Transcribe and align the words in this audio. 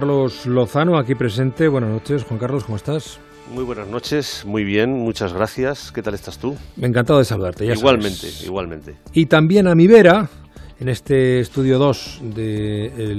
Carlos 0.00 0.46
Lozano, 0.46 0.96
aquí 0.96 1.14
presente. 1.14 1.68
Buenas 1.68 1.90
noches, 1.90 2.24
Juan 2.24 2.40
Carlos, 2.40 2.64
¿cómo 2.64 2.76
estás? 2.76 3.20
Muy 3.54 3.64
buenas 3.64 3.86
noches, 3.86 4.44
muy 4.46 4.64
bien, 4.64 4.90
muchas 4.92 5.34
gracias. 5.34 5.92
¿Qué 5.92 6.00
tal 6.00 6.14
estás 6.14 6.38
tú? 6.38 6.56
Encantado 6.80 7.18
de 7.18 7.26
saludarte. 7.26 7.66
Ya 7.66 7.74
igualmente, 7.74 8.26
igualmente. 8.42 8.96
Y 9.12 9.26
también 9.26 9.68
a 9.68 9.74
mi 9.74 9.86
vera, 9.86 10.30
en 10.78 10.88
este 10.88 11.40
estudio 11.40 11.78
2 11.78 12.20
de 12.34 13.14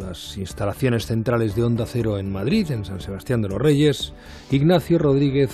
las 0.00 0.36
instalaciones 0.36 1.06
centrales 1.06 1.54
de 1.54 1.62
Onda 1.62 1.86
Cero 1.86 2.18
en 2.18 2.32
Madrid, 2.32 2.72
en 2.72 2.84
San 2.84 3.00
Sebastián 3.00 3.40
de 3.40 3.50
los 3.50 3.58
Reyes, 3.58 4.14
Ignacio 4.50 4.98
Rodríguez 4.98 5.52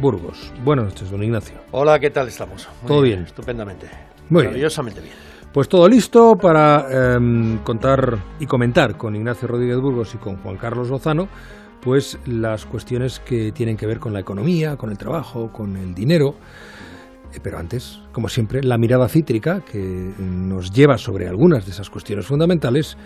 Burgos. 0.00 0.52
Buenas 0.64 0.86
noches, 0.86 1.12
don 1.12 1.22
Ignacio. 1.22 1.54
Hola, 1.70 2.00
¿qué 2.00 2.10
tal 2.10 2.26
estamos? 2.26 2.68
Todo 2.88 3.02
bien. 3.02 3.22
Estupendamente. 3.22 3.86
Muy 4.30 4.46
Maravillosamente 4.46 5.00
bien. 5.00 5.14
Pues 5.56 5.70
todo 5.70 5.88
listo 5.88 6.36
para 6.36 7.14
em, 7.14 7.56
contar 7.64 8.18
y 8.38 8.44
comentar 8.44 8.98
con 8.98 9.16
Ignacio 9.16 9.48
Rodríguez 9.48 9.78
Burgos 9.80 10.14
y 10.14 10.18
con 10.18 10.36
Juan 10.36 10.58
Carlos 10.58 10.90
Lozano 10.90 11.28
pues 11.80 12.18
las 12.26 12.66
cuestiones 12.66 13.20
que 13.20 13.52
tienen 13.52 13.78
que 13.78 13.86
ver 13.86 13.98
con 13.98 14.12
la 14.12 14.20
economía, 14.20 14.76
con 14.76 14.90
el 14.90 14.98
trabajo, 14.98 15.50
con 15.50 15.78
el 15.78 15.94
dinero. 15.94 16.34
Eh, 17.32 17.40
pero 17.42 17.56
antes, 17.56 18.00
como 18.12 18.28
siempre, 18.28 18.62
la 18.62 18.76
mirada 18.76 19.08
cítrica 19.08 19.62
que 19.62 20.12
nos 20.18 20.72
lleva 20.72 20.98
sobre 20.98 21.26
algunas 21.26 21.64
de 21.64 21.70
esas 21.70 21.88
cuestiones 21.88 22.26
fundamentales 22.26 22.98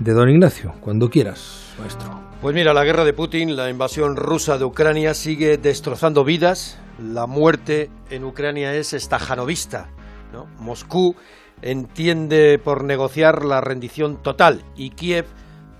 de 0.00 0.12
don 0.12 0.28
Ignacio, 0.28 0.74
cuando 0.80 1.08
quieras, 1.08 1.72
maestro. 1.78 2.20
Pues 2.40 2.52
mira, 2.52 2.74
la 2.74 2.82
guerra 2.82 3.04
de 3.04 3.12
Putin, 3.12 3.54
la 3.54 3.70
invasión 3.70 4.16
rusa 4.16 4.58
de 4.58 4.64
Ucrania 4.64 5.14
sigue 5.14 5.56
destrozando 5.56 6.24
vidas. 6.24 6.80
La 7.00 7.28
muerte 7.28 7.90
en 8.10 8.24
Ucrania 8.24 8.74
es 8.74 8.92
estajanovista. 8.92 9.88
¿no? 10.32 10.46
Moscú 10.58 11.14
entiende 11.62 12.58
por 12.58 12.84
negociar 12.84 13.44
la 13.44 13.60
rendición 13.60 14.20
total 14.22 14.62
y 14.76 14.90
Kiev 14.90 15.26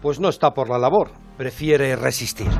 pues 0.01 0.19
no 0.19 0.29
está 0.29 0.53
por 0.53 0.69
la 0.69 0.79
labor, 0.79 1.11
prefiere 1.37 1.95
resistir. 1.97 2.51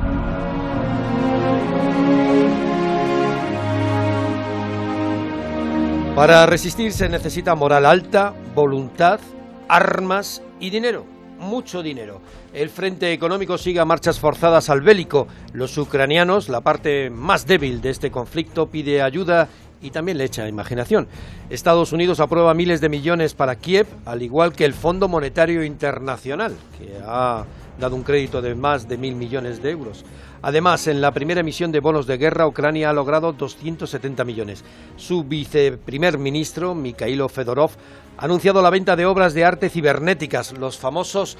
Para 6.15 6.45
resistir 6.45 6.91
se 6.91 7.09
necesita 7.09 7.55
moral 7.55 7.87
alta, 7.87 8.35
voluntad, 8.53 9.19
armas 9.67 10.43
y 10.59 10.69
dinero, 10.69 11.05
mucho 11.39 11.81
dinero. 11.81 12.21
El 12.53 12.69
frente 12.69 13.11
económico 13.11 13.57
sigue 13.57 13.79
a 13.79 13.85
marchas 13.85 14.19
forzadas 14.19 14.69
al 14.69 14.81
bélico. 14.81 15.27
Los 15.53 15.75
ucranianos, 15.75 16.49
la 16.49 16.61
parte 16.61 17.09
más 17.09 17.47
débil 17.47 17.81
de 17.81 17.89
este 17.89 18.11
conflicto, 18.11 18.67
pide 18.67 19.01
ayuda 19.01 19.49
y 19.83 19.91
también 19.91 20.17
le 20.17 20.23
echa 20.23 20.47
imaginación. 20.47 21.07
Estados 21.49 21.91
Unidos 21.91 22.19
aprueba 22.19 22.53
miles 22.53 22.81
de 22.81 22.89
millones 22.89 23.35
para 23.35 23.57
Kiev, 23.57 23.85
al 24.05 24.23
igual 24.23 24.53
que 24.53 24.65
el 24.65 24.73
Fondo 24.73 25.07
Monetario 25.07 25.63
Internacional, 25.63 26.55
que 26.79 26.97
ha 27.05 27.45
dado 27.79 27.95
un 27.95 28.03
crédito 28.03 28.41
de 28.41 28.55
más 28.55 28.87
de 28.87 28.97
mil 28.97 29.15
millones 29.15 29.61
de 29.61 29.71
euros. 29.71 30.05
Además, 30.41 30.87
en 30.87 31.01
la 31.01 31.11
primera 31.11 31.41
emisión 31.41 31.71
de 31.71 31.79
bonos 31.79 32.07
de 32.07 32.17
guerra, 32.17 32.47
Ucrania 32.47 32.89
ha 32.89 32.93
logrado 32.93 33.31
270 33.31 34.25
millones. 34.25 34.63
Su 34.97 35.23
viceprimer 35.23 36.17
ministro, 36.17 36.75
Mikhailo 36.75 37.29
Fedorov, 37.29 37.71
ha 38.17 38.25
anunciado 38.25 38.61
la 38.61 38.69
venta 38.69 38.95
de 38.95 39.05
obras 39.05 39.33
de 39.33 39.45
arte 39.45 39.69
cibernéticas, 39.69 40.57
los 40.57 40.77
famosos 40.77 41.37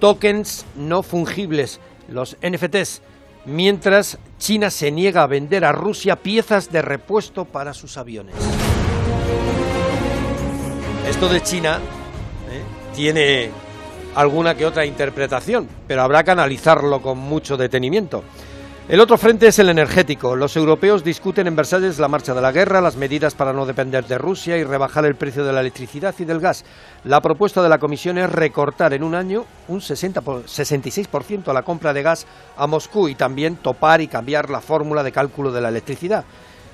tokens 0.00 0.66
no 0.76 1.02
fungibles, 1.02 1.80
los 2.08 2.36
NFTs, 2.42 3.02
mientras 3.44 4.18
China 4.38 4.70
se 4.70 4.90
niega 4.90 5.22
a 5.22 5.26
vender 5.26 5.64
a 5.64 5.72
Rusia 5.72 6.16
piezas 6.16 6.70
de 6.70 6.82
repuesto 6.82 7.44
para 7.44 7.74
sus 7.74 7.96
aviones. 7.96 8.34
Esto 11.08 11.28
de 11.28 11.42
China 11.42 11.78
¿eh? 12.50 12.62
tiene 12.94 13.50
alguna 14.14 14.54
que 14.54 14.66
otra 14.66 14.84
interpretación, 14.84 15.68
pero 15.86 16.02
habrá 16.02 16.24
que 16.24 16.30
analizarlo 16.30 17.00
con 17.00 17.18
mucho 17.18 17.56
detenimiento. 17.56 18.24
El 18.88 18.98
otro 18.98 19.16
frente 19.16 19.46
es 19.46 19.60
el 19.60 19.68
energético. 19.68 20.34
Los 20.34 20.56
europeos 20.56 21.04
discuten 21.04 21.46
en 21.46 21.54
Versalles 21.54 22.00
la 22.00 22.08
marcha 22.08 22.34
de 22.34 22.40
la 22.42 22.50
guerra, 22.50 22.80
las 22.80 22.96
medidas 22.96 23.32
para 23.32 23.52
no 23.52 23.64
depender 23.64 24.04
de 24.06 24.18
Rusia 24.18 24.58
y 24.58 24.64
rebajar 24.64 25.04
el 25.04 25.14
precio 25.14 25.44
de 25.44 25.52
la 25.52 25.60
electricidad 25.60 26.12
y 26.18 26.24
del 26.24 26.40
gas. 26.40 26.64
La 27.04 27.20
propuesta 27.20 27.62
de 27.62 27.68
la 27.68 27.78
Comisión 27.78 28.18
es 28.18 28.28
recortar 28.30 28.92
en 28.92 29.04
un 29.04 29.14
año 29.14 29.44
un 29.68 29.80
60 29.80 30.20
66% 30.20 31.46
a 31.46 31.52
la 31.52 31.62
compra 31.62 31.92
de 31.92 32.02
gas 32.02 32.26
a 32.56 32.66
Moscú 32.66 33.08
y 33.08 33.14
también 33.14 33.54
topar 33.54 34.00
y 34.00 34.08
cambiar 34.08 34.50
la 34.50 34.60
fórmula 34.60 35.04
de 35.04 35.12
cálculo 35.12 35.52
de 35.52 35.60
la 35.60 35.68
electricidad. 35.68 36.24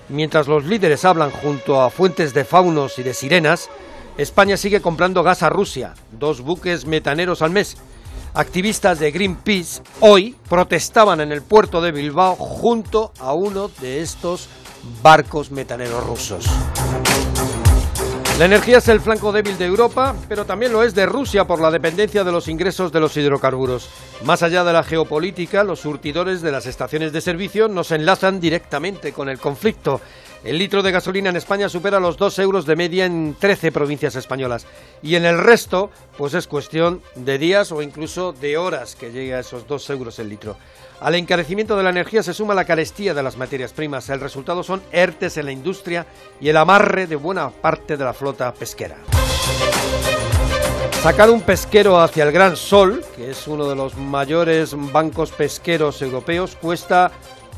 Mientras 0.09 0.49
los 0.49 0.65
líderes 0.65 1.05
hablan 1.05 1.31
junto 1.31 1.83
a 1.83 1.91
fuentes 1.91 2.33
de 2.33 2.47
faunos 2.47 2.99
y 2.99 3.03
de 3.03 3.13
sirenas, 3.13 3.69
España 4.17 4.57
sigue 4.57 4.81
comprando 4.81 5.23
gas 5.23 5.43
a 5.43 5.51
Rusia, 5.51 5.93
dos 6.19 6.41
buques 6.41 6.87
metaneros 6.87 7.43
al 7.43 7.51
mes 7.51 7.77
Activistas 8.39 9.01
de 9.01 9.11
Greenpeace 9.11 9.83
hoy 9.99 10.37
protestaban 10.49 11.21
en 11.21 11.33
el 11.33 11.43
puerto 11.43 11.81
de 11.81 11.91
Bilbao 11.91 12.37
junto 12.37 13.13
a 13.19 13.33
uno 13.33 13.67
de 13.81 14.01
estos 14.01 14.49
barcos 15.03 15.51
metaneros 15.51 16.07
rusos. 16.07 16.47
La 18.39 18.45
energía 18.45 18.79
es 18.79 18.87
el 18.87 19.01
flanco 19.01 19.33
débil 19.33 19.59
de 19.59 19.67
Europa, 19.67 20.15
pero 20.29 20.45
también 20.45 20.73
lo 20.73 20.85
es 20.85 20.95
de 20.95 21.05
Rusia 21.05 21.49
por 21.49 21.61
la 21.61 21.73
dependencia 21.73 22.23
de 22.23 22.31
los 22.31 22.47
ingresos 22.47 22.93
de 22.93 23.01
los 23.01 23.17
hidrocarburos. 23.17 23.91
Más 24.23 24.45
allá 24.45 24.63
de 24.63 24.73
la 24.73 24.85
geopolítica, 24.85 25.65
los 25.65 25.81
surtidores 25.81 26.41
de 26.41 26.53
las 26.53 26.67
estaciones 26.67 27.13
de 27.13 27.21
servicio 27.21 27.67
nos 27.67 27.91
enlazan 27.91 28.39
directamente 28.39 29.13
con 29.13 29.29
el 29.29 29.41
conflicto. 29.41 30.01
El 30.45 30.59
litro 30.59 30.83
de 30.83 30.93
gasolina 30.93 31.31
en 31.31 31.37
España 31.37 31.69
supera 31.69 31.99
los 31.99 32.17
2 32.17 32.39
euros 32.39 32.65
de 32.65 32.77
media 32.77 33.07
en 33.07 33.35
13 33.39 33.73
provincias 33.73 34.15
españolas. 34.15 34.67
Y 35.03 35.17
en 35.17 35.25
el 35.25 35.37
resto, 35.37 35.91
pues 36.17 36.35
es 36.35 36.47
cuestión 36.47 37.03
de 37.17 37.39
días 37.39 37.73
o 37.73 37.83
incluso 37.83 38.33
de 38.33 38.57
horas 38.57 38.95
que 38.95 39.11
llegue 39.11 39.35
a 39.35 39.41
esos 39.41 39.67
2 39.67 39.91
euros 39.91 40.19
el 40.21 40.29
litro. 40.29 40.57
Al 41.01 41.17
encarecimiento 41.17 41.77
de 41.77 41.83
la 41.83 41.91
energía 41.91 42.23
se 42.23 42.35
suma 42.35 42.55
la 42.55 42.65
carestía 42.65 43.15
de 43.15 43.23
las 43.23 43.37
materias 43.37 43.73
primas. 43.73 44.09
El 44.11 44.21
resultado 44.21 44.63
son 44.63 44.83
ERTES 44.93 45.39
en 45.39 45.47
la 45.47 45.53
industria 45.53 46.07
y 46.41 46.49
el 46.49 46.57
amarre 46.57 47.07
de 47.07 47.17
buena 47.17 47.51
parte 47.51 47.97
de 47.97 48.05
la 48.05 48.15
flota 48.15 48.53
pesquera. 48.55 48.97
Sacar 51.03 51.31
un 51.31 51.43
pesquero 51.43 52.01
hacia 52.01 52.25
el 52.25 52.33
Gran 52.33 52.57
Sol, 52.57 53.05
que 53.15 53.31
es 53.31 53.47
uno 53.47 53.69
de 53.69 53.77
los 53.77 53.97
mayores 53.97 54.75
bancos 54.93 55.31
pesqueros 55.31 56.03
europeos, 56.03 56.57
cuesta 56.61 57.13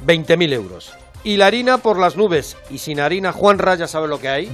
20.000 0.05 0.53
euros. 0.53 0.93
Y 1.23 1.37
la 1.37 1.47
harina 1.47 1.79
por 1.79 1.99
las 1.99 2.17
nubes. 2.17 2.57
Y 2.71 2.79
sin 2.79 3.01
harina, 3.01 3.33
Juanra 3.33 3.75
ya 3.75 3.87
sabe 3.87 4.09
lo 4.09 4.19
que 4.19 4.29
hay. 4.29 4.51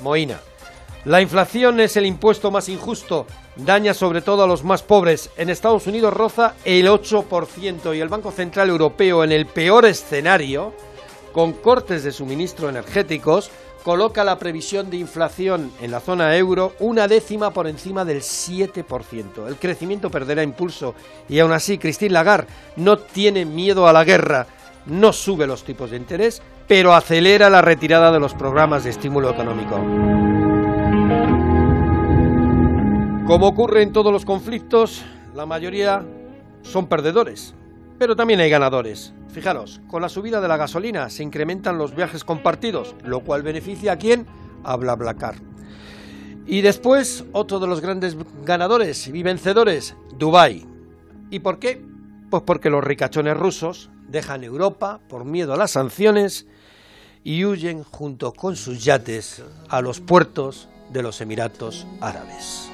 Moina. 0.00 0.40
La 1.04 1.20
inflación 1.20 1.80
es 1.80 1.96
el 1.96 2.06
impuesto 2.06 2.50
más 2.50 2.68
injusto. 2.68 3.26
Daña 3.56 3.94
sobre 3.94 4.22
todo 4.22 4.44
a 4.44 4.46
los 4.46 4.64
más 4.64 4.82
pobres. 4.82 5.30
En 5.36 5.50
Estados 5.50 5.86
Unidos 5.86 6.14
roza 6.14 6.54
el 6.64 6.86
8% 6.86 7.96
y 7.96 8.00
el 8.00 8.08
Banco 8.08 8.30
Central 8.30 8.70
Europeo 8.70 9.22
en 9.22 9.32
el 9.32 9.46
peor 9.46 9.84
escenario, 9.84 10.72
con 11.32 11.52
cortes 11.52 12.04
de 12.04 12.12
suministro 12.12 12.68
energéticos, 12.68 13.50
coloca 13.84 14.24
la 14.24 14.38
previsión 14.38 14.88
de 14.88 14.96
inflación 14.96 15.70
en 15.82 15.90
la 15.90 16.00
zona 16.00 16.34
euro 16.36 16.72
una 16.78 17.06
décima 17.06 17.52
por 17.52 17.66
encima 17.66 18.04
del 18.04 18.22
7%. 18.22 19.46
El 19.46 19.56
crecimiento 19.56 20.10
perderá 20.10 20.42
impulso 20.42 20.94
y 21.28 21.38
aún 21.38 21.52
así 21.52 21.76
Christine 21.76 22.14
Lagarde 22.14 22.48
no 22.76 22.98
tiene 22.98 23.44
miedo 23.44 23.86
a 23.86 23.92
la 23.92 24.04
guerra 24.04 24.46
no 24.86 25.12
sube 25.12 25.46
los 25.46 25.64
tipos 25.64 25.90
de 25.90 25.96
interés, 25.96 26.42
pero 26.66 26.94
acelera 26.94 27.50
la 27.50 27.62
retirada 27.62 28.12
de 28.12 28.20
los 28.20 28.34
programas 28.34 28.84
de 28.84 28.90
estímulo 28.90 29.30
económico. 29.30 29.76
Como 33.26 33.46
ocurre 33.46 33.82
en 33.82 33.92
todos 33.92 34.12
los 34.12 34.24
conflictos, 34.24 35.02
la 35.34 35.46
mayoría 35.46 36.04
son 36.62 36.86
perdedores, 36.86 37.54
pero 37.98 38.14
también 38.14 38.40
hay 38.40 38.50
ganadores. 38.50 39.14
Fijaros, 39.28 39.80
con 39.88 40.02
la 40.02 40.08
subida 40.08 40.40
de 40.40 40.48
la 40.48 40.56
gasolina 40.56 41.10
se 41.10 41.22
incrementan 41.22 41.78
los 41.78 41.94
viajes 41.94 42.22
compartidos, 42.22 42.94
lo 43.02 43.20
cual 43.20 43.42
beneficia 43.42 43.92
a 43.92 43.96
quién? 43.96 44.26
A 44.62 44.76
BlaBlaCar. 44.76 45.36
Y 46.46 46.60
después, 46.60 47.24
otro 47.32 47.58
de 47.58 47.66
los 47.66 47.80
grandes 47.80 48.16
ganadores 48.44 49.08
y 49.08 49.22
vencedores, 49.22 49.96
Dubai. 50.18 50.66
¿Y 51.30 51.40
por 51.40 51.58
qué? 51.58 51.82
Pues 52.30 52.42
porque 52.42 52.70
los 52.70 52.84
ricachones 52.84 53.36
rusos 53.36 53.90
dejan 54.08 54.44
Europa 54.44 55.00
por 55.08 55.24
miedo 55.24 55.52
a 55.52 55.56
las 55.56 55.72
sanciones 55.72 56.46
y 57.22 57.44
huyen 57.44 57.82
junto 57.84 58.32
con 58.32 58.56
sus 58.56 58.84
yates 58.84 59.42
a 59.68 59.80
los 59.80 60.00
puertos 60.00 60.68
de 60.90 61.02
los 61.02 61.20
Emiratos 61.20 61.86
Árabes. 62.00 62.68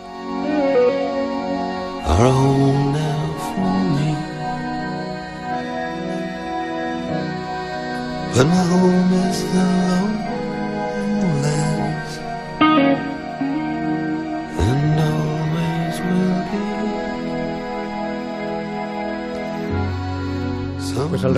Pues 21.20 21.36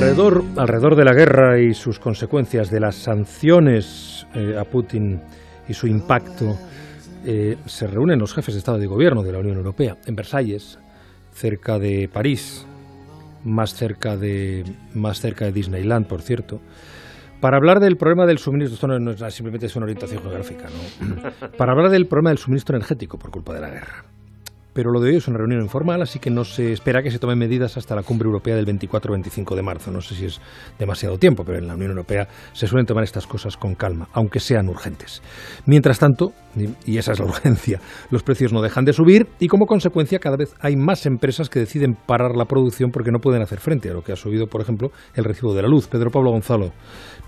alrededor, 0.56 0.94
de 0.94 1.04
la 1.04 1.12
guerra 1.12 1.58
y 1.58 1.74
sus 1.74 1.98
consecuencias, 1.98 2.70
de 2.70 2.78
las 2.78 2.94
sanciones 2.94 4.28
eh, 4.32 4.56
a 4.56 4.62
Putin 4.62 5.20
y 5.68 5.74
su 5.74 5.88
impacto, 5.88 6.56
eh, 7.26 7.56
se 7.66 7.88
reúnen 7.88 8.20
los 8.20 8.32
jefes 8.32 8.54
de 8.54 8.58
Estado 8.58 8.78
y 8.78 8.82
de 8.82 8.86
Gobierno 8.86 9.24
de 9.24 9.32
la 9.32 9.40
Unión 9.40 9.56
Europea 9.56 9.96
en 10.06 10.14
Versalles 10.14 10.78
cerca 11.32 11.80
de 11.80 12.08
París, 12.08 12.64
más 13.42 13.74
cerca 13.74 14.16
de, 14.16 14.62
más 14.94 15.20
cerca 15.20 15.46
de 15.46 15.52
Disneyland, 15.52 16.06
por 16.06 16.22
cierto, 16.22 16.60
para 17.40 17.56
hablar 17.56 17.80
del 17.80 17.96
problema 17.96 18.24
del 18.24 18.38
suministro, 18.38 18.74
esto 18.74 18.86
no 18.86 19.10
es 19.10 19.34
simplemente 19.34 19.66
es 19.66 19.74
una 19.74 19.86
orientación 19.86 20.22
geográfica, 20.22 20.68
¿no? 20.68 21.48
para 21.58 21.72
hablar 21.72 21.90
del 21.90 22.06
problema 22.06 22.30
del 22.30 22.38
suministro 22.38 22.76
energético 22.76 23.18
por 23.18 23.32
culpa 23.32 23.52
de 23.54 23.60
la 23.62 23.70
guerra 23.70 24.04
pero 24.72 24.90
lo 24.90 25.00
de 25.00 25.10
hoy 25.10 25.16
es 25.16 25.28
una 25.28 25.38
reunión 25.38 25.62
informal, 25.62 26.02
así 26.02 26.18
que 26.18 26.30
no 26.30 26.44
se 26.44 26.72
espera 26.72 27.02
que 27.02 27.10
se 27.10 27.18
tomen 27.18 27.38
medidas 27.38 27.76
hasta 27.76 27.94
la 27.94 28.02
cumbre 28.02 28.26
europea 28.26 28.56
del 28.56 28.66
24-25 28.66 29.54
de 29.54 29.62
marzo. 29.62 29.90
No 29.90 30.00
sé 30.00 30.14
si 30.14 30.26
es 30.26 30.40
demasiado 30.78 31.18
tiempo, 31.18 31.44
pero 31.44 31.58
en 31.58 31.66
la 31.66 31.74
Unión 31.74 31.90
Europea 31.90 32.28
se 32.52 32.66
suelen 32.66 32.86
tomar 32.86 33.04
estas 33.04 33.26
cosas 33.26 33.56
con 33.56 33.74
calma, 33.74 34.08
aunque 34.12 34.40
sean 34.40 34.68
urgentes. 34.68 35.22
Mientras 35.66 35.98
tanto, 35.98 36.32
y 36.86 36.98
esa 36.98 37.12
es 37.12 37.20
la 37.20 37.26
urgencia, 37.26 37.80
los 38.10 38.22
precios 38.22 38.52
no 38.52 38.62
dejan 38.62 38.84
de 38.84 38.92
subir 38.92 39.28
y 39.38 39.48
como 39.48 39.66
consecuencia 39.66 40.18
cada 40.18 40.36
vez 40.36 40.54
hay 40.60 40.76
más 40.76 41.06
empresas 41.06 41.48
que 41.48 41.60
deciden 41.60 41.94
parar 42.06 42.36
la 42.36 42.46
producción 42.46 42.90
porque 42.90 43.10
no 43.10 43.18
pueden 43.18 43.42
hacer 43.42 43.60
frente 43.60 43.90
a 43.90 43.92
lo 43.92 44.02
que 44.02 44.12
ha 44.12 44.16
subido, 44.16 44.46
por 44.46 44.60
ejemplo, 44.60 44.90
el 45.14 45.24
recibo 45.24 45.54
de 45.54 45.62
la 45.62 45.68
luz. 45.68 45.88
Pedro 45.88 46.10
Pablo 46.10 46.30
Gonzalo. 46.30 46.72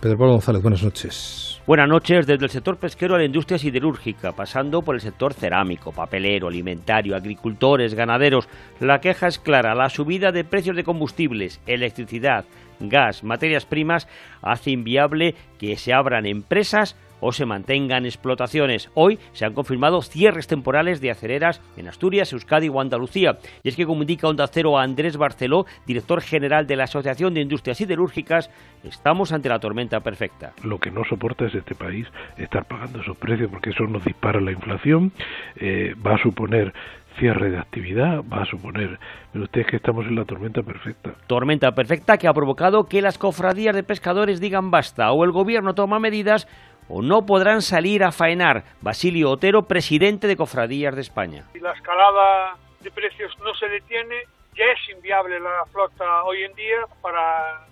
Pedro 0.00 0.18
Pablo 0.18 0.32
González, 0.32 0.62
buenas 0.62 0.82
noches. 0.82 1.53
Buenas 1.66 1.88
noches, 1.88 2.26
desde 2.26 2.44
el 2.44 2.50
sector 2.50 2.76
pesquero 2.76 3.14
a 3.14 3.18
la 3.18 3.24
industria 3.24 3.58
siderúrgica, 3.58 4.32
pasando 4.32 4.82
por 4.82 4.96
el 4.96 5.00
sector 5.00 5.32
cerámico, 5.32 5.92
papelero, 5.92 6.48
alimentario, 6.48 7.16
agricultores, 7.16 7.94
ganaderos. 7.94 8.50
La 8.80 9.00
queja 9.00 9.28
es 9.28 9.38
clara, 9.38 9.74
la 9.74 9.88
subida 9.88 10.30
de 10.30 10.44
precios 10.44 10.76
de 10.76 10.84
combustibles, 10.84 11.62
electricidad, 11.66 12.44
gas, 12.80 13.24
materias 13.24 13.64
primas, 13.64 14.08
hace 14.42 14.72
inviable 14.72 15.36
que 15.58 15.78
se 15.78 15.94
abran 15.94 16.26
empresas 16.26 16.96
o 17.24 17.32
se 17.32 17.46
mantengan 17.46 18.04
explotaciones. 18.04 18.90
Hoy 18.92 19.18
se 19.32 19.46
han 19.46 19.54
confirmado 19.54 20.02
cierres 20.02 20.46
temporales 20.46 21.00
de 21.00 21.10
acereras 21.10 21.62
en 21.78 21.88
Asturias, 21.88 22.34
Euskadi 22.34 22.68
o 22.68 22.80
Andalucía. 22.80 23.38
Y 23.62 23.70
es 23.70 23.76
que, 23.76 23.86
como 23.86 24.02
indica 24.02 24.28
Onda 24.28 24.46
Cero 24.46 24.78
Andrés 24.78 25.16
Barceló, 25.16 25.64
director 25.86 26.20
general 26.20 26.66
de 26.66 26.76
la 26.76 26.84
Asociación 26.84 27.32
de 27.32 27.40
Industrias 27.40 27.78
Siderúrgicas, 27.78 28.50
estamos 28.82 29.32
ante 29.32 29.48
la 29.48 29.58
tormenta 29.58 30.00
perfecta. 30.00 30.52
Lo 30.64 30.78
que 30.78 30.90
no 30.90 31.02
soporta 31.04 31.46
es 31.46 31.54
este 31.54 31.74
país 31.74 32.06
estar 32.36 32.66
pagando 32.66 33.00
esos 33.00 33.16
precios 33.16 33.50
porque 33.50 33.70
eso 33.70 33.84
nos 33.84 34.04
dispara 34.04 34.42
la 34.42 34.52
inflación, 34.52 35.10
eh, 35.56 35.94
va 36.06 36.16
a 36.16 36.18
suponer 36.18 36.74
cierre 37.18 37.50
de 37.50 37.58
actividad 37.58 38.22
va 38.24 38.42
a 38.42 38.46
suponer. 38.46 38.98
Pero 39.32 39.44
ustedes 39.44 39.66
que 39.66 39.76
estamos 39.76 40.06
en 40.06 40.16
la 40.16 40.24
tormenta 40.24 40.62
perfecta. 40.62 41.14
Tormenta 41.26 41.72
perfecta 41.72 42.18
que 42.18 42.28
ha 42.28 42.32
provocado 42.32 42.84
que 42.84 43.02
las 43.02 43.18
cofradías 43.18 43.74
de 43.74 43.82
pescadores 43.82 44.40
digan 44.40 44.70
basta 44.70 45.12
o 45.12 45.24
el 45.24 45.32
gobierno 45.32 45.74
toma 45.74 45.98
medidas 45.98 46.46
o 46.88 47.02
no 47.02 47.26
podrán 47.26 47.62
salir 47.62 48.04
a 48.04 48.12
faenar. 48.12 48.64
Basilio 48.80 49.30
Otero, 49.30 49.62
presidente 49.62 50.26
de 50.26 50.36
Cofradías 50.36 50.94
de 50.94 51.00
España. 51.00 51.44
Si 51.52 51.60
la 51.60 51.72
escalada 51.72 52.56
de 52.80 52.90
precios 52.90 53.32
no 53.40 53.54
se 53.54 53.68
detiene, 53.68 54.24
ya 54.54 54.64
es 54.64 54.96
inviable 54.96 55.40
la 55.40 55.64
flota 55.72 56.24
hoy 56.24 56.44
en 56.44 56.54
día 56.54 56.86
para, 57.02 57.66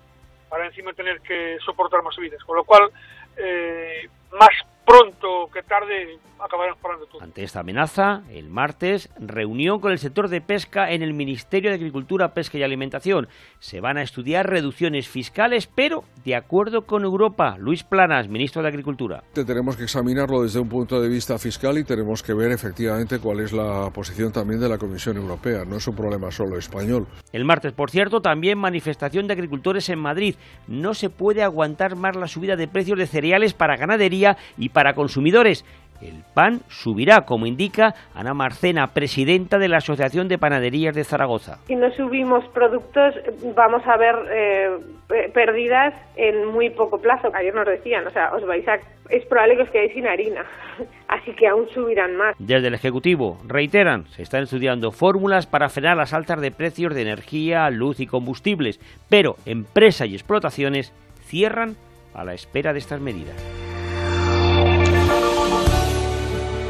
para 0.48 0.66
encima 0.66 0.92
tener 0.92 1.20
que 1.20 1.58
soportar 1.64 2.02
más 2.02 2.14
subidas. 2.14 2.42
Con 2.44 2.56
lo 2.56 2.64
cual, 2.64 2.90
eh, 3.36 4.08
más 4.32 4.50
pronto 4.84 5.48
que 5.52 5.62
tarde 5.62 6.18
acabarán 6.44 6.74
parando 6.82 7.06
todo. 7.06 7.22
Ante 7.22 7.44
esta 7.44 7.60
amenaza, 7.60 8.22
el 8.30 8.48
martes, 8.48 9.10
reunión 9.18 9.80
con 9.80 9.92
el 9.92 9.98
sector 9.98 10.28
de 10.28 10.40
pesca 10.40 10.90
en 10.90 11.02
el 11.02 11.14
Ministerio 11.14 11.70
de 11.70 11.76
Agricultura, 11.76 12.34
Pesca 12.34 12.58
y 12.58 12.62
Alimentación. 12.62 13.28
Se 13.58 13.80
van 13.80 13.96
a 13.96 14.02
estudiar 14.02 14.48
reducciones 14.48 15.08
fiscales, 15.08 15.66
pero 15.66 16.04
de 16.24 16.34
acuerdo 16.34 16.82
con 16.82 17.04
Europa. 17.04 17.56
Luis 17.58 17.84
Planas, 17.84 18.28
ministro 18.28 18.62
de 18.62 18.68
Agricultura. 18.68 19.22
Tenemos 19.32 19.76
que 19.76 19.84
examinarlo 19.84 20.42
desde 20.42 20.58
un 20.58 20.68
punto 20.68 21.00
de 21.00 21.08
vista 21.08 21.38
fiscal 21.38 21.78
y 21.78 21.84
tenemos 21.84 22.22
que 22.22 22.34
ver 22.34 22.50
efectivamente 22.50 23.18
cuál 23.18 23.40
es 23.40 23.52
la 23.52 23.90
posición 23.90 24.32
también 24.32 24.60
de 24.60 24.68
la 24.68 24.78
Comisión 24.78 25.16
Europea. 25.16 25.64
No 25.64 25.76
es 25.76 25.86
un 25.86 25.94
problema 25.94 26.30
solo 26.30 26.58
español. 26.58 27.06
El 27.32 27.44
martes, 27.44 27.72
por 27.72 27.90
cierto, 27.90 28.20
también 28.20 28.58
manifestación 28.58 29.26
de 29.26 29.34
agricultores 29.34 29.88
en 29.88 29.98
Madrid. 29.98 30.34
No 30.66 30.94
se 30.94 31.08
puede 31.08 31.42
aguantar 31.42 31.96
más 31.96 32.16
la 32.16 32.26
subida 32.26 32.56
de 32.56 32.68
precios 32.68 32.98
de 32.98 33.06
cereales 33.06 33.54
para 33.54 33.76
ganadería 33.76 34.36
y 34.58 34.70
para 34.72 34.94
consumidores. 34.94 35.64
El 36.02 36.24
pan 36.34 36.60
subirá, 36.68 37.20
como 37.20 37.46
indica 37.46 37.94
Ana 38.14 38.34
Marcena, 38.34 38.88
presidenta 38.88 39.58
de 39.58 39.68
la 39.68 39.76
Asociación 39.76 40.26
de 40.26 40.36
Panaderías 40.36 40.96
de 40.96 41.04
Zaragoza. 41.04 41.58
Si 41.66 41.76
no 41.76 41.90
subimos 41.92 42.44
productos, 42.48 43.14
vamos 43.54 43.82
a 43.86 43.96
ver 43.96 44.16
eh, 44.32 45.30
pérdidas 45.32 45.94
en 46.16 46.46
muy 46.46 46.70
poco 46.70 46.98
plazo. 47.00 47.30
Ayer 47.34 47.54
nos 47.54 47.66
decían, 47.66 48.04
o 48.06 48.10
sea, 48.10 48.32
os 48.34 48.44
vais 48.44 48.66
a, 48.66 48.78
es 49.10 49.24
probable 49.26 49.56
que 49.56 49.62
os 49.62 49.70
quedéis 49.70 49.92
sin 49.92 50.06
harina, 50.08 50.44
así 51.08 51.32
que 51.34 51.46
aún 51.46 51.68
subirán 51.68 52.16
más. 52.16 52.34
Desde 52.38 52.66
el 52.66 52.74
Ejecutivo 52.74 53.38
reiteran, 53.46 54.06
se 54.06 54.22
están 54.22 54.42
estudiando 54.42 54.90
fórmulas 54.90 55.46
para 55.46 55.68
frenar 55.68 55.96
las 55.96 56.12
altas 56.12 56.40
de 56.40 56.50
precios 56.50 56.94
de 56.94 57.02
energía, 57.02 57.70
luz 57.70 58.00
y 58.00 58.06
combustibles, 58.06 58.80
pero 59.08 59.36
empresas 59.46 60.08
y 60.08 60.14
explotaciones 60.14 60.92
cierran 61.20 61.76
a 62.12 62.24
la 62.24 62.34
espera 62.34 62.72
de 62.72 62.80
estas 62.80 63.00
medidas. 63.00 63.71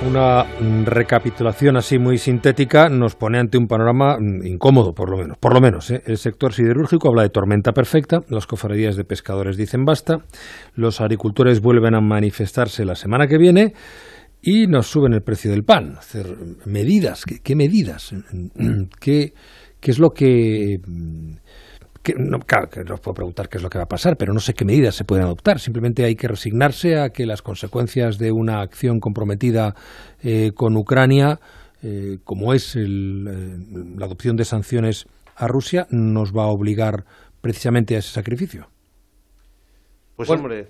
Una 0.06 0.44
recapitulación 0.84 1.76
así 1.76 1.98
muy 1.98 2.18
sintética 2.18 2.88
nos 2.88 3.14
pone 3.14 3.38
ante 3.38 3.56
un 3.56 3.68
panorama 3.68 4.18
incómodo, 4.20 4.94
por 4.94 5.08
lo 5.08 5.16
menos. 5.16 5.38
Por 5.38 5.54
lo 5.54 5.60
menos, 5.60 5.90
¿eh? 5.90 6.02
el 6.06 6.18
sector 6.18 6.52
siderúrgico 6.52 7.08
habla 7.08 7.22
de 7.22 7.28
tormenta 7.28 7.72
perfecta, 7.72 8.20
las 8.28 8.46
cofradías 8.46 8.96
de 8.96 9.04
pescadores 9.04 9.56
dicen 9.56 9.84
basta, 9.84 10.24
los 10.74 11.00
agricultores 11.00 11.60
vuelven 11.60 11.94
a 11.94 12.00
manifestarse 12.00 12.84
la 12.84 12.96
semana 12.96 13.28
que 13.28 13.38
viene 13.38 13.74
y 14.42 14.66
nos 14.66 14.88
suben 14.88 15.12
el 15.12 15.22
precio 15.22 15.50
del 15.50 15.64
pan. 15.64 15.94
Hacer 15.96 16.26
medidas, 16.64 17.24
qué 17.24 17.54
medidas? 17.54 18.12
¿Qué, 19.00 19.34
¿Qué 19.80 19.90
es 19.90 19.98
lo 19.98 20.10
que 20.10 20.80
que, 22.02 22.14
no, 22.16 22.40
claro, 22.40 22.68
que 22.68 22.82
nos 22.82 23.00
puedo 23.00 23.14
preguntar 23.14 23.48
qué 23.48 23.58
es 23.58 23.62
lo 23.62 23.70
que 23.70 23.78
va 23.78 23.84
a 23.84 23.88
pasar, 23.88 24.16
pero 24.16 24.32
no 24.32 24.40
sé 24.40 24.54
qué 24.54 24.64
medidas 24.64 24.94
se 24.94 25.04
pueden 25.04 25.24
adoptar. 25.24 25.60
Simplemente 25.60 26.04
hay 26.04 26.16
que 26.16 26.26
resignarse 26.26 26.98
a 26.98 27.10
que 27.10 27.26
las 27.26 27.42
consecuencias 27.42 28.18
de 28.18 28.32
una 28.32 28.60
acción 28.60 28.98
comprometida 28.98 29.74
eh, 30.22 30.50
con 30.54 30.76
Ucrania, 30.76 31.38
eh, 31.82 32.18
como 32.24 32.54
es 32.54 32.74
eh, 32.76 32.80
la 32.86 34.06
adopción 34.06 34.36
de 34.36 34.44
sanciones 34.44 35.06
a 35.36 35.46
Rusia, 35.46 35.86
nos 35.90 36.32
va 36.32 36.44
a 36.44 36.48
obligar 36.48 37.04
precisamente 37.40 37.94
a 37.94 37.98
ese 37.98 38.10
sacrificio. 38.10 38.66
Pues 40.16 40.28
hombre, 40.28 40.68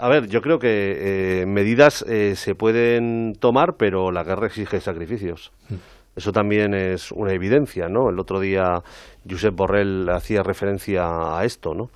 A 0.00 0.08
ver, 0.08 0.26
yo 0.26 0.40
creo 0.40 0.58
que 0.58 1.44
medidas 1.46 2.04
se 2.34 2.54
pueden 2.54 3.34
tomar, 3.38 3.76
pero 3.78 4.10
la 4.10 4.24
guerra 4.24 4.48
exige 4.48 4.80
sacrificios. 4.80 5.52
Mm. 5.70 5.74
Eso 6.14 6.32
también 6.32 6.74
es 6.74 7.10
una 7.12 7.32
evidencia, 7.32 7.88
¿no? 7.88 8.10
El 8.10 8.18
otro 8.18 8.40
día 8.40 8.82
Josep 9.28 9.54
Borrell 9.54 10.08
hacía 10.10 10.42
referencia 10.42 11.38
a 11.38 11.44
esto, 11.44 11.74
¿no? 11.74 11.90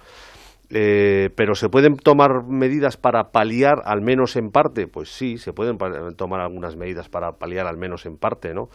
Eh, 0.71 1.31
pero 1.37 1.55
¿se 1.55 1.69
pueden 1.69 1.97
tomar 1.97 2.45
medidas 2.45 2.97
para 2.97 3.31
paliar 3.31 3.83
al 3.85 4.01
menos 4.01 4.35
en 4.37 4.51
parte? 4.51 4.89
Pues 4.89 5.11
sí, 5.11 5.39
se 5.39 5.53
pueden 5.53 5.79
tomar 6.17 6.41
algunas 6.41 6.77
medidas 6.77 7.09
para 7.09 7.33
paliar 7.33 7.67
al 7.67 7.77
menos 7.77 8.05
en 8.07 8.17
parte, 8.17 8.53
¿no? 8.53 8.69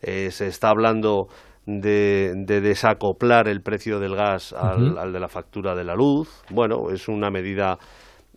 Eh, 0.00 0.30
se 0.30 0.46
está 0.46 0.70
hablando 0.70 1.28
de, 1.66 2.32
desacoplar 2.46 3.48
el 3.48 3.60
precio 3.60 3.98
del 4.00 4.16
gas 4.16 4.52
al, 4.52 5.12
de 5.12 5.20
la 5.20 5.28
factura 5.28 5.74
de 5.74 5.84
la 5.84 5.94
luz. 5.94 6.28
Bueno, 6.50 6.90
es 6.90 7.08
una 7.08 7.30
medida 7.30 7.78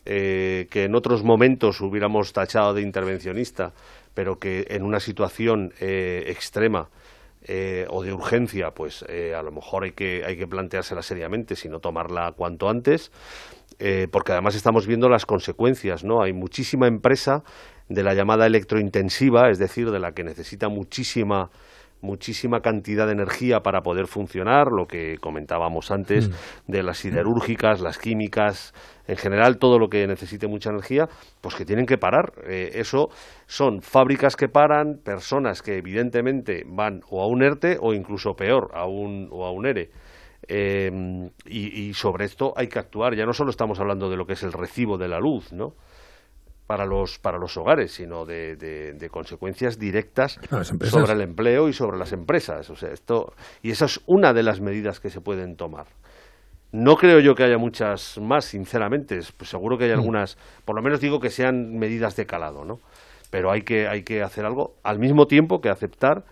eh, 0.06 0.68
que 0.70 0.86
en 0.86 0.96
otros 0.96 1.24
momentos 1.24 1.82
hubiéramos 1.82 2.34
tachado 2.34 2.74
de 2.74 2.82
intervencionista, 2.82 3.74
pero 4.18 4.40
que 4.40 4.66
en 4.72 4.82
una 4.82 5.00
situación 5.00 5.74
eh, 5.80 6.24
extrema 6.26 6.90
eh, 7.44 7.86
o 7.88 8.02
de 8.02 8.14
urgencia, 8.14 8.72
pues 8.72 9.06
eh, 9.08 9.36
a 9.36 9.44
lo 9.44 9.52
mejor 9.52 9.84
hay 9.84 9.92
que, 9.92 10.24
hay 10.26 10.36
que 10.38 10.48
planteársela 10.48 11.04
seriamente, 11.04 11.56
sino 11.56 11.80
tomarla 11.80 12.34
cuanto 12.36 12.68
antes, 12.68 13.12
porque 14.12 14.32
además 14.32 14.56
estamos 14.56 14.88
viendo 14.88 15.08
las 15.08 15.28
consecuencias, 15.28 16.04
¿no? 16.04 16.24
Hay 16.24 16.34
muchísima 16.34 16.88
empresa 16.88 17.44
de 17.90 18.02
la 18.02 18.16
llamada 18.16 18.48
electrointensiva, 18.48 19.52
es 19.52 19.60
decir, 19.60 19.92
de 19.92 20.00
la 20.00 20.14
que 20.14 20.24
necesita 20.24 20.68
muchísima 20.68 21.52
muchísima 22.02 22.62
cantidad 22.62 23.06
de 23.06 23.14
energía 23.14 23.62
para 23.62 23.82
poder 23.82 24.08
funcionar, 24.08 24.68
lo 24.72 24.86
que 24.86 25.18
comentábamos 25.20 25.92
antes, 25.92 26.30
mm. 26.30 26.72
de 26.72 26.84
las 26.84 26.98
siderúrgicas, 27.00 27.82
las 27.82 27.98
químicas, 27.98 28.74
en 29.08 29.18
general 29.18 29.58
todo 29.58 29.80
lo 29.80 29.90
que 29.90 30.06
necesite 30.08 30.48
mucha 30.48 30.70
energía, 30.70 31.08
pues 31.42 31.56
que 31.56 31.66
tienen 31.66 31.86
que 31.86 31.98
parar. 31.98 32.34
Eh, 32.48 32.72
eso 32.76 33.10
son 33.46 33.82
fábricas 33.82 34.36
que 34.36 34.50
paran, 34.50 35.00
personas 35.04 35.62
que 35.62 35.78
evidentemente 35.78 36.64
van 36.68 37.02
o 37.10 37.24
a 37.24 37.28
un 37.28 37.44
ERTE 37.44 37.78
o 37.80 37.94
incluso 37.94 38.34
peor, 38.34 38.72
a 38.74 38.86
un, 38.86 39.28
o 39.32 39.46
a 39.46 39.52
un 39.52 39.66
ERE. 39.66 39.90
Eh, 40.48 40.92
y, 41.46 41.88
y 41.88 41.94
sobre 41.94 42.26
esto 42.26 42.54
hay 42.56 42.68
que 42.68 42.80
actuar. 42.80 43.16
Ya 43.16 43.26
no 43.26 43.34
solo 43.34 43.50
estamos 43.50 43.80
hablando 43.80 44.10
de 44.10 44.18
lo 44.18 44.26
que 44.26 44.34
es 44.34 44.44
el 44.44 44.54
recibo 44.54 44.98
de 44.98 45.08
la 45.08 45.20
luz, 45.20 45.52
¿no? 45.52 45.74
Para 46.68 46.86
los, 46.86 47.18
para 47.18 47.38
los 47.38 47.56
hogares, 47.56 47.94
sino 47.94 48.26
de, 48.26 48.58
de, 48.58 49.10
consecuencias 49.10 49.80
directas 49.80 50.38
sobre 50.82 51.14
el 51.14 51.22
empleo 51.22 51.70
y 51.70 51.74
sobre 51.74 51.98
las 51.98 52.12
empresas. 52.12 52.70
O 52.70 52.76
sea, 52.76 52.92
esto, 52.92 53.34
y 53.64 53.72
esa 53.72 53.86
es 53.86 54.02
una 54.06 54.34
de 54.34 54.44
las 54.44 54.60
medidas 54.60 55.00
que 55.00 55.10
se 55.10 55.22
pueden 55.22 55.56
tomar. 55.56 55.88
No 56.74 56.98
creo 56.98 57.22
yo 57.22 57.34
que 57.36 57.44
haya 57.44 57.58
muchas 57.58 58.18
más, 58.18 58.44
sinceramente. 58.44 59.20
Pues 59.38 59.50
seguro 59.50 59.78
que 59.78 59.86
hay 59.86 59.92
mm. 59.92 60.00
algunas, 60.00 60.38
por 60.66 60.76
lo 60.76 60.82
menos 60.82 61.00
digo 61.00 61.22
que 61.22 61.30
sean 61.30 61.80
medidas 61.80 62.18
de 62.18 62.26
calado, 62.26 62.66
¿no? 62.66 62.82
Pero 63.32 63.50
hay 63.50 63.62
que, 63.62 63.88
hay 63.88 64.04
que 64.04 64.22
hacer 64.22 64.46
algo 64.46 64.76
al 64.84 65.00
mismo 65.00 65.26
tiempo 65.26 65.62
que 65.62 65.70
aceptar 65.70 66.26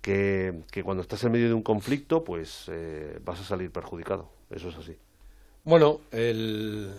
que, 0.00 0.62
cuando 0.84 1.02
estás 1.02 1.22
en 1.24 1.32
medio 1.32 1.48
de 1.48 1.54
un 1.54 1.62
conflicto, 1.62 2.22
pues 2.22 2.70
eh, 2.72 3.18
vas 3.24 3.40
a 3.40 3.44
salir 3.44 3.72
perjudicado. 3.72 4.30
Eso 4.50 4.68
es 4.68 4.76
así. 4.76 4.96
Bueno, 5.62 6.00
el, 6.10 6.92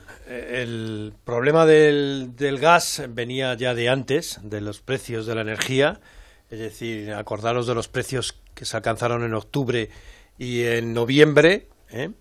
problema 1.23 1.65
del, 1.65 2.35
del, 2.35 2.59
gas 2.59 3.01
venía 3.09 3.55
ya 3.55 3.73
de 3.73 3.89
antes, 3.89 4.39
de 4.43 4.61
los 4.61 4.81
precios 4.81 5.25
de 5.25 5.35
la 5.35 5.41
energía. 5.41 5.99
Es 6.51 6.59
decir, 6.59 7.11
acordaros 7.13 7.65
de 7.65 7.73
los 7.73 7.87
precios 7.87 8.37
que 8.53 8.65
se 8.65 8.77
alcanzaron 8.77 9.23
en 9.23 9.33
octubre 9.33 9.89
y 10.37 10.63
en 10.63 10.93
noviembre. 10.93 11.69
¿eh? 11.89 12.11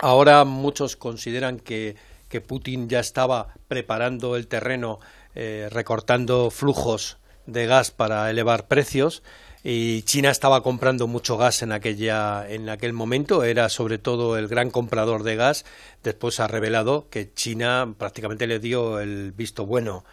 Ahora 0.00 0.44
muchos 0.44 0.96
consideran 0.96 1.58
que, 1.58 1.96
que, 2.28 2.40
Putin 2.42 2.88
ya 2.88 3.00
estaba 3.00 3.54
preparando 3.68 4.36
el 4.36 4.48
terreno, 4.48 5.00
eh, 5.34 5.68
recortando 5.70 6.50
flujos 6.50 7.16
de 7.46 7.66
gas 7.66 7.90
para 7.90 8.28
elevar 8.30 8.68
precios 8.68 9.22
y 9.64 10.02
China 10.02 10.30
estaba 10.30 10.62
comprando 10.62 11.06
mucho 11.06 11.36
gas 11.36 11.62
en 11.62 11.70
aquella 11.72 12.48
en 12.48 12.68
aquel 12.68 12.92
momento 12.92 13.44
era 13.44 13.68
sobre 13.68 13.98
todo 13.98 14.36
el 14.36 14.48
gran 14.48 14.70
comprador 14.70 15.22
de 15.22 15.36
gas 15.36 15.64
después 16.02 16.40
ha 16.40 16.48
revelado 16.48 17.06
que 17.10 17.32
China 17.32 17.94
prácticamente 17.96 18.46
le 18.46 18.58
dio 18.58 18.98
el 18.98 19.30
visto 19.32 19.64
bueno 19.64 20.04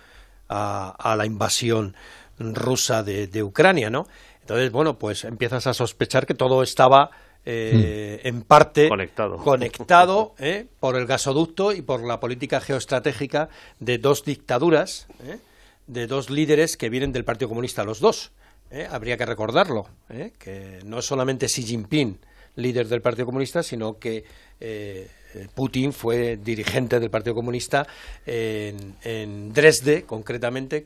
a, 0.50 1.16
la 1.16 1.26
invasión 1.26 1.96
rusa 2.38 3.04
de, 3.04 3.44
Ucrania 3.44 3.90
no 3.90 4.08
entonces 4.42 4.72
bueno 4.72 5.00
pues 5.00 5.24
empiezas 5.24 5.66
a 5.66 5.74
sospechar 5.74 6.28
que 6.28 6.36
todo 6.36 6.62
estaba 6.62 7.10
eh, 7.46 8.20
hmm. 8.24 8.28
en 8.28 8.42
parte 8.44 8.90
conectado, 8.90 9.38
conectado 9.38 10.36
¿eh? 10.40 10.68
por 10.80 10.96
el 10.96 11.08
gasoducto 11.08 11.72
y 11.72 11.82
por 11.82 12.06
la 12.06 12.20
política 12.20 12.60
geoestratégica 12.60 13.50
de 13.80 13.98
dos 13.98 14.26
dictaduras 14.26 15.08
¿eh? 15.24 15.40
de 15.88 16.06
dos 16.06 16.30
líderes 16.30 16.78
que 16.78 16.90
vienen 16.90 17.12
del 17.14 17.26
Partido 17.26 17.50
Comunista 17.50 17.84
los 17.84 18.00
dos 18.00 18.32
¿eh? 18.72 18.88
habría 18.90 19.18
que 19.18 19.26
recordarlo, 19.26 19.84
¿eh? 20.10 20.32
que 20.38 20.80
no 20.86 21.02
solamente 21.02 21.48
Xi 21.48 21.64
Jinping, 21.64 22.18
líder 22.56 22.88
del 22.88 23.02
Partido 23.02 23.26
Comunista, 23.26 23.64
sino 23.64 23.94
que 23.94 24.24
eh, 24.60 25.08
Putin 25.56 25.94
fue 25.94 26.38
dirigente 26.38 27.00
del 27.00 27.10
Partido 27.10 27.36
Comunista 27.36 27.86
en, 28.26 29.54
Dresde, 29.54 30.04
concretamente, 30.04 30.86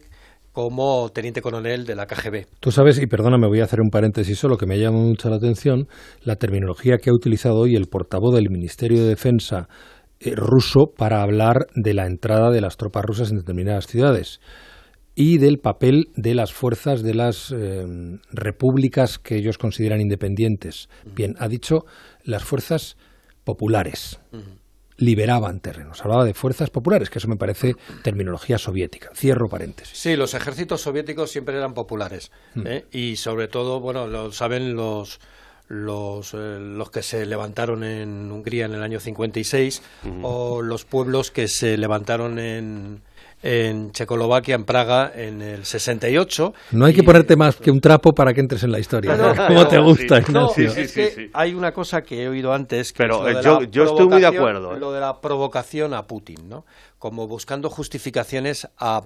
como 0.52 1.10
teniente 1.10 1.42
coronel 1.42 1.86
de 1.86 1.96
la 1.96 2.06
KGB. 2.06 2.46
Tú 2.60 2.72
sabes, 2.72 3.02
y 3.02 3.08
perdóname, 3.08 3.48
voy 3.48 3.62
a 3.62 3.64
hacer 3.64 3.82
un 3.82 3.90
paréntesis 3.90 4.38
solo 4.38 4.58
que 4.58 4.68
me 4.68 4.78
llama 4.78 5.00
mucho 5.00 5.30
la 5.30 5.38
atención, 5.38 5.88
la 6.22 6.36
terminología 6.36 6.98
que 7.02 7.10
ha 7.10 7.14
utilizado 7.14 7.62
hoy 7.62 7.76
el 7.76 7.88
portavoz 7.88 8.36
del 8.36 8.50
Ministerio 8.52 9.02
de 9.02 9.10
Defensa 9.10 9.68
ruso 10.36 10.92
para 10.96 11.22
hablar 11.22 11.68
de 11.76 11.94
la 11.94 12.06
entrada 12.06 12.50
de 12.52 12.62
las 12.62 12.78
tropas 12.78 13.04
rusas 13.04 13.32
en 13.32 13.38
determinadas 13.38 13.88
ciudades 13.88 14.40
y 15.16 15.38
del 15.38 15.60
papel 15.60 16.10
de 16.16 16.34
las 16.34 16.54
fuerzas 16.54 17.04
de 17.04 17.14
las 17.14 17.52
eh, 17.52 17.86
repúblicas 18.32 19.20
que 19.20 19.36
ellos 19.36 19.58
consideran 19.58 20.02
independientes. 20.02 20.90
Bien, 21.16 21.36
ha 21.40 21.48
dicho 21.48 21.86
las 22.24 22.44
fuerzas 22.44 22.98
populares. 23.44 24.20
Liberaban 24.98 25.60
terrenos. 25.60 26.02
Hablaba 26.02 26.24
de 26.24 26.34
fuerzas 26.34 26.70
populares, 26.70 27.10
que 27.10 27.20
eso 27.20 27.28
me 27.28 27.36
parece 27.36 27.76
terminología 28.04 28.58
soviética. 28.58 29.12
Cierro 29.16 29.50
paréntesis. 29.50 29.98
Sí, 29.98 30.16
los 30.16 30.34
ejércitos 30.34 30.82
soviéticos 30.82 31.32
siempre 31.32 31.58
eran 31.58 31.74
populares. 31.74 32.32
Mm. 32.56 32.68
¿eh? 32.68 32.86
Y 32.92 33.16
sobre 33.18 33.48
todo, 33.48 33.80
bueno, 33.80 34.08
lo 34.08 34.32
saben 34.32 34.76
los, 34.76 35.20
los, 35.68 36.34
eh, 36.34 36.58
los 36.60 36.90
que 36.90 37.04
se 37.04 37.26
levantaron 37.26 37.84
en 37.84 38.32
Hungría 38.32 38.66
en 38.66 38.74
el 38.74 38.84
año 38.84 39.00
56 39.00 39.82
o 40.22 40.62
los 40.62 40.86
pueblos 40.86 41.32
que 41.32 41.48
se 41.48 41.78
levantaron 41.78 42.40
en, 42.40 43.02
en 43.44 43.92
Checoslovaquia, 43.92 44.56
en 44.56 44.64
Praga, 44.64 45.12
en 45.14 45.42
el 45.42 45.66
68. 45.66 46.54
No 46.72 46.86
hay 46.86 46.94
que 46.94 47.04
ponerte 47.04 47.36
más 47.36 47.58
que 47.58 47.70
un 47.70 47.82
trapo 47.82 48.16
para 48.16 48.34
que 48.34 48.40
entres 48.40 48.64
en 48.64 48.72
la 48.72 48.80
historia. 48.80 49.18
¿Cómo 49.48 49.68
te 49.68 49.78
gusta, 49.80 50.20
Ignacio? 50.20 50.72
es 50.72 50.94
que 50.94 51.30
hay 51.34 51.54
una 51.54 51.74
cosa 51.74 52.02
que 52.04 52.24
he 52.24 52.30
oído 52.30 52.54
antes. 52.54 52.94
Que 52.94 53.04
Pero 53.04 53.42
yo, 53.42 53.64
yo 53.64 53.84
estoy 53.84 54.08
muy 54.08 54.22
de 54.22 54.28
acuerdo. 54.28 54.76
¿eh? 54.76 54.80
Lo 54.80 54.94
de 54.94 55.02
la 55.02 55.20
provocación 55.20 55.94
a 55.94 56.08
Putin, 56.08 56.48
¿no? 56.48 56.66
Como 56.98 57.28
buscando 57.28 57.70
justificaciones 57.70 58.70
a. 58.78 59.04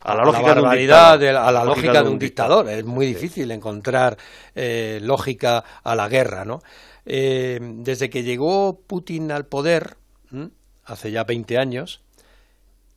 a 0.00 0.14
la 0.14 0.24
lógica 0.24 0.54
de 0.54 0.62
un 0.62 0.70
dictador. 0.70 1.36
a 1.36 1.52
la, 1.52 1.64
lógica, 1.64 2.02
de 2.04 2.08
un 2.08 2.18
dictador. 2.20 2.68
Es 2.68 2.84
muy 2.84 3.06
difícil 3.06 3.50
encontrar 3.50 4.16
eh, 4.54 5.00
lógica 5.02 5.64
a 5.82 5.96
la 5.96 6.08
guerra, 6.08 6.44
¿no? 6.44 6.60
Eh, 7.04 7.58
desde 7.60 8.10
que 8.10 8.22
llegó 8.22 8.78
Putin 8.86 9.32
al 9.32 9.46
poder, 9.46 9.96
hace 10.84 11.10
ya 11.10 11.24
20 11.24 11.58
años, 11.58 12.02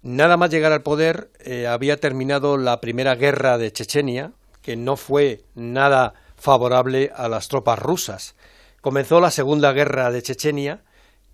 Nada 0.03 0.36
más 0.36 0.50
llegar 0.50 0.74
al 0.74 0.83
poder, 0.83 1.31
eh, 1.39 1.65
había 1.65 1.98
terminado 1.98 2.57
la 2.57 2.81
primera 2.81 3.15
guerra 3.15 3.57
de 3.57 3.72
Chechenia, 3.72 4.33
que 4.62 4.75
no 4.75 4.98
fue 4.98 5.45
nada 5.55 6.13
favorable 6.36 7.12
a 7.15 7.29
las 7.29 7.48
tropas 7.48 7.79
rusas. 7.79 8.36
Comenzó 8.81 9.22
la 9.22 9.31
segunda 9.31 9.72
guerra 9.72 10.12
de 10.12 10.22
Chechenia, 10.22 10.83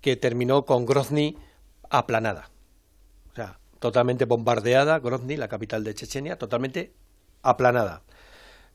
que 0.00 0.14
terminó 0.14 0.66
con 0.66 0.86
Grozny 0.86 1.36
aplanada. 1.90 2.50
O 3.32 3.34
sea, 3.34 3.58
totalmente 3.80 4.24
bombardeada, 4.24 5.00
Grozny, 5.00 5.36
la 5.36 5.48
capital 5.48 5.82
de 5.82 5.94
Chechenia, 5.94 6.38
totalmente 6.38 6.92
aplanada. 7.42 8.02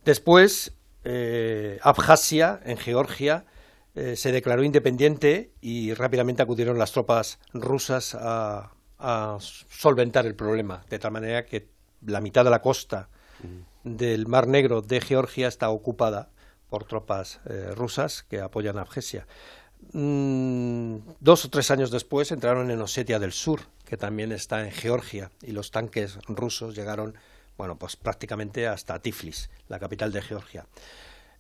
Después, 0.04 0.74
eh, 1.06 1.80
Abjasia, 1.84 2.60
en 2.66 2.76
Georgia, 2.76 3.46
eh, 3.96 4.18
se 4.18 4.34
declaró 4.34 4.66
independiente 4.66 5.52
y 5.62 5.94
rápidamente 5.94 6.42
acudieron 6.42 6.78
las 6.78 6.92
tropas 6.92 7.40
rusas 7.54 8.14
a, 8.14 8.75
a 9.00 9.38
solventar 9.40 10.26
el 10.26 10.36
problema, 10.36 10.84
de 10.90 11.00
tal 11.00 11.12
manera 11.12 11.46
que 11.46 11.68
la 12.06 12.22
mitad 12.22 12.44
de 12.44 12.50
la 12.50 12.62
costa 12.62 13.10
del 13.84 14.28
Mar 14.28 14.48
Negro 14.48 14.82
de 14.82 15.02
Georgia 15.02 15.48
está 15.48 15.70
ocupada 15.70 16.30
por 16.70 16.86
tropas 16.86 17.40
eh, 17.46 17.72
rusas 17.76 18.24
que 18.24 18.40
apoyan 18.40 18.78
a 18.78 18.82
Abgesia. 18.82 19.28
Mm, 19.94 20.98
dos 21.20 21.46
o 21.46 21.50
tres 21.50 21.70
años 21.70 21.92
después 21.92 22.32
entraron 22.32 22.72
en 22.72 22.82
Osetia 22.82 23.20
del 23.20 23.32
Sur, 23.32 23.62
que 23.86 23.98
también 23.98 24.32
está 24.32 24.66
en 24.66 24.72
Georgia, 24.72 25.32
y 25.44 25.52
los 25.52 25.72
tanques 25.72 26.18
rusos 26.28 26.76
llegaron, 26.76 27.16
bueno, 27.58 27.78
pues 27.78 27.96
prácticamente 27.96 28.68
hasta 28.68 29.00
Tiflis, 29.00 29.50
la 29.68 29.80
capital 29.80 30.12
de 30.12 30.22
Georgia. 30.22 30.66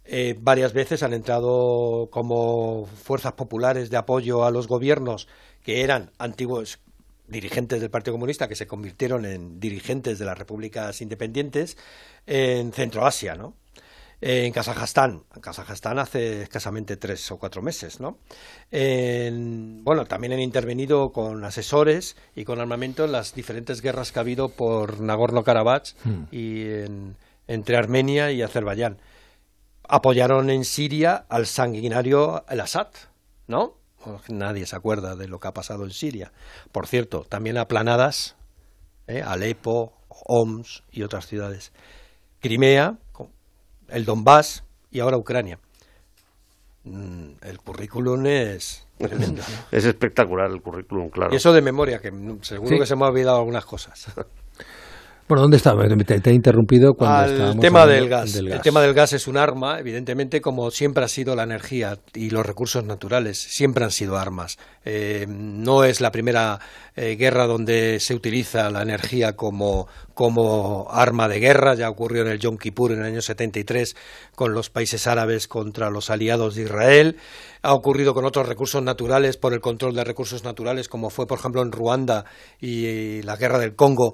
Eh, 0.05 0.37
varias 0.39 0.73
veces 0.73 1.01
han 1.01 1.13
entrado 1.13 2.09
como 2.11 2.85
fuerzas 2.85 3.33
populares 3.33 3.89
de 3.89 3.97
apoyo 3.97 4.45
a 4.45 4.51
los 4.51 4.67
gobiernos 4.67 5.27
que 5.63 5.81
eran 5.81 6.11
antiguos 6.19 6.79
dirigentes 7.27 7.81
del 7.81 7.89
Partido 7.89 8.13
Comunista 8.13 8.47
que 8.47 8.55
se 8.55 8.67
convirtieron 8.67 9.25
en 9.25 9.59
dirigentes 9.59 10.19
de 10.19 10.25
las 10.25 10.37
repúblicas 10.37 11.01
independientes 11.01 11.77
en 12.25 12.71
Centroasia, 12.71 13.35
¿no? 13.35 13.55
En 14.21 14.53
Kazajstán, 14.53 15.23
en 15.35 15.41
Kazajstán 15.41 15.99
hace 15.99 16.43
escasamente 16.43 16.95
tres 16.95 17.29
o 17.31 17.37
cuatro 17.37 17.61
meses, 17.61 17.99
¿no? 17.99 18.17
bueno, 18.71 20.05
también 20.05 20.33
han 20.33 20.39
intervenido 20.39 21.09
con 21.09 21.43
asesores 21.43 22.15
y 22.35 22.45
con 22.45 22.59
armamento 22.59 23.05
en 23.05 23.11
las 23.11 23.35
diferentes 23.35 23.81
guerras 23.81 24.11
que 24.11 24.19
ha 24.19 24.21
habido 24.21 24.49
por 24.49 25.01
Nagorno-Karabaj 25.01 25.95
hmm. 26.05 26.23
y 26.31 26.65
entre 27.47 27.77
Armenia 27.77 28.31
y 28.31 28.41
Azerbaiyán. 28.41 28.97
Apoyaron 29.87 30.49
en 30.49 30.63
Siria 30.63 31.25
al 31.29 31.45
sanguinario 31.45 32.45
El 32.49 32.61
Assad, 32.61 32.87
¿no? 33.47 33.75
Nadie 34.29 34.65
se 34.65 34.75
acuerda 34.75 35.15
de 35.15 35.27
lo 35.27 35.39
que 35.39 35.47
ha 35.47 35.53
pasado 35.53 35.83
en 35.83 35.91
Siria. 35.91 36.31
Por 36.71 36.87
cierto, 36.87 37.25
también 37.27 37.57
aplanadas, 37.57 38.35
¿eh? 39.07 39.21
Alepo, 39.21 39.93
Homs 40.07 40.83
y 40.91 41.03
otras 41.03 41.27
ciudades. 41.27 41.71
Crimea, 42.39 42.97
el 43.89 44.05
Donbass 44.05 44.63
y 44.91 44.99
ahora 44.99 45.17
Ucrania. 45.17 45.59
Mm, 46.83 47.31
el 47.41 47.57
currículum 47.59 48.25
es 48.27 48.85
tremendo. 48.97 49.41
Es 49.71 49.85
espectacular 49.85 50.51
el 50.51 50.61
currículum, 50.61 51.09
claro. 51.09 51.33
Y 51.33 51.37
eso 51.37 51.51
de 51.51 51.61
memoria, 51.61 51.99
que 51.99 52.11
seguro 52.41 52.79
que 52.79 52.85
se 52.85 52.95
me 52.95 53.05
ha 53.05 53.09
olvidado 53.09 53.37
algunas 53.37 53.65
cosas. 53.65 54.07
Bueno, 55.27 55.41
¿dónde 55.41 55.57
estaba? 55.57 55.83
Te, 55.87 56.29
he 56.29 56.33
interrumpido 56.35 56.93
cuando 56.93 57.53
El 57.53 57.59
tema 57.59 57.87
del 57.87 58.07
gas. 58.07 58.35
El 58.35 58.61
tema 58.61 58.79
del 58.81 58.93
gas 58.93 59.11
es 59.13 59.27
un 59.27 59.37
arma, 59.37 59.79
evidentemente, 59.79 60.39
como 60.39 60.69
siempre 60.69 61.03
ha 61.03 61.07
sido 61.07 61.35
la 61.35 61.41
energía 61.41 61.97
y 62.13 62.29
los 62.29 62.45
recursos 62.45 62.85
naturales, 62.85 63.39
siempre 63.39 63.83
han 63.83 63.89
sido 63.89 64.17
armas. 64.17 64.59
Eh, 64.83 65.25
no 65.27 65.83
es 65.83 65.99
la 65.99 66.11
primera 66.11 66.59
eh, 66.95 67.15
guerra 67.15 67.47
donde 67.47 67.99
se 67.99 68.13
utiliza 68.13 68.69
la 68.69 68.83
energía 68.83 69.35
como, 69.35 69.87
como 70.13 70.91
arma 70.91 71.27
de 71.27 71.39
guerra, 71.39 71.73
ya 71.73 71.89
ocurrió 71.89 72.21
en 72.21 72.27
el 72.27 72.37
Yom 72.37 72.59
Kippur 72.59 72.91
en 72.91 72.99
el 72.99 73.05
año 73.05 73.21
73 73.21 73.95
con 74.35 74.53
los 74.53 74.69
países 74.69 75.07
árabes 75.07 75.47
contra 75.47 75.89
los 75.89 76.11
aliados 76.11 76.53
de 76.53 76.63
Israel, 76.63 77.17
ha 77.63 77.73
ocurrido 77.73 78.13
con 78.13 78.25
otros 78.25 78.47
recursos 78.47 78.83
naturales 78.83 79.37
por 79.37 79.53
el 79.53 79.59
control 79.59 79.95
de 79.95 80.03
recursos 80.03 80.43
naturales, 80.43 80.87
como 80.87 81.09
fue, 81.09 81.25
por 81.25 81.39
ejemplo, 81.39 81.63
en 81.63 81.71
Ruanda 81.71 82.25
y 82.61 83.23
la 83.23 83.37
guerra 83.37 83.57
del 83.57 83.75
Congo 83.75 84.13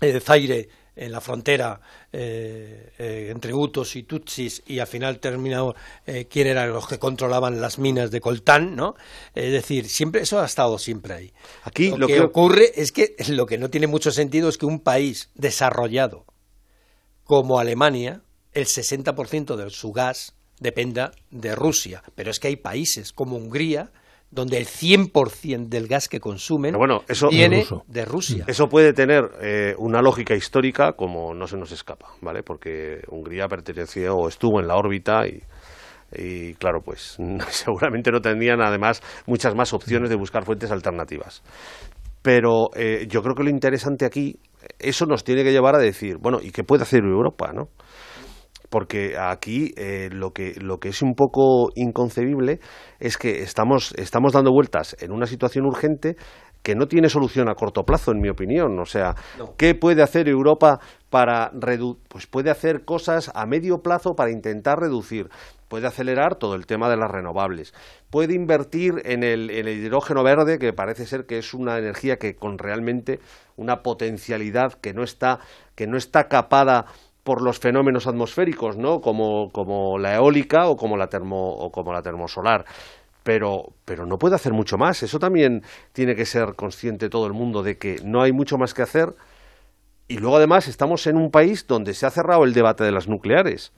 eh, 0.00 0.20
Zaire 0.20 0.68
en 0.96 1.12
la 1.12 1.20
frontera 1.20 1.78
eh, 2.10 2.92
eh, 2.98 3.28
entre 3.30 3.52
Hutos 3.52 3.94
y 3.96 4.04
Tutsis 4.04 4.62
y 4.66 4.78
al 4.78 4.86
final 4.86 5.20
terminó 5.20 5.74
eh, 6.06 6.26
quién 6.28 6.46
eran 6.46 6.72
los 6.72 6.88
que 6.88 6.98
controlaban 6.98 7.60
las 7.60 7.78
minas 7.78 8.10
de 8.10 8.20
coltán, 8.20 8.74
¿no? 8.74 8.94
Es 9.34 9.52
decir, 9.52 9.88
siempre 9.88 10.22
eso 10.22 10.40
ha 10.40 10.46
estado 10.46 10.78
siempre 10.78 11.12
ahí. 11.12 11.32
Aquí 11.64 11.90
lo, 11.94 12.06
que, 12.06 12.20
ocurre 12.20 12.72
es 12.74 12.92
que 12.92 13.14
lo 13.28 13.44
que 13.44 13.58
no 13.58 13.68
tiene 13.68 13.86
mucho 13.86 14.10
sentido 14.10 14.48
es 14.48 14.56
que 14.56 14.66
un 14.66 14.80
país 14.80 15.30
desarrollado 15.34 16.24
como 17.24 17.58
Alemania 17.58 18.22
el 18.54 18.64
60% 18.64 19.56
de 19.56 19.68
su 19.68 19.92
gas 19.92 20.34
dependa 20.60 21.12
de 21.30 21.54
Rusia. 21.54 22.02
Pero 22.14 22.30
es 22.30 22.40
que 22.40 22.48
hay 22.48 22.56
países 22.56 23.12
como 23.12 23.36
Hungría 23.36 23.92
donde 24.30 24.58
el 24.58 24.66
100% 24.66 25.68
del 25.68 25.86
gas 25.86 26.08
que 26.08 26.20
consumen 26.20 26.74
viene 27.30 27.64
de 27.86 28.04
Rusia. 28.04 28.44
Eso 28.46 28.68
puede 28.68 28.92
tener 28.92 29.30
eh, 29.40 29.74
una 29.78 30.02
lógica 30.02 30.34
histórica 30.34 30.92
como 30.92 31.34
no 31.34 31.46
se 31.46 31.56
nos 31.56 31.72
escapa, 31.72 32.08
¿vale? 32.20 32.42
Porque 32.42 33.00
Hungría 33.08 33.46
perteneció 33.48 34.16
o 34.16 34.28
estuvo 34.28 34.60
en 34.60 34.66
la 34.66 34.76
órbita 34.76 35.22
y, 35.26 36.54
claro, 36.54 36.80
pues 36.84 37.16
seguramente 37.48 38.10
no 38.10 38.20
tendrían 38.20 38.60
además 38.60 39.02
muchas 39.26 39.54
más 39.54 39.72
opciones 39.72 40.10
de 40.10 40.16
buscar 40.16 40.44
fuentes 40.44 40.70
alternativas. 40.70 41.42
Pero 42.22 42.70
eh, 42.74 43.06
yo 43.08 43.22
creo 43.22 43.36
que 43.36 43.44
lo 43.44 43.50
interesante 43.50 44.04
aquí, 44.04 44.36
eso 44.80 45.06
nos 45.06 45.22
tiene 45.22 45.44
que 45.44 45.52
llevar 45.52 45.76
a 45.76 45.78
decir, 45.78 46.16
bueno, 46.18 46.40
¿y 46.42 46.50
qué 46.50 46.64
puede 46.64 46.82
hacer 46.82 47.04
Europa, 47.04 47.52
no? 47.54 47.68
Porque 48.70 49.16
aquí 49.18 49.72
eh, 49.76 50.08
lo, 50.10 50.32
que, 50.32 50.54
lo 50.60 50.78
que 50.78 50.88
es 50.88 51.02
un 51.02 51.14
poco 51.14 51.70
inconcebible 51.74 52.60
es 52.98 53.16
que 53.18 53.42
estamos, 53.42 53.92
estamos 53.96 54.32
dando 54.32 54.52
vueltas 54.52 54.96
en 55.00 55.12
una 55.12 55.26
situación 55.26 55.66
urgente 55.66 56.16
que 56.66 56.74
no 56.74 56.88
tiene 56.88 57.08
solución 57.08 57.48
a 57.48 57.54
corto 57.54 57.84
plazo, 57.84 58.10
en 58.10 58.18
mi 58.18 58.28
opinión. 58.28 58.76
O 58.80 58.86
sea, 58.86 59.14
¿qué 59.56 59.76
puede 59.76 60.02
hacer 60.02 60.28
Europa 60.28 60.80
para 61.10 61.52
reducir? 61.54 62.02
Pues 62.08 62.26
puede 62.26 62.50
hacer 62.50 62.84
cosas 62.84 63.30
a 63.36 63.46
medio 63.46 63.82
plazo 63.82 64.16
para 64.16 64.32
intentar 64.32 64.80
reducir. 64.80 65.28
Puede 65.68 65.86
acelerar 65.86 66.34
todo 66.34 66.56
el 66.56 66.66
tema 66.66 66.88
de 66.88 66.96
las 66.96 67.08
renovables. 67.08 67.72
Puede 68.10 68.34
invertir 68.34 68.94
en 69.04 69.22
el, 69.22 69.50
en 69.50 69.68
el 69.68 69.78
hidrógeno 69.78 70.24
verde, 70.24 70.58
que 70.58 70.72
parece 70.72 71.06
ser 71.06 71.24
que 71.24 71.38
es 71.38 71.54
una 71.54 71.78
energía 71.78 72.16
que 72.16 72.34
con 72.34 72.58
realmente 72.58 73.20
una 73.54 73.84
potencialidad 73.84 74.72
que 74.72 74.92
no 74.92 75.04
está, 75.04 75.38
que 75.76 75.86
no 75.86 75.96
está 75.96 76.26
capada 76.26 76.86
por 77.26 77.42
los 77.42 77.58
fenómenos 77.58 78.06
atmosféricos, 78.06 78.76
¿no? 78.76 79.00
Como, 79.00 79.50
como 79.50 79.98
la 79.98 80.14
eólica 80.14 80.68
o 80.68 80.76
como 80.76 80.96
la, 80.96 81.08
termo, 81.08 81.50
o 81.50 81.72
como 81.72 81.92
la 81.92 82.00
termosolar. 82.00 82.64
Pero, 83.24 83.72
pero 83.84 84.06
no 84.06 84.16
puede 84.16 84.36
hacer 84.36 84.52
mucho 84.52 84.78
más. 84.78 85.02
Eso 85.02 85.18
también 85.18 85.64
tiene 85.92 86.14
que 86.14 86.24
ser 86.24 86.54
consciente 86.54 87.08
todo 87.08 87.26
el 87.26 87.32
mundo 87.32 87.64
de 87.64 87.78
que 87.78 87.96
no 88.04 88.22
hay 88.22 88.30
mucho 88.30 88.58
más 88.58 88.74
que 88.74 88.82
hacer. 88.82 89.16
Y 90.06 90.18
luego, 90.18 90.36
además, 90.36 90.68
estamos 90.68 91.04
en 91.08 91.16
un 91.16 91.32
país 91.32 91.66
donde 91.66 91.94
se 91.94 92.06
ha 92.06 92.10
cerrado 92.10 92.44
el 92.44 92.54
debate 92.54 92.84
de 92.84 92.92
las 92.92 93.08
nucleares. 93.08 93.72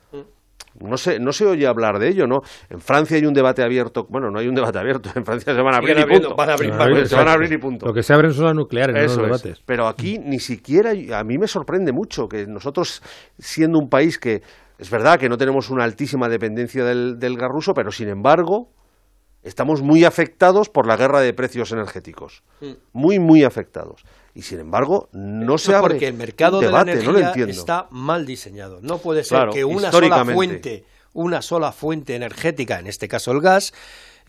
No 0.80 0.96
se, 0.96 1.18
no 1.18 1.32
se 1.32 1.46
oye 1.46 1.66
hablar 1.66 1.98
de 1.98 2.08
ello, 2.08 2.26
¿no? 2.26 2.38
En 2.70 2.80
Francia 2.80 3.16
hay 3.16 3.24
un 3.24 3.34
debate 3.34 3.62
abierto, 3.62 4.06
bueno, 4.08 4.30
no 4.30 4.38
hay 4.38 4.48
un 4.48 4.54
debate 4.54 4.78
abierto, 4.78 5.10
en 5.16 5.24
Francia 5.24 5.54
se 5.54 5.60
van 5.60 5.74
a 5.74 5.78
abrir 5.78 5.98
y 5.98 6.04
punto. 6.04 6.34
Van 6.36 6.50
a 6.50 6.52
abrir, 6.54 7.06
se 7.06 7.16
van 7.16 7.28
a 7.28 7.32
abrir 7.32 7.52
y 7.52 7.58
punto. 7.58 7.86
Lo 7.86 7.92
que 7.92 8.02
se 8.02 8.12
abren 8.14 8.32
son 8.32 8.46
las 8.46 8.54
nucleares, 8.54 8.94
no 8.94 9.02
los 9.02 9.16
debates. 9.16 9.62
Pero 9.66 9.86
aquí 9.86 10.18
ni 10.18 10.38
siquiera, 10.38 10.90
a 10.90 11.24
mí 11.24 11.38
me 11.38 11.46
sorprende 11.46 11.92
mucho 11.92 12.28
que 12.28 12.46
nosotros, 12.46 13.02
siendo 13.38 13.78
un 13.78 13.88
país 13.88 14.18
que, 14.18 14.42
es 14.78 14.90
verdad 14.90 15.18
que 15.18 15.28
no 15.28 15.36
tenemos 15.36 15.70
una 15.70 15.84
altísima 15.84 16.28
dependencia 16.28 16.84
del, 16.84 17.18
del 17.18 17.36
gas 17.36 17.50
ruso, 17.50 17.72
pero 17.74 17.90
sin 17.90 18.08
embargo, 18.08 18.68
estamos 19.42 19.82
muy 19.82 20.04
afectados 20.04 20.68
por 20.68 20.86
la 20.86 20.96
guerra 20.96 21.20
de 21.20 21.32
precios 21.32 21.72
energéticos. 21.72 22.42
Mm. 22.60 22.72
Muy, 22.92 23.18
muy 23.18 23.44
afectados 23.44 24.04
y 24.38 24.42
sin 24.42 24.60
embargo 24.60 25.08
no 25.10 25.58
se 25.58 25.74
abre 25.74 25.94
porque 25.94 26.06
el 26.06 26.14
mercado 26.14 26.60
de 26.60 26.70
la 26.70 26.82
energía 26.82 27.44
está 27.48 27.88
mal 27.90 28.24
diseñado. 28.24 28.78
No 28.82 28.98
puede 28.98 29.24
ser 29.24 29.48
que 29.48 29.64
una 29.64 29.90
sola 29.90 30.24
fuente, 30.24 30.84
una 31.12 31.42
sola 31.42 31.72
fuente 31.72 32.14
energética, 32.14 32.78
en 32.78 32.86
este 32.86 33.08
caso 33.08 33.32
el 33.32 33.40
gas, 33.40 33.74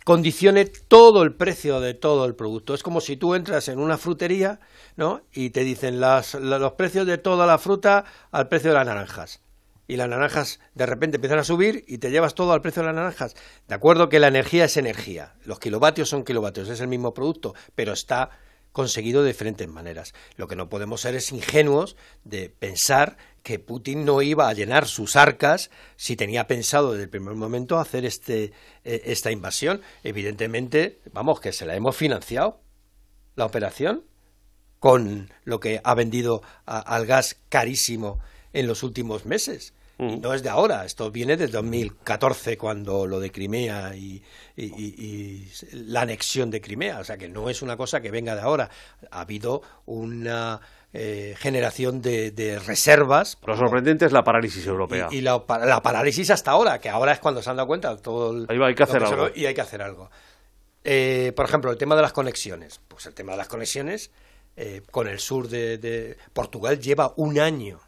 condicione 0.06 0.66
todo 0.66 1.22
el 1.22 1.36
precio 1.36 1.80
de 1.80 1.94
todo 1.94 2.26
el 2.26 2.34
producto. 2.34 2.74
Es 2.74 2.82
como 2.82 3.02
si 3.02 3.18
tú 3.18 3.36
entras 3.36 3.68
en 3.68 3.78
una 3.78 4.00
frutería, 4.00 4.60
¿no? 4.96 5.22
Y 5.32 5.52
te 5.52 5.64
dicen 5.64 6.00
las, 6.00 6.34
los 6.34 6.72
precios 6.72 7.06
de 7.06 7.20
toda 7.20 7.46
la 7.46 7.60
fruta 7.60 8.06
al 8.32 8.48
precio 8.48 8.72
de 8.72 8.78
las 8.78 8.88
naranjas. 8.88 9.42
Y 9.90 9.98
las 9.98 10.08
naranjas 10.08 10.60
de 10.76 10.86
repente 10.86 11.18
empiezan 11.18 11.40
a 11.40 11.44
subir 11.44 11.84
y 11.88 11.98
te 11.98 12.12
llevas 12.12 12.36
todo 12.36 12.54
al 12.54 12.62
precio 12.62 12.84
de 12.84 12.90
las 12.90 12.96
naranjas. 12.96 13.34
De 13.68 13.74
acuerdo 13.74 14.08
que 14.08 14.20
la 14.20 14.28
energía 14.28 14.66
es 14.66 14.78
energía. 14.78 15.34
Los 15.46 15.58
kilovatios 15.58 16.08
son 16.08 16.24
kilovatios, 16.24 16.70
es 16.70 16.80
el 16.80 16.88
mismo 16.88 17.16
producto, 17.16 17.56
pero 17.74 17.92
está 17.92 18.30
conseguido 18.72 19.24
de 19.24 19.30
diferentes 19.30 19.68
maneras. 19.68 20.14
Lo 20.36 20.48
que 20.48 20.56
no 20.56 20.70
podemos 20.70 21.02
ser 21.02 21.16
es 21.16 21.32
ingenuos 21.32 21.96
de 22.24 22.52
pensar 22.52 23.18
que 23.42 23.58
Putin 23.58 24.06
no 24.06 24.22
iba 24.22 24.48
a 24.48 24.54
llenar 24.54 24.86
sus 24.86 25.16
arcas 25.16 25.72
si 25.96 26.16
tenía 26.16 26.46
pensado 26.46 26.92
desde 26.92 27.06
el 27.06 27.10
primer 27.10 27.34
momento 27.34 27.80
hacer 27.80 28.06
este, 28.06 28.54
eh, 28.84 29.02
esta 29.06 29.32
invasión. 29.32 29.82
Evidentemente, 30.04 31.00
vamos, 31.14 31.40
que 31.40 31.52
se 31.52 31.66
la 31.66 31.76
hemos 31.76 31.96
financiado, 31.96 32.62
la 33.36 33.46
operación, 33.48 34.04
con 34.78 35.34
lo 35.46 35.60
que 35.60 35.82
ha 35.84 35.96
vendido 35.96 36.44
al 36.68 37.08
gas 37.08 37.38
carísimo 37.50 38.20
en 38.54 38.68
los 38.68 38.84
últimos 38.84 39.26
meses. 39.26 39.74
Y 40.00 40.16
no 40.16 40.34
es 40.34 40.44
de 40.44 40.50
ahora, 40.50 40.86
esto 40.86 41.12
viene 41.12 41.36
de 41.36 41.48
2014, 41.48 42.58
cuando 42.58 43.06
lo 43.06 43.20
de 43.20 43.32
Crimea 43.32 43.94
y, 43.98 44.24
la 45.74 46.02
anexión 46.02 46.50
de 46.50 46.62
Crimea, 46.62 47.00
o 47.00 47.04
sea 47.04 47.18
que 47.18 47.28
no 47.28 47.50
es 47.50 47.62
una 47.62 47.76
cosa 47.76 48.00
que 48.00 48.10
venga 48.10 48.34
de 48.34 48.42
ahora. 48.42 48.70
Ha 49.12 49.22
habido 49.22 49.62
una 49.86 50.62
eh, 50.94 51.36
generación 51.38 52.02
de, 52.02 52.62
reservas. 52.66 53.38
Lo 53.46 53.58
sorprendente 53.58 54.06
es 54.06 54.14
la 54.14 54.24
parálisis 54.24 54.66
europea. 54.66 55.10
Y, 55.12 55.20
la, 55.20 55.46
parálisis 55.46 56.30
hasta 56.30 56.52
ahora, 56.52 56.80
que 56.80 56.88
ahora 56.88 57.12
es 57.12 57.20
cuando 57.20 57.42
se 57.42 57.50
han 57.50 57.58
dado 57.58 57.68
cuenta 57.68 57.98
todo 57.98 58.46
Ahí 58.48 58.58
hay 58.62 58.76
que 58.76 58.84
hacer 58.84 59.04
algo. 59.04 59.28
y 59.36 59.48
hay 59.48 59.54
que 59.54 59.62
hacer 59.62 59.82
algo. 59.82 60.10
Eh, 60.86 61.34
por 61.36 61.46
ejemplo, 61.46 61.72
el 61.72 61.78
tema 61.78 61.98
de 61.98 62.04
las 62.04 62.14
conexiones. 62.14 62.80
Pues 62.88 63.06
el 63.06 63.14
tema 63.14 63.34
de 63.34 63.40
las 63.40 63.50
conexiones 63.50 64.12
eh, 64.56 64.82
con 64.92 65.10
el 65.10 65.20
sur 65.20 65.50
de 65.50 66.16
Portugal 66.32 66.80
lleva 66.80 67.14
un 67.18 67.38
año 67.38 67.82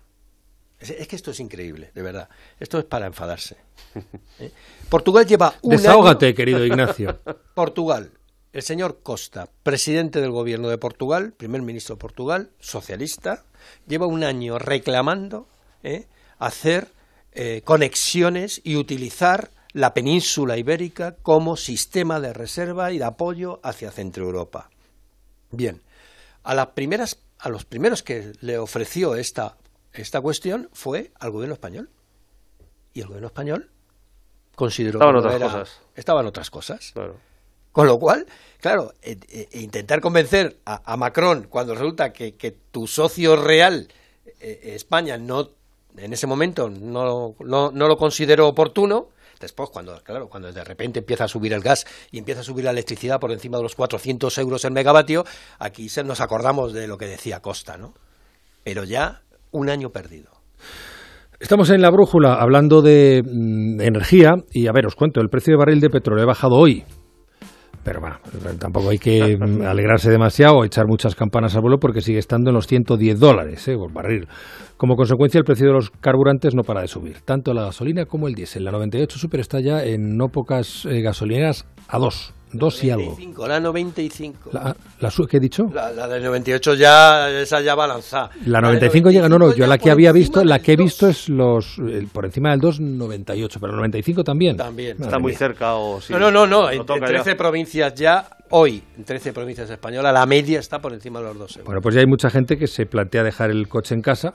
es, 0.81 1.07
que 1.07 1.15
esto 1.15 1.31
es 1.31 1.39
increíble, 1.39 1.91
de 1.93 2.01
verdad. 2.01 2.29
Esto 2.59 2.79
es 2.79 2.85
para 2.85 3.05
enfadarse. 3.05 3.57
¿Eh? 4.39 4.51
Portugal 4.89 5.25
lleva 5.25 5.53
un 5.61 5.71
Desahógate, 5.71 6.33
querido 6.33 6.65
Ignacio. 6.65 7.19
Portugal, 7.53 8.11
el 8.51 8.61
señor 8.61 8.99
Costa, 9.03 9.49
presidente 9.63 10.21
del 10.21 10.31
gobierno 10.31 10.69
de 10.69 10.77
Portugal, 10.77 11.33
primer 11.33 11.61
ministro 11.61 11.95
de 11.95 11.99
Portugal, 11.99 12.49
socialista, 12.59 13.45
lleva 13.87 14.07
un 14.07 14.23
año 14.23 14.59
reclamando 14.59 15.47
¿eh? 15.83 16.07
hacer 16.39 16.87
eh, 17.33 17.61
conexiones 17.63 18.59
y 18.63 18.75
utilizar 18.75 19.51
la 19.73 19.93
península 19.93 20.57
ibérica 20.57 21.15
como 21.21 21.55
sistema 21.55 22.19
de 22.19 22.33
reserva 22.33 22.91
y 22.91 22.97
de 22.97 23.05
apoyo 23.05 23.59
hacia 23.63 23.91
Centro 23.91 24.25
Europa. 24.25 24.69
Bien, 25.51 25.81
a 26.43 26.55
las 26.55 26.67
primeras 26.67 27.17
a 27.41 27.49
los 27.49 27.65
primeros 27.65 28.03
que 28.03 28.33
le 28.41 28.57
ofreció 28.59 29.15
esta 29.15 29.57
esta 29.93 30.21
cuestión 30.21 30.69
fue 30.73 31.11
al 31.19 31.31
gobierno 31.31 31.53
español. 31.53 31.89
Y 32.93 33.01
el 33.01 33.07
gobierno 33.07 33.27
español 33.27 33.69
consideró 34.55 34.99
que 34.99 35.05
otras 35.05 35.41
cosas. 35.41 35.81
estaban 35.95 36.25
otras 36.25 36.49
cosas. 36.49 36.93
Con 37.71 37.87
lo 37.87 37.99
cual, 37.99 38.25
claro, 38.59 38.93
e, 39.01 39.17
e, 39.29 39.47
e 39.51 39.61
intentar 39.61 40.01
convencer 40.01 40.57
a, 40.65 40.97
Macron 40.97 41.47
cuando 41.49 41.73
resulta 41.73 42.11
que, 42.11 42.57
tu 42.71 42.85
socio 42.85 43.37
real, 43.37 43.87
e, 44.41 44.75
España, 44.75 45.17
no 45.17 45.51
en 45.97 46.13
ese 46.13 46.27
momento 46.27 46.69
no, 46.69 47.35
no, 47.39 47.71
no, 47.71 47.87
lo 47.87 47.97
consideró 47.97 48.47
oportuno, 48.47 49.09
después 49.39 49.69
cuando, 49.69 50.01
claro, 50.03 50.29
cuando 50.29 50.51
de 50.51 50.63
repente 50.63 50.99
empieza 50.99 51.25
a 51.25 51.27
subir 51.27 51.53
el 51.53 51.61
gas 51.61 51.85
y 52.11 52.17
empieza 52.17 52.41
a 52.41 52.43
subir 52.43 52.65
la 52.65 52.71
electricidad 52.71 53.19
por 53.19 53.31
encima 53.31 53.57
de 53.57 53.63
los 53.63 53.75
400 53.75 54.37
euros 54.37 54.65
el 54.65 54.71
megavatio, 54.71 55.25
aquí 55.59 55.89
se 55.89 56.03
nos 56.03 56.21
acordamos 56.21 56.73
de 56.73 56.87
lo 56.87 56.97
que 56.97 57.07
decía 57.07 57.41
Costa, 57.41 57.77
¿no? 57.77 57.93
Pero 58.63 58.83
ya 58.83 59.21
un 59.51 59.69
año 59.69 59.89
perdido. 59.89 60.31
Estamos 61.39 61.71
en 61.71 61.81
la 61.81 61.89
brújula 61.89 62.35
hablando 62.35 62.81
de 62.81 63.23
mm, 63.23 63.81
energía 63.81 64.35
y 64.51 64.67
a 64.67 64.71
ver, 64.71 64.85
os 64.85 64.95
cuento, 64.95 65.21
el 65.21 65.29
precio 65.29 65.53
de 65.53 65.57
barril 65.57 65.79
de 65.79 65.89
petróleo 65.89 66.23
ha 66.23 66.27
bajado 66.27 66.55
hoy. 66.55 66.83
Pero 67.83 67.99
bueno, 67.99 68.17
tampoco 68.59 68.89
hay 68.89 68.99
que 68.99 69.37
mm, 69.37 69.61
alegrarse 69.65 70.11
demasiado 70.11 70.57
o 70.57 70.65
echar 70.65 70.85
muchas 70.87 71.15
campanas 71.15 71.55
al 71.55 71.61
vuelo 71.61 71.79
porque 71.79 72.01
sigue 72.01 72.19
estando 72.19 72.51
en 72.51 72.55
los 72.55 72.67
110 72.67 73.19
dólares 73.19 73.67
¿eh? 73.67 73.75
por 73.75 73.91
barril. 73.91 74.27
Como 74.77 74.95
consecuencia, 74.95 75.39
el 75.39 75.43
precio 75.43 75.67
de 75.67 75.73
los 75.73 75.89
carburantes 75.89 76.53
no 76.53 76.61
para 76.61 76.81
de 76.81 76.87
subir, 76.87 77.21
tanto 77.21 77.53
la 77.53 77.63
gasolina 77.63 78.05
como 78.05 78.27
el 78.27 78.35
diésel. 78.35 78.63
La 78.63 78.71
98 78.71 79.17
Super 79.17 79.39
está 79.39 79.59
ya 79.59 79.83
en 79.83 80.17
no 80.17 80.27
pocas 80.27 80.85
eh, 80.85 81.01
gasolineras 81.01 81.65
a 81.87 81.97
dos. 81.97 82.35
Dos 82.53 82.83
y 82.83 82.89
algo. 82.89 83.17
La 83.47 83.59
95. 83.59 84.49
La, 84.51 84.75
la, 84.99 85.11
¿Qué 85.29 85.37
he 85.37 85.39
dicho? 85.39 85.69
La, 85.73 85.91
la 85.91 86.07
de 86.07 86.19
98 86.19 86.73
ya, 86.75 87.29
esa 87.29 87.61
ya 87.61 87.75
va 87.75 87.87
lanzada. 87.87 88.29
La 88.45 88.59
95, 88.61 89.09
llega, 89.09 89.29
no, 89.29 89.37
no, 89.37 89.55
yo 89.55 89.67
la 89.67 89.77
que 89.77 89.89
había 89.89 90.11
visto, 90.11 90.43
la 90.43 90.59
que 90.59 90.73
he 90.73 90.75
visto 90.75 91.07
es 91.07 91.29
los, 91.29 91.77
por 92.11 92.25
encima 92.25 92.51
del 92.51 92.59
2,98, 92.59 93.57
pero 93.59 93.73
el 93.73 93.77
95 93.77 94.23
también. 94.23 94.57
También. 94.57 94.97
Está 95.01 95.19
muy 95.19 95.33
cerca 95.33 95.75
o 95.75 96.01
sí. 96.01 96.13
No, 96.13 96.19
no, 96.19 96.31
no, 96.31 96.45
no 96.45 96.69
en, 96.69 96.85
13 96.85 97.35
provincias 97.35 97.93
ya, 97.95 98.27
hoy, 98.49 98.83
en 98.97 99.03
13 99.03 99.33
provincias 99.33 99.69
españolas, 99.69 100.13
la 100.13 100.25
media 100.25 100.59
está 100.59 100.79
por 100.79 100.93
encima 100.93 101.19
de 101.19 101.25
los 101.25 101.37
2 101.37 101.59
Bueno, 101.65 101.81
pues 101.81 101.95
ya 101.95 102.01
hay 102.01 102.07
mucha 102.07 102.29
gente 102.29 102.57
que 102.57 102.67
se 102.67 102.85
plantea 102.85 103.23
dejar 103.23 103.49
el 103.49 103.67
coche 103.67 103.95
en 103.95 104.01
casa 104.01 104.33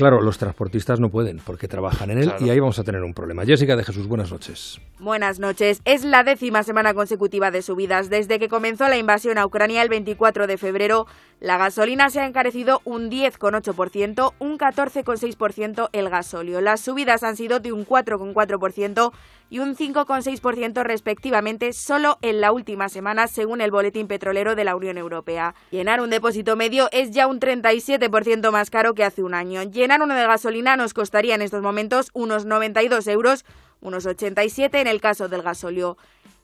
Claro, 0.00 0.22
los 0.22 0.38
transportistas 0.38 0.98
no 0.98 1.10
pueden 1.10 1.42
porque 1.44 1.68
trabajan 1.68 2.10
en 2.10 2.22
él 2.22 2.32
y 2.40 2.48
ahí 2.48 2.58
vamos 2.58 2.78
a 2.78 2.84
tener 2.84 3.02
un 3.02 3.12
problema. 3.12 3.44
Jessica 3.44 3.76
de 3.76 3.84
Jesús, 3.84 4.06
buenas 4.06 4.32
noches. 4.32 4.80
Buenas 4.98 5.38
noches. 5.38 5.82
Es 5.84 6.04
la 6.04 6.24
décima 6.24 6.62
semana 6.62 6.94
consecutiva 6.94 7.50
de 7.50 7.60
subidas. 7.60 8.08
Desde 8.08 8.38
que 8.38 8.48
comenzó 8.48 8.88
la 8.88 8.96
invasión 8.96 9.36
a 9.36 9.44
Ucrania 9.44 9.82
el 9.82 9.90
24 9.90 10.46
de 10.46 10.56
febrero, 10.56 11.06
La 11.40 11.56
gasolina 11.56 12.10
se 12.10 12.20
ha 12.20 12.26
encarecido 12.26 12.82
un 12.84 13.10
10,8%, 13.10 14.34
un 14.38 14.58
14,6% 14.58 15.88
el 15.92 16.10
gasóleo. 16.10 16.60
Las 16.60 16.82
subidas 16.82 17.22
han 17.22 17.34
sido 17.34 17.60
de 17.60 17.72
un 17.72 17.86
4,4% 17.86 19.10
y 19.48 19.58
un 19.60 19.74
5,6% 19.74 20.82
respectivamente 20.82 21.72
solo 21.72 22.18
en 22.20 22.42
la 22.42 22.52
última 22.52 22.90
semana, 22.90 23.26
según 23.26 23.62
el 23.62 23.70
Boletín 23.70 24.06
Petrolero 24.06 24.54
de 24.54 24.64
la 24.64 24.76
Unión 24.76 24.98
Europea. 24.98 25.54
Llenar 25.70 26.02
un 26.02 26.10
depósito 26.10 26.56
medio 26.56 26.90
es 26.92 27.10
ya 27.10 27.26
un 27.26 27.40
37% 27.40 28.52
más 28.52 28.68
caro 28.68 28.92
que 28.92 29.04
hace 29.04 29.22
un 29.22 29.32
año. 29.32 29.62
Llenar 29.62 30.02
uno 30.02 30.14
de 30.14 30.26
gasolina 30.26 30.76
nos 30.76 30.92
costaría 30.92 31.34
en 31.34 31.42
estos 31.42 31.62
momentos 31.62 32.10
unos 32.12 32.44
92 32.44 33.06
euros, 33.06 33.46
unos 33.80 34.04
87 34.04 34.78
en 34.78 34.86
el 34.86 35.00
caso 35.00 35.30
del 35.30 35.40
gasóleo. 35.40 35.96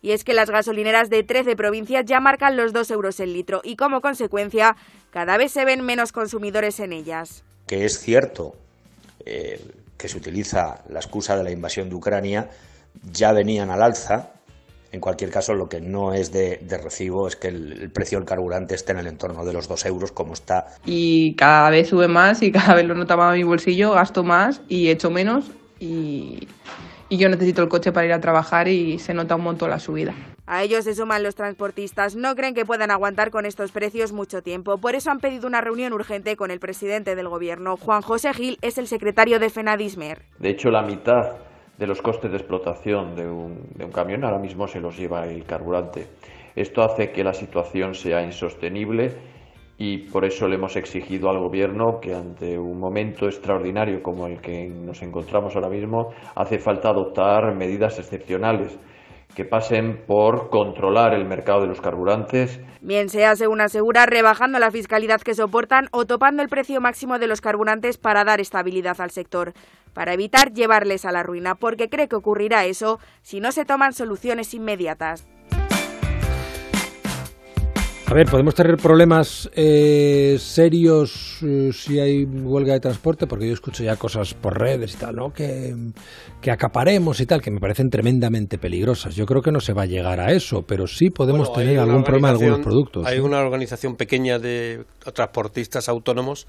Y 0.07 0.13
es 0.13 0.23
que 0.23 0.35
las 0.35 0.51
gasolineras 0.51 1.11
de 1.11 1.25
13 1.25 1.57
provincias 1.57 2.05
ya 2.05 2.21
marcan 2.21 2.57
los 2.57 2.73
2 2.73 2.93
euros 2.93 3.19
el 3.19 3.33
litro 3.33 3.61
y 3.65 3.75
como 3.75 4.01
consecuencia 4.01 4.77
cada 5.11 5.37
vez 5.37 5.51
se 5.51 5.65
ven 5.65 5.85
menos 5.85 6.13
consumidores 6.13 6.79
en 6.79 6.93
ellas. 6.93 7.43
Que 7.67 7.85
es 7.85 7.99
cierto 7.99 8.55
eh, 9.25 9.61
que 9.99 10.09
se 10.09 10.17
utiliza 10.17 10.85
la 10.91 11.01
excusa 11.01 11.37
de 11.37 11.43
la 11.43 11.51
invasión 11.51 11.89
de 11.89 11.97
Ucrania, 11.97 12.51
ya 13.11 13.33
venían 13.33 13.69
al 13.71 13.83
alza. 13.83 14.31
En 14.93 15.01
cualquier 15.01 15.31
caso, 15.31 15.55
lo 15.55 15.69
que 15.69 15.81
no 15.81 16.15
es 16.15 16.31
de, 16.31 16.61
recibo 16.81 17.27
es 17.27 17.35
que 17.35 17.49
el, 17.49 17.91
precio 17.91 18.19
del 18.19 18.29
carburante 18.29 18.77
esté 18.77 18.93
en 18.93 18.99
el 18.99 19.09
entorno 19.09 19.45
de 19.45 19.55
los 19.55 19.67
2 19.67 19.87
euros 19.87 20.13
como 20.13 20.35
está. 20.35 20.69
Y 20.85 21.35
cada 21.35 21.69
vez 21.71 21.89
sube 21.89 22.07
más 22.07 22.43
y 22.43 22.53
cada 22.53 22.77
vez 22.77 22.85
lo 22.85 22.95
notaba 22.95 23.33
en 23.33 23.39
mi 23.39 23.43
bolsillo, 23.43 23.91
gasto 23.91 24.23
más 24.23 24.61
y 24.69 24.89
echo 24.89 25.11
menos 25.11 25.47
y 25.81 26.47
y 27.09 27.19
yo 27.19 27.29
necesito 27.29 27.63
el 27.63 27.69
coche 27.69 27.93
para 27.93 28.07
ir 28.07 28.13
a 28.13 28.21
trabajar 28.21 28.69
y 28.69 28.99
se 28.99 29.15
nota 29.15 29.37
un 29.37 29.43
montón 29.43 29.71
la 29.71 29.79
subida. 29.79 30.15
A 30.47 30.63
ellos 30.63 30.85
se 30.85 30.95
suman 30.95 31.23
los 31.23 31.35
transportistas. 31.35 32.15
No 32.15 32.35
creen 32.37 32.55
que 32.55 32.65
puedan 32.65 32.91
aguantar 32.91 33.31
con 33.31 33.47
estos 33.47 33.73
precios 33.73 34.13
mucho 34.13 34.43
tiempo. 34.43 34.79
Por 34.79 34.95
eso 34.95 35.11
han 35.11 35.19
pedido 35.19 35.47
una 35.47 35.61
reunión 35.61 35.93
urgente 35.93 36.37
con 36.37 36.51
el 36.51 36.61
presidente 36.61 37.17
del 37.17 37.29
gobierno. 37.29 37.77
Juan 37.77 38.03
José 38.03 38.33
Gil 38.33 38.59
es 38.63 38.79
el 38.79 38.87
secretario 38.87 39.39
de 39.41 39.51
FENADISMER. 39.51 40.23
De 40.39 40.51
hecho, 40.51 40.71
la 40.71 40.83
mitad 40.83 41.33
de 41.79 41.87
los 41.87 42.01
costes 42.01 42.31
de 42.31 42.39
explotación 42.39 43.17
de 43.17 43.29
un, 43.29 43.69
de 43.75 43.85
un 43.85 43.93
camión 43.93 44.25
ahora 44.25 44.39
mismo 44.39 44.67
se 44.67 44.81
los 44.81 44.97
lleva 44.97 45.27
el 45.27 45.45
carburante. 45.45 46.07
Esto 46.55 46.83
hace 46.83 47.11
que 47.11 47.23
la 47.23 47.35
situación 47.35 47.95
sea 47.95 48.23
insostenible 48.23 49.13
y 49.79 50.09
por 50.09 50.25
eso 50.25 50.49
le 50.49 50.57
hemos 50.57 50.77
exigido 50.77 51.29
al 51.29 51.39
Gobierno 51.39 52.01
que 52.01 52.15
ante 52.15 52.59
un 52.59 52.79
momento 52.79 53.27
extraordinario 53.27 54.03
como 54.03 54.27
el 54.27 54.41
que 54.41 54.69
nos 54.69 55.03
encontramos 55.03 55.55
ahora 55.55 55.69
mismo 55.69 56.15
hace 56.35 56.59
falta 56.59 56.89
adoptar 56.89 57.55
medidas 57.55 57.99
excepcionales 57.99 58.79
que 59.35 59.45
pasen 59.45 60.03
por 60.07 60.49
controlar 60.49 61.13
el 61.13 61.27
mercado 61.27 61.61
de 61.61 61.67
los 61.67 61.83
carburantes. 61.83 62.59
Bien 62.81 63.11
sea, 63.11 63.37
según 63.37 63.61
asegura, 63.61 64.07
rebajando 64.07 64.59
la 64.59 64.71
fiscalidad 64.71 65.21
que 65.21 65.35
soportan 65.35 65.89
o 65.93 66.07
topando 66.07 66.43
el 66.43 66.49
precio 66.49 66.81
máximo 66.81 67.19
de 67.19 67.27
los 67.27 67.43
carburantes 67.43 67.99
para 67.99 68.25
dar 68.25 68.41
estabilidad 68.41 68.99
al 68.99 69.11
sector, 69.11 69.53
para 69.93 70.15
evitar 70.15 70.53
llevarles 70.55 71.05
a 71.05 71.13
la 71.13 71.23
ruina, 71.23 71.55
porque 71.55 71.91
cree 71.91 72.09
que 72.09 72.17
ocurrirá 72.17 72.65
eso 72.65 72.99
si 73.21 73.41
no 73.41 73.53
se 73.53 73.67
toman 73.67 73.93
soluciones 73.93 74.55
inmediatas. 74.55 75.29
A 78.09 78.15
ver, 78.15 78.29
podemos 78.31 78.55
tener 78.55 78.77
problemas 78.77 79.51
eh, 79.53 80.37
serios 80.39 81.41
eh, 81.43 81.71
si 81.73 81.99
hay 81.99 82.25
huelga 82.25 82.75
de 82.75 82.79
transporte, 82.79 83.27
porque 83.27 83.49
yo 83.49 83.53
escucho 83.53 83.83
ya 83.83 83.97
cosas 83.97 84.33
por 84.33 84.57
redes 84.57 84.95
y 84.95 84.97
tal, 84.97 85.17
¿no? 85.17 85.33
Que, 85.33 85.75
acaparemos 86.49 87.21
y 87.21 87.27
tal, 87.27 87.43
que 87.43 87.51
me 87.51 87.59
parecen 87.59 87.91
tremendamente 87.91 88.59
peligrosas. 88.59 89.17
Yo 89.17 89.27
creo 89.27 89.43
que 89.43 89.51
no 89.51 89.59
se 89.59 89.73
va 89.73 89.83
a 89.83 89.87
llegar 89.87 90.21
a 90.21 90.31
eso, 90.31 90.63
pero 90.63 90.87
sí 90.87 91.11
podemos 91.11 91.53
tener 91.53 91.81
algún 91.81 92.05
problema 92.05 92.29
en 92.31 92.35
algunos 92.37 92.61
productos. 92.61 93.07
Hay 93.07 93.19
una 93.19 93.41
organización 93.41 93.97
pequeña 93.97 94.39
de 94.39 94.85
transportistas 95.13 95.89
autónomos 95.89 96.47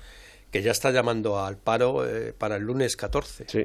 que 0.51 0.61
ya 0.61 0.69
está 0.69 0.91
llamando 0.91 1.39
al 1.39 1.57
paro 1.57 2.07
eh, 2.07 2.33
para 2.37 2.57
el 2.57 2.63
lunes 2.63 2.95
14. 2.95 3.45
Sí. 3.47 3.63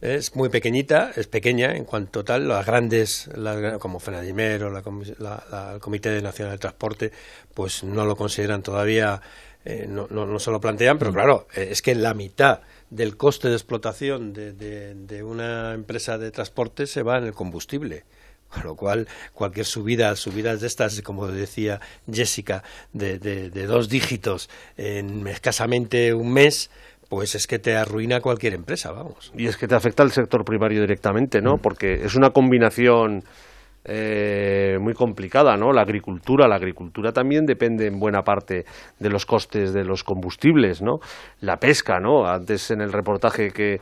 Es 0.00 0.34
muy 0.34 0.48
pequeñita, 0.48 1.12
es 1.14 1.28
pequeña 1.28 1.76
en 1.76 1.84
cuanto 1.84 2.24
tal. 2.24 2.48
Las 2.48 2.66
grandes, 2.66 3.30
como 3.78 4.00
FENADIMER 4.00 4.64
o 4.64 4.76
el 4.76 5.80
Comité 5.80 6.20
Nacional 6.20 6.54
de 6.54 6.58
Transporte, 6.58 7.12
pues 7.54 7.84
no 7.84 8.04
lo 8.04 8.16
consideran 8.16 8.62
todavía, 8.62 9.20
eh, 9.64 9.86
no, 9.88 10.08
no, 10.08 10.38
se 10.38 10.50
lo 10.50 10.60
plantean, 10.60 10.98
pero 10.98 11.12
mm. 11.12 11.14
claro, 11.14 11.46
eh, 11.54 11.68
es 11.70 11.82
que 11.82 11.94
la 11.94 12.14
mitad 12.14 12.60
del 12.88 13.16
coste 13.16 13.48
de 13.48 13.54
explotación 13.54 14.32
de, 14.32 14.52
de, 14.52 15.22
una 15.22 15.74
empresa 15.74 16.18
de 16.18 16.32
transporte 16.32 16.86
se 16.86 17.02
va 17.02 17.18
en 17.18 17.24
el 17.24 17.32
combustible. 17.32 18.04
Con 18.48 18.64
lo 18.64 18.74
cual, 18.74 19.06
cualquier 19.32 19.64
subida, 19.64 20.16
subidas 20.16 20.60
de 20.60 20.66
estas, 20.66 21.00
como 21.02 21.28
decía 21.28 21.80
Jessica, 22.12 22.64
de, 22.92 23.20
de 23.20 23.66
dos 23.66 23.88
dígitos 23.88 24.50
en 24.76 25.28
escasamente 25.28 26.12
un 26.14 26.32
mes, 26.32 26.68
pues 27.10 27.34
es 27.34 27.48
que 27.48 27.58
te 27.58 27.76
arruina 27.76 28.20
cualquier 28.20 28.54
empresa, 28.54 28.92
vamos. 28.92 29.32
Y 29.36 29.48
es 29.48 29.56
que 29.56 29.66
te 29.66 29.74
afecta 29.74 30.04
al 30.04 30.12
sector 30.12 30.44
primario 30.44 30.80
directamente, 30.80 31.42
¿no? 31.42 31.56
Mm. 31.56 31.58
Porque 31.58 31.94
es 31.94 32.14
una 32.14 32.30
combinación 32.30 33.24
eh, 33.84 34.78
muy 34.80 34.94
complicada, 34.94 35.56
¿no? 35.56 35.72
La 35.72 35.82
agricultura, 35.82 36.46
la 36.46 36.54
agricultura 36.54 37.12
también 37.12 37.46
depende 37.46 37.86
en 37.88 37.98
buena 37.98 38.22
parte 38.22 38.64
de 39.00 39.08
los 39.10 39.26
costes 39.26 39.72
de 39.72 39.82
los 39.82 40.04
combustibles, 40.04 40.82
¿no? 40.82 41.00
La 41.40 41.58
pesca, 41.58 41.98
¿no? 41.98 42.28
Antes 42.28 42.70
en 42.70 42.80
el 42.80 42.92
reportaje 42.92 43.50
que, 43.50 43.80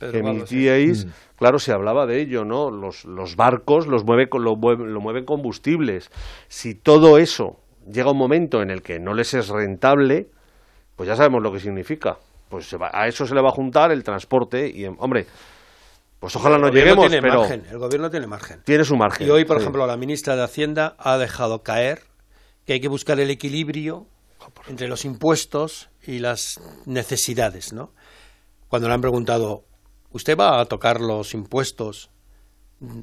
emitíais, 0.00 1.04
mm. 1.04 1.10
claro, 1.36 1.58
se 1.58 1.72
hablaba 1.72 2.06
de 2.06 2.22
ello, 2.22 2.46
¿no? 2.46 2.70
Los, 2.70 3.04
los 3.04 3.36
barcos 3.36 3.86
los 3.88 4.04
mueve, 4.04 4.26
lo, 4.32 4.56
lo 4.56 5.00
mueven 5.02 5.26
combustibles. 5.26 6.10
Si 6.48 6.74
todo 6.74 7.18
eso 7.18 7.60
llega 7.92 8.10
un 8.10 8.16
momento 8.16 8.62
en 8.62 8.70
el 8.70 8.80
que 8.80 8.98
no 8.98 9.12
les 9.12 9.34
es 9.34 9.48
rentable, 9.50 10.28
pues 10.96 11.08
ya 11.08 11.14
sabemos 11.14 11.42
lo 11.42 11.52
que 11.52 11.60
significa 11.60 12.16
pues 12.50 12.74
a 12.74 13.06
eso 13.06 13.26
se 13.26 13.34
le 13.34 13.40
va 13.40 13.48
a 13.50 13.52
juntar 13.52 13.92
el 13.92 14.02
transporte 14.02 14.68
y, 14.68 14.84
hombre, 14.84 15.26
pues 16.18 16.34
ojalá 16.34 16.58
no 16.58 16.68
lleguemos, 16.68 17.08
pero 17.08 17.44
el 17.44 17.78
gobierno 17.78 18.10
tiene 18.10 18.26
margen. 18.26 18.60
Tiene 18.64 18.84
su 18.84 18.96
margen. 18.96 19.26
Y 19.26 19.30
hoy, 19.30 19.44
por 19.44 19.58
ejemplo, 19.58 19.86
la 19.86 19.96
ministra 19.96 20.34
de 20.34 20.42
Hacienda 20.42 20.96
ha 20.98 21.16
dejado 21.16 21.62
caer 21.62 22.02
que 22.66 22.74
hay 22.74 22.80
que 22.80 22.88
buscar 22.88 23.20
el 23.20 23.30
equilibrio 23.30 24.06
entre 24.66 24.88
los 24.88 25.04
impuestos 25.04 25.90
y 26.04 26.18
las 26.18 26.60
necesidades, 26.86 27.72
¿no? 27.72 27.92
Cuando 28.68 28.88
le 28.88 28.94
han 28.94 29.00
preguntado, 29.00 29.64
¿usted 30.10 30.36
va 30.36 30.60
a 30.60 30.64
tocar 30.64 31.00
los 31.00 31.34
impuestos 31.34 32.10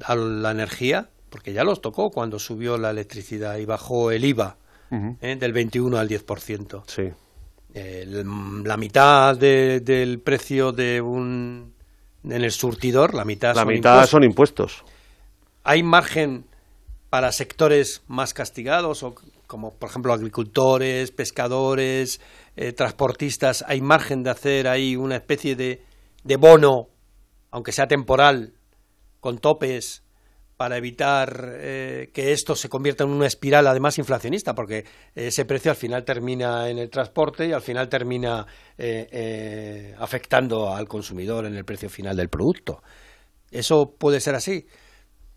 a 0.04 0.14
la 0.14 0.50
energía? 0.50 1.08
Porque 1.30 1.54
ya 1.54 1.64
los 1.64 1.80
tocó 1.80 2.10
cuando 2.10 2.38
subió 2.38 2.76
la 2.76 2.90
electricidad 2.90 3.56
y 3.56 3.64
bajó 3.64 4.10
el 4.10 4.26
IVA 4.26 4.58
¿eh? 4.90 5.36
del 5.36 5.52
21 5.54 5.96
al 5.96 6.08
10%. 6.08 6.82
Sí 6.86 7.12
la 8.06 8.76
mitad 8.76 9.36
del 9.36 10.20
precio 10.20 10.72
de 10.72 11.00
un 11.00 11.74
en 12.24 12.44
el 12.44 12.50
surtidor, 12.52 13.14
la 13.14 13.24
mitad, 13.24 13.54
la 13.54 13.62
son, 13.62 13.68
mitad 13.68 13.90
impuestos. 13.92 14.10
son 14.10 14.24
impuestos. 14.24 14.84
¿Hay 15.64 15.82
margen 15.82 16.44
para 17.10 17.32
sectores 17.32 18.02
más 18.06 18.34
castigados, 18.34 19.02
o 19.02 19.14
como 19.46 19.74
por 19.74 19.88
ejemplo 19.88 20.12
agricultores, 20.12 21.10
pescadores, 21.10 22.20
eh, 22.56 22.72
transportistas? 22.72 23.64
¿Hay 23.66 23.80
margen 23.80 24.22
de 24.22 24.30
hacer 24.30 24.68
ahí 24.68 24.96
una 24.96 25.16
especie 25.16 25.56
de, 25.56 25.82
de 26.24 26.36
bono, 26.36 26.88
aunque 27.50 27.72
sea 27.72 27.86
temporal, 27.86 28.52
con 29.20 29.38
topes 29.38 30.02
para 30.58 30.76
evitar 30.76 31.52
eh, 31.54 32.10
que 32.12 32.32
esto 32.32 32.56
se 32.56 32.68
convierta 32.68 33.04
en 33.04 33.10
una 33.10 33.28
espiral 33.28 33.64
además 33.68 33.96
inflacionista, 33.96 34.56
porque 34.56 34.84
ese 35.14 35.44
precio 35.44 35.70
al 35.70 35.76
final 35.76 36.04
termina 36.04 36.68
en 36.68 36.78
el 36.78 36.90
transporte 36.90 37.46
y 37.46 37.52
al 37.52 37.62
final 37.62 37.88
termina 37.88 38.44
eh, 38.76 39.08
eh, 39.12 39.94
afectando 39.96 40.74
al 40.74 40.88
consumidor 40.88 41.46
en 41.46 41.54
el 41.54 41.64
precio 41.64 41.88
final 41.88 42.16
del 42.16 42.28
producto. 42.28 42.82
¿Eso 43.52 43.94
puede 43.96 44.18
ser 44.18 44.34
así? 44.34 44.66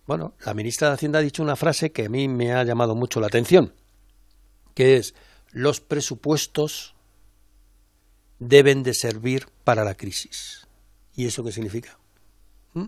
Bueno, 0.07 0.34
la 0.43 0.55
ministra 0.55 0.88
de 0.88 0.95
Hacienda 0.95 1.19
ha 1.19 1.21
dicho 1.21 1.43
una 1.43 1.55
frase 1.55 1.91
que 1.91 2.05
a 2.07 2.10
mí 2.10 2.27
me 2.27 2.53
ha 2.53 2.63
llamado 2.63 2.95
mucho 2.95 3.19
la 3.19 3.27
atención, 3.27 3.75
que 4.73 4.97
es 4.97 5.13
los 5.51 5.81
presupuestos 5.81 6.95
deben 8.39 8.81
de 8.81 8.95
servir 8.95 9.45
para 9.63 9.84
la 9.84 9.93
crisis. 9.93 10.67
¿Y 11.15 11.27
eso 11.27 11.43
qué 11.43 11.51
significa? 11.51 11.99
¿Mm? 12.73 12.88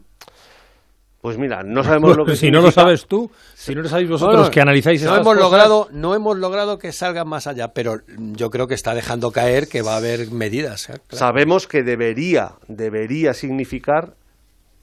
Pues 1.23 1.37
mira, 1.37 1.63
no 1.63 1.85
sabemos 1.85 2.17
lo 2.17 2.25
que 2.25 2.35
Si 2.35 2.51
no 2.51 2.59
lo 2.59 2.69
sabes 2.69 3.07
tú, 3.07 3.31
si 3.53 3.73
no 3.73 3.81
lo 3.81 3.87
sabéis 3.87 4.09
vosotros 4.09 4.49
que 4.49 4.59
analizáis 4.59 5.01
no 5.05 5.15
hemos 5.15 5.37
logrado 5.37 5.87
No 5.93 6.15
hemos 6.15 6.37
logrado 6.37 6.77
que 6.77 6.91
salga 6.91 7.23
más 7.23 7.47
allá, 7.47 7.69
pero 7.69 8.01
yo 8.17 8.49
creo 8.49 8.67
que 8.67 8.73
está 8.73 8.93
dejando 8.93 9.31
caer 9.31 9.69
que 9.69 9.81
va 9.81 9.93
a 9.93 9.97
haber 9.97 10.31
medidas. 10.31 10.89
¿eh? 10.89 10.99
Sabemos 11.11 11.65
que 11.65 11.81
debería, 11.81 12.55
debería 12.67 13.33
significar, 13.33 14.17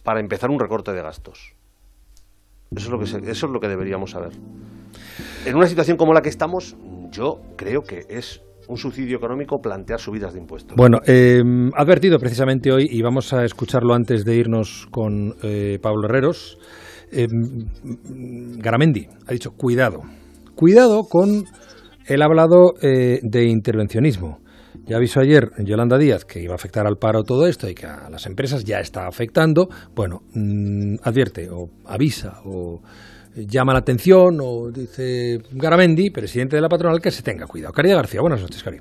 para 0.03 0.21
empezar, 0.21 0.49
un 0.49 0.59
recorte 0.59 0.95
de 0.95 1.03
gastos. 1.03 1.53
Eso 2.75 2.87
es, 2.87 2.91
lo 2.91 2.99
que 2.99 3.31
eso 3.31 3.47
es 3.47 3.53
lo 3.53 3.61
que 3.61 3.69
deberíamos 3.69 4.13
saber. 4.13 4.33
En 5.45 5.57
una 5.57 5.67
situación 5.67 5.99
como 5.99 6.15
la 6.15 6.23
que 6.23 6.31
estamos, 6.31 6.75
yo 7.11 7.43
creo 7.57 7.83
que 7.83 8.07
es 8.09 8.41
un 8.71 8.77
subsidio 8.77 9.17
económico 9.17 9.61
plantear 9.61 9.99
subidas 9.99 10.33
de 10.33 10.41
impuestos. 10.41 10.77
Bueno, 10.77 10.99
eh, 11.07 11.43
advertido 11.75 12.19
precisamente 12.19 12.73
hoy, 12.73 12.87
y 12.89 13.03
vamos 13.03 13.33
a 13.33 13.45
escucharlo 13.45 13.95
antes 13.95 14.25
de 14.25 14.37
irnos 14.37 14.87
con 14.91 15.35
eh, 15.43 15.79
Pablo 15.83 16.07
Herreros, 16.07 16.57
eh, 17.11 17.27
Garamendi 18.59 19.09
ha 19.27 19.33
dicho, 19.33 19.51
cuidado, 19.53 20.03
cuidado 20.55 21.05
con 21.09 21.45
ha 22.09 22.25
hablado 22.25 22.75
eh, 22.83 23.21
de 23.23 23.45
intervencionismo. 23.45 24.41
Ya 24.87 24.97
avisó 24.97 25.21
ayer 25.21 25.51
Yolanda 25.59 25.99
Díaz 25.99 26.25
que 26.25 26.43
iba 26.43 26.53
a 26.53 26.57
afectar 26.57 26.87
al 26.87 26.97
paro 26.97 27.23
todo 27.23 27.47
esto 27.47 27.69
y 27.69 27.75
que 27.75 27.87
a 27.87 28.09
las 28.11 28.27
empresas 28.27 28.65
ya 28.65 28.81
está 28.81 29.07
afectando. 29.07 29.69
Bueno, 29.95 30.23
mm, 30.35 30.97
advierte 31.03 31.49
o 31.51 31.69
avisa 31.85 32.41
o 32.45 32.81
llama 33.35 33.73
la 33.73 33.81
atención 33.81 34.39
o 34.43 34.71
dice 34.71 35.41
Garamendi, 35.53 36.11
presidente 36.11 36.57
de 36.57 36.63
la 36.63 36.69
patronal, 36.69 37.01
que 37.01 37.11
se 37.11 37.23
tenga 37.23 37.47
cuidado. 37.47 37.73
Caridad 37.73 37.97
García, 37.97 38.21
buenas 38.21 38.41
noches, 38.41 38.63
Cari. 38.63 38.81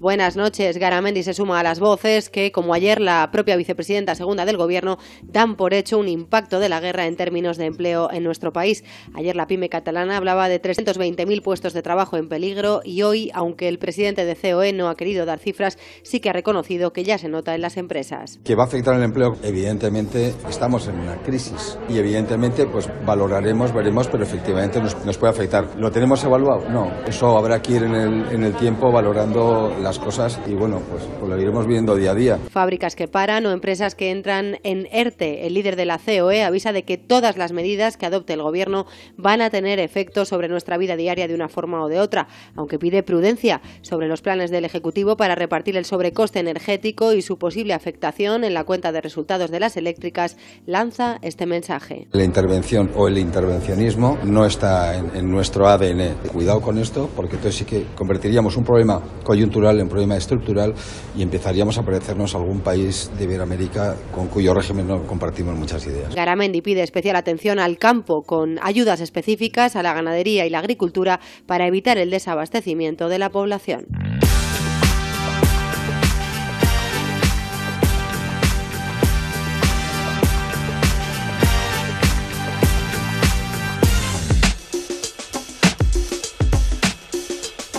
Buenas 0.00 0.34
noches. 0.34 0.78
Garamendi 0.78 1.22
se 1.22 1.34
suma 1.34 1.60
a 1.60 1.62
las 1.62 1.78
voces 1.78 2.30
que, 2.30 2.52
como 2.52 2.72
ayer 2.72 3.02
la 3.02 3.28
propia 3.30 3.54
vicepresidenta 3.54 4.14
segunda 4.14 4.46
del 4.46 4.56
Gobierno, 4.56 4.96
dan 5.22 5.56
por 5.56 5.74
hecho 5.74 5.98
un 5.98 6.08
impacto 6.08 6.58
de 6.58 6.70
la 6.70 6.80
guerra 6.80 7.04
en 7.04 7.16
términos 7.16 7.58
de 7.58 7.66
empleo 7.66 8.10
en 8.10 8.24
nuestro 8.24 8.50
país. 8.50 8.82
Ayer 9.12 9.36
la 9.36 9.46
pyme 9.46 9.68
catalana 9.68 10.16
hablaba 10.16 10.48
de 10.48 10.58
320.000 10.58 11.42
puestos 11.42 11.74
de 11.74 11.82
trabajo 11.82 12.16
en 12.16 12.30
peligro 12.30 12.80
y 12.82 13.02
hoy, 13.02 13.30
aunque 13.34 13.68
el 13.68 13.78
presidente 13.78 14.24
de 14.24 14.36
COE 14.36 14.72
no 14.72 14.88
ha 14.88 14.94
querido 14.94 15.26
dar 15.26 15.38
cifras, 15.38 15.76
sí 16.02 16.20
que 16.20 16.30
ha 16.30 16.32
reconocido 16.32 16.94
que 16.94 17.04
ya 17.04 17.18
se 17.18 17.28
nota 17.28 17.54
en 17.54 17.60
las 17.60 17.76
empresas. 17.76 18.38
Que 18.42 18.54
va 18.54 18.62
a 18.62 18.66
afectar 18.68 18.96
el 18.96 19.02
empleo, 19.02 19.32
evidentemente 19.42 20.32
estamos 20.48 20.88
en 20.88 20.98
una 20.98 21.16
crisis 21.22 21.78
y 21.90 21.98
evidentemente 21.98 22.64
pues 22.64 22.88
valoraremos, 23.04 23.74
veremos, 23.74 24.08
pero 24.08 24.24
efectivamente 24.24 24.80
nos, 24.80 25.18
puede 25.18 25.34
afectar. 25.34 25.78
¿Lo 25.78 25.90
tenemos 25.90 26.24
evaluado? 26.24 26.70
No. 26.70 26.90
Eso 27.06 27.36
habrá 27.36 27.60
que 27.60 27.74
ir 27.74 27.82
en 27.82 27.94
el, 27.94 28.32
en 28.32 28.44
el 28.44 28.54
tiempo 28.54 28.90
valorando 28.90 29.76
la 29.78 29.89
cosas 29.98 30.40
y 30.46 30.54
bueno, 30.54 30.80
pues, 30.90 31.04
pues, 31.18 31.30
lo 31.30 31.40
iremos 31.40 31.66
viendo 31.66 31.94
día 31.96 32.12
a 32.12 32.14
día. 32.14 32.38
Fábricas 32.50 32.94
que 32.96 33.08
paran 33.08 33.46
o 33.46 33.50
empresas 33.50 33.94
que 33.94 34.10
entran 34.10 34.58
en 34.62 34.86
ERTE. 34.92 35.46
El 35.46 35.54
líder 35.54 35.76
de 35.76 35.84
la 35.84 35.98
COE 35.98 36.42
avisa 36.42 36.72
de 36.72 36.84
que 36.84 36.98
todas 36.98 37.36
las 37.36 37.52
medidas 37.52 37.96
que 37.96 38.06
adopte 38.06 38.34
el 38.34 38.42
Gobierno 38.42 38.86
van 39.16 39.40
a 39.40 39.50
tener 39.50 39.78
efecto 39.78 40.24
sobre 40.24 40.48
nuestra 40.48 40.76
vida 40.76 40.96
diaria 40.96 41.28
de 41.28 41.34
una 41.34 41.48
forma 41.48 41.82
o 41.82 41.88
de 41.88 42.00
otra, 42.00 42.28
aunque 42.54 42.78
pide 42.78 43.02
prudencia 43.02 43.60
sobre 43.82 44.08
los 44.08 44.22
planes 44.22 44.50
del 44.50 44.64
Ejecutivo 44.64 45.16
para 45.16 45.34
repartir 45.34 45.76
el 45.76 45.84
sobrecoste 45.84 46.38
energético 46.38 47.12
y 47.12 47.22
su 47.22 47.38
posible 47.38 47.74
afectación 47.74 48.44
en 48.44 48.54
la 48.54 48.64
cuenta 48.64 48.92
de 48.92 49.00
resultados 49.00 49.50
de 49.50 49.60
las 49.60 49.76
eléctricas, 49.76 50.36
lanza 50.66 51.18
este 51.22 51.46
mensaje. 51.46 52.06
La 52.12 52.24
intervención 52.24 52.90
o 52.94 53.08
el 53.08 53.18
intervencionismo 53.18 54.18
no 54.24 54.44
está 54.44 54.96
en, 54.96 55.10
en 55.14 55.30
nuestro 55.30 55.66
ADN. 55.66 56.14
Cuidado 56.32 56.60
con 56.60 56.78
esto, 56.78 57.08
porque 57.16 57.36
entonces 57.36 57.58
sí 57.58 57.64
que 57.64 57.86
convertiríamos 57.94 58.56
un 58.56 58.64
problema 58.64 59.00
coyuntural 59.24 59.79
un 59.82 59.88
problema 59.88 60.16
estructural 60.16 60.74
y 61.16 61.22
empezaríamos 61.22 61.78
a 61.78 61.82
parecernos 61.82 62.34
a 62.34 62.38
algún 62.38 62.60
país 62.60 63.10
de 63.18 63.24
Iberoamérica 63.24 63.96
con 64.14 64.28
cuyo 64.28 64.54
régimen 64.54 64.88
no 64.88 65.06
compartimos 65.06 65.56
muchas 65.56 65.86
ideas. 65.86 66.14
Garamendi 66.14 66.62
pide 66.62 66.82
especial 66.82 67.16
atención 67.16 67.58
al 67.58 67.78
campo 67.78 68.22
con 68.22 68.58
ayudas 68.62 69.00
específicas 69.00 69.76
a 69.76 69.82
la 69.82 69.94
ganadería 69.94 70.46
y 70.46 70.50
la 70.50 70.58
agricultura 70.58 71.20
para 71.46 71.66
evitar 71.66 71.98
el 71.98 72.10
desabastecimiento 72.10 73.08
de 73.08 73.18
la 73.18 73.30
población. 73.30 73.86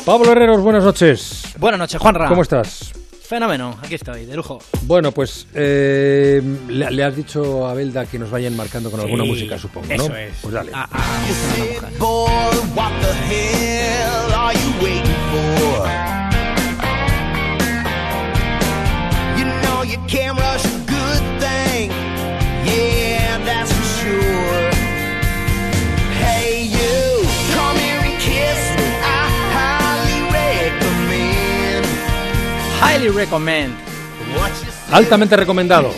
Pablo 0.06 0.32
Herreros, 0.32 0.62
buenas 0.62 0.84
noches. 0.84 1.54
Buenas 1.60 1.80
noches, 1.80 2.02
Juanra. 2.02 2.28
¿Cómo 2.28 2.42
estás? 2.42 2.92
Fenómeno, 3.22 3.78
aquí 3.82 3.96
estoy, 3.96 4.26
de 4.26 4.36
lujo. 4.36 4.60
Bueno, 4.82 5.12
pues 5.12 5.48
eh, 5.54 6.42
le, 6.68 7.04
has 7.04 7.16
dicho 7.16 7.68
a 7.68 7.74
Belda 7.76 8.06
que 8.06 8.18
nos 8.18 8.32
vayan 8.32 8.56
marcando 8.58 8.90
con 8.90 9.00
alguna 9.00 9.24
música, 9.24 9.60
supongo, 9.60 9.88
¿no? 9.88 9.94
Eso 9.94 10.16
es. 10.16 10.34
Pues 10.42 10.54
dale. 10.54 10.72
Ah, 10.74 10.90
ah, 10.92 11.22
recommend. 33.12 33.74
Altamente 34.92 35.36
recomendado. 35.36 35.92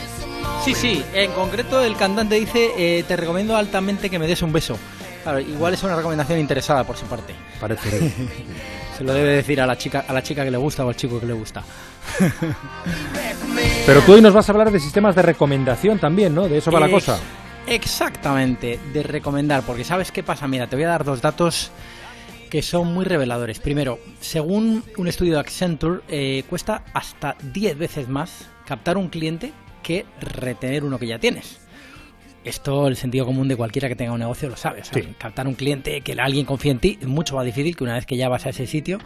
Sí, 0.63 0.73
sí, 0.73 1.03
en 1.13 1.31
concreto 1.31 1.83
el 1.83 1.97
cantante 1.97 2.35
dice, 2.35 2.71
eh, 2.77 3.03
te 3.07 3.15
recomiendo 3.17 3.57
altamente 3.57 4.09
que 4.09 4.17
me 4.17 4.27
des 4.27 4.41
un 4.41 4.53
beso. 4.53 4.77
Claro, 5.23 5.39
igual 5.39 5.73
es 5.73 5.83
una 5.83 5.95
recomendación 5.95 6.39
interesada 6.39 6.83
por 6.83 6.95
su 6.97 7.05
parte. 7.05 7.33
Parece. 7.59 8.11
Se 8.97 9.03
lo 9.03 9.13
debe 9.13 9.35
decir 9.35 9.59
a 9.59 9.65
la 9.65 9.77
chica, 9.77 10.05
a 10.07 10.13
la 10.13 10.21
chica 10.21 10.43
que 10.43 10.51
le 10.51 10.57
gusta 10.57 10.85
o 10.85 10.89
al 10.89 10.95
chico 10.95 11.19
que 11.19 11.25
le 11.25 11.33
gusta. 11.33 11.63
Pero 13.85 14.01
tú 14.01 14.13
hoy 14.13 14.21
nos 14.21 14.33
vas 14.33 14.47
a 14.47 14.51
hablar 14.51 14.71
de 14.71 14.79
sistemas 14.79 15.15
de 15.15 15.21
recomendación 15.21 15.99
también, 15.99 16.35
¿no? 16.35 16.47
De 16.47 16.59
eso 16.59 16.71
va 16.71 16.79
la 16.79 16.89
cosa. 16.89 17.19
Exactamente, 17.65 18.79
de 18.93 19.03
recomendar, 19.03 19.63
porque 19.63 19.83
¿sabes 19.83 20.11
qué 20.11 20.21
pasa? 20.21 20.47
Mira, 20.47 20.67
te 20.67 20.75
voy 20.75 20.85
a 20.85 20.89
dar 20.89 21.03
dos 21.03 21.21
datos 21.21 21.71
que 22.53 22.61
son 22.61 22.93
muy 22.93 23.03
reveladores. 23.03 23.59
Primero, 23.59 23.97
según 24.19 24.83
un 24.97 25.07
estudio 25.07 25.33
de 25.33 25.39
Accenture, 25.39 26.01
eh, 26.07 26.43
cuesta 26.47 26.83
hasta 26.93 27.35
10 27.51 27.79
veces 27.79 28.07
más 28.07 28.47
captar 28.67 28.95
un 28.95 29.09
cliente 29.09 29.51
que 29.81 30.05
retener 30.21 30.83
uno 30.83 30.99
que 30.99 31.07
ya 31.07 31.17
tienes. 31.17 31.59
Esto 32.43 32.87
el 32.87 32.95
sentido 32.95 33.25
común 33.25 33.47
de 33.47 33.55
cualquiera 33.55 33.87
que 33.89 33.95
tenga 33.95 34.11
un 34.11 34.19
negocio 34.19 34.49
lo 34.49 34.55
sabe. 34.55 34.83
Captar 35.17 35.47
un 35.47 35.55
cliente, 35.55 36.01
que 36.01 36.13
alguien 36.13 36.45
confíe 36.45 36.69
en 36.69 36.77
ti, 36.77 36.99
es 37.01 37.07
mucho 37.07 37.35
más 37.35 37.45
difícil 37.45 37.75
que 37.75 37.85
una 37.85 37.95
vez 37.95 38.05
que 38.05 38.17
ya 38.17 38.29
vas 38.29 38.45
a 38.45 38.49
ese 38.49 38.67
sitio 38.67 38.99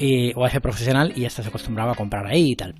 eh, 0.00 0.32
o 0.34 0.44
a 0.44 0.48
ese 0.48 0.60
profesional 0.60 1.12
y 1.14 1.20
ya 1.20 1.28
estás 1.28 1.46
acostumbrado 1.46 1.92
a 1.92 1.94
comprar 1.94 2.26
ahí 2.26 2.50
y 2.50 2.56
tal. 2.56 2.74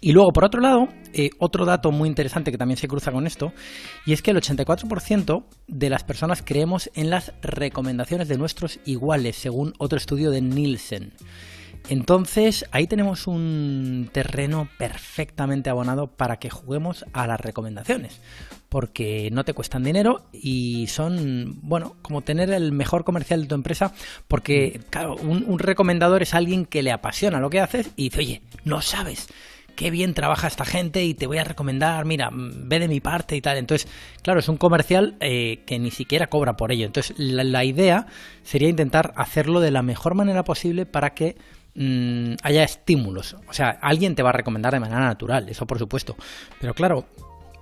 Y 0.00 0.12
luego, 0.12 0.32
por 0.32 0.44
otro 0.44 0.60
lado, 0.60 0.88
eh, 1.12 1.30
otro 1.38 1.66
dato 1.66 1.92
muy 1.92 2.08
interesante 2.08 2.50
que 2.50 2.58
también 2.58 2.78
se 2.78 2.88
cruza 2.88 3.12
con 3.12 3.26
esto, 3.26 3.52
y 4.06 4.12
es 4.12 4.22
que 4.22 4.30
el 4.30 4.38
84% 4.38 5.44
de 5.66 5.90
las 5.90 6.04
personas 6.04 6.42
creemos 6.42 6.90
en 6.94 7.10
las 7.10 7.32
recomendaciones 7.42 8.28
de 8.28 8.38
nuestros 8.38 8.80
iguales, 8.86 9.36
según 9.36 9.74
otro 9.78 9.98
estudio 9.98 10.30
de 10.30 10.40
Nielsen. 10.40 11.12
Entonces, 11.88 12.66
ahí 12.72 12.86
tenemos 12.86 13.26
un 13.26 14.10
terreno 14.12 14.68
perfectamente 14.78 15.70
abonado 15.70 16.08
para 16.08 16.38
que 16.38 16.50
juguemos 16.50 17.04
a 17.12 17.26
las 17.26 17.40
recomendaciones, 17.40 18.20
porque 18.68 19.28
no 19.32 19.44
te 19.44 19.54
cuestan 19.54 19.82
dinero 19.82 20.22
y 20.32 20.86
son, 20.86 21.58
bueno, 21.62 21.96
como 22.02 22.22
tener 22.22 22.50
el 22.50 22.72
mejor 22.72 23.04
comercial 23.04 23.42
de 23.42 23.48
tu 23.48 23.54
empresa, 23.54 23.92
porque, 24.28 24.80
claro, 24.90 25.16
un, 25.16 25.44
un 25.46 25.58
recomendador 25.58 26.22
es 26.22 26.34
alguien 26.34 26.64
que 26.64 26.82
le 26.82 26.92
apasiona 26.92 27.40
lo 27.40 27.50
que 27.50 27.60
haces 27.60 27.90
y 27.96 28.04
dice, 28.04 28.18
oye, 28.20 28.42
no 28.64 28.80
sabes 28.82 29.28
qué 29.80 29.90
bien 29.90 30.12
trabaja 30.12 30.46
esta 30.46 30.66
gente 30.66 31.02
y 31.04 31.14
te 31.14 31.26
voy 31.26 31.38
a 31.38 31.44
recomendar, 31.44 32.04
mira, 32.04 32.28
ve 32.30 32.78
de 32.78 32.86
mi 32.86 33.00
parte 33.00 33.34
y 33.34 33.40
tal. 33.40 33.56
Entonces, 33.56 33.90
claro, 34.20 34.40
es 34.40 34.48
un 34.50 34.58
comercial 34.58 35.16
eh, 35.20 35.62
que 35.64 35.78
ni 35.78 35.90
siquiera 35.90 36.26
cobra 36.26 36.54
por 36.54 36.70
ello. 36.70 36.84
Entonces, 36.84 37.18
la, 37.18 37.64
idea 37.64 38.06
sería 38.42 38.68
intentar 38.68 39.14
hacerlo 39.16 39.58
de 39.58 39.70
la 39.70 39.80
mejor 39.80 40.14
manera 40.14 40.44
posible 40.44 40.84
para 40.84 41.14
que 41.14 41.34
mm, 41.76 42.34
haya 42.42 42.62
estímulos. 42.62 43.38
O 43.48 43.54
sea, 43.54 43.70
alguien 43.70 44.14
te 44.14 44.22
va 44.22 44.28
a 44.28 44.32
recomendar 44.34 44.74
de 44.74 44.80
manera 44.80 45.00
natural, 45.00 45.48
eso 45.48 45.66
por 45.66 45.78
supuesto. 45.78 46.14
Pero 46.60 46.74
claro, 46.74 47.06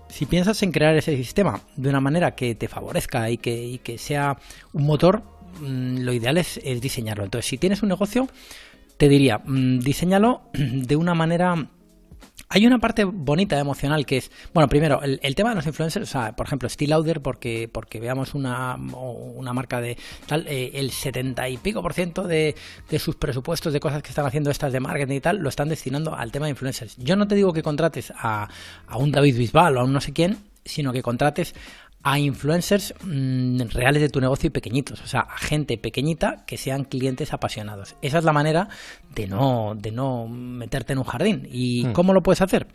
si 0.08 0.26
piensas 0.26 0.60
en 0.64 0.72
crear 0.72 0.96
ese 0.96 1.16
sistema 1.16 1.60
de 1.76 1.88
una 1.88 2.00
manera 2.00 2.32
que 2.32 2.56
te 2.56 2.66
favorezca 2.66 3.30
y 3.30 3.38
que, 3.38 3.94
sea 3.96 4.36
un 4.72 4.86
motor, 4.86 5.22
mm, 5.60 5.98
lo 5.98 6.12
ideal 6.12 6.36
es, 6.36 6.60
diseñarlo. 6.80 7.22
Entonces, 7.22 7.48
si 7.48 7.58
tienes 7.58 7.80
un 7.84 7.90
negocio, 7.90 8.26
te 8.96 9.08
diría, 9.08 9.38
mm, 9.38 9.78
diseñalo 9.78 10.42
de 10.52 10.96
una 10.96 11.14
manera 11.14 11.68
hay 12.48 12.66
una 12.66 12.78
parte 12.78 13.04
bonita, 13.04 13.58
emocional, 13.58 14.06
que 14.06 14.18
es, 14.18 14.30
bueno, 14.54 14.68
primero, 14.68 15.02
el, 15.02 15.34
tema 15.34 15.50
de 15.50 15.56
los 15.56 15.66
influencers, 15.66 16.08
o 16.08 16.10
sea, 16.10 16.34
por 16.34 16.46
ejemplo, 16.46 16.68
Steel 16.68 16.90
Lauder, 16.90 17.20
porque, 17.20 17.68
porque 17.70 18.00
veamos 18.00 18.34
una, 18.34 18.76
una 18.76 19.52
marca 19.52 19.80
de 19.80 19.96
tal, 20.26 20.46
eh, 20.48 20.70
el 20.74 20.90
70 20.90 21.48
y 21.48 21.58
pico 21.58 21.82
por 21.82 21.92
ciento 21.92 22.24
de, 22.26 22.54
de 22.88 22.98
sus 22.98 23.16
presupuestos 23.16 23.72
de 23.72 23.80
cosas 23.80 24.02
que 24.02 24.08
están 24.08 24.26
haciendo 24.26 24.50
estas 24.50 24.72
de 24.72 24.80
marketing 24.80 25.16
y 25.16 25.20
tal, 25.20 25.38
lo 25.38 25.48
están 25.48 25.68
destinando 25.68 26.14
al 26.14 26.32
tema 26.32 26.46
de 26.46 26.50
influencers. 26.50 26.96
Yo 26.96 27.16
no 27.16 27.28
te 27.28 27.34
digo 27.34 27.52
que 27.52 27.62
contrates 27.62 28.12
a, 28.16 28.48
a 28.86 28.96
un 28.96 29.12
David 29.12 29.36
Bisbal 29.36 29.76
o 29.76 29.80
a 29.80 29.84
un 29.84 29.92
no 29.92 30.00
sé 30.00 30.12
quién, 30.12 30.38
sino 30.64 30.92
que 30.92 31.02
contrates 31.02 31.54
a 32.10 32.18
influencers 32.18 32.94
mm, 33.04 33.60
reales 33.70 34.00
de 34.00 34.08
tu 34.08 34.18
negocio 34.18 34.46
y 34.46 34.50
pequeñitos, 34.50 35.02
o 35.02 35.06
sea, 35.06 35.20
a 35.20 35.36
gente 35.36 35.76
pequeñita 35.76 36.42
que 36.46 36.56
sean 36.56 36.84
clientes 36.84 37.34
apasionados. 37.34 37.96
Esa 38.00 38.16
es 38.16 38.24
la 38.24 38.32
manera 38.32 38.70
de 39.14 39.26
no, 39.26 39.74
de 39.76 39.92
no 39.92 40.26
meterte 40.26 40.94
en 40.94 41.00
un 41.00 41.04
jardín. 41.04 41.46
¿Y 41.52 41.84
hmm. 41.84 41.92
cómo 41.92 42.14
lo 42.14 42.22
puedes 42.22 42.40
hacer? 42.40 42.66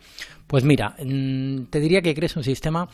Pues 0.46 0.62
mira, 0.62 0.94
mm, 1.04 1.64
te 1.64 1.80
diría 1.80 2.00
que 2.00 2.14
crees 2.14 2.36
un 2.36 2.44
sistema 2.44 2.88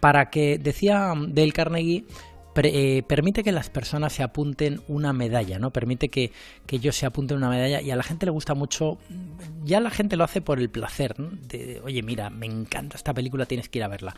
para 0.00 0.30
que, 0.30 0.56
decía 0.56 1.12
Dale 1.28 1.52
Carnegie, 1.52 2.06
eh, 2.56 3.02
permite 3.06 3.42
que 3.42 3.52
las 3.52 3.70
personas 3.70 4.12
se 4.12 4.22
apunten 4.22 4.80
una 4.88 5.12
medalla, 5.12 5.58
¿no? 5.58 5.70
Permite 5.70 6.08
que, 6.08 6.30
que 6.66 6.76
ellos 6.76 6.96
se 6.96 7.06
apunten 7.06 7.36
una 7.36 7.48
medalla 7.48 7.80
y 7.80 7.90
a 7.90 7.96
la 7.96 8.02
gente 8.02 8.26
le 8.26 8.32
gusta 8.32 8.54
mucho, 8.54 8.98
ya 9.64 9.80
la 9.80 9.90
gente 9.90 10.16
lo 10.16 10.24
hace 10.24 10.40
por 10.40 10.58
el 10.58 10.70
placer, 10.70 11.18
¿no? 11.18 11.30
de, 11.30 11.80
oye, 11.84 12.02
mira, 12.02 12.30
me 12.30 12.46
encanta 12.46 12.96
esta 12.96 13.12
película, 13.12 13.46
tienes 13.46 13.68
que 13.68 13.78
ir 13.78 13.84
a 13.84 13.88
verla. 13.88 14.14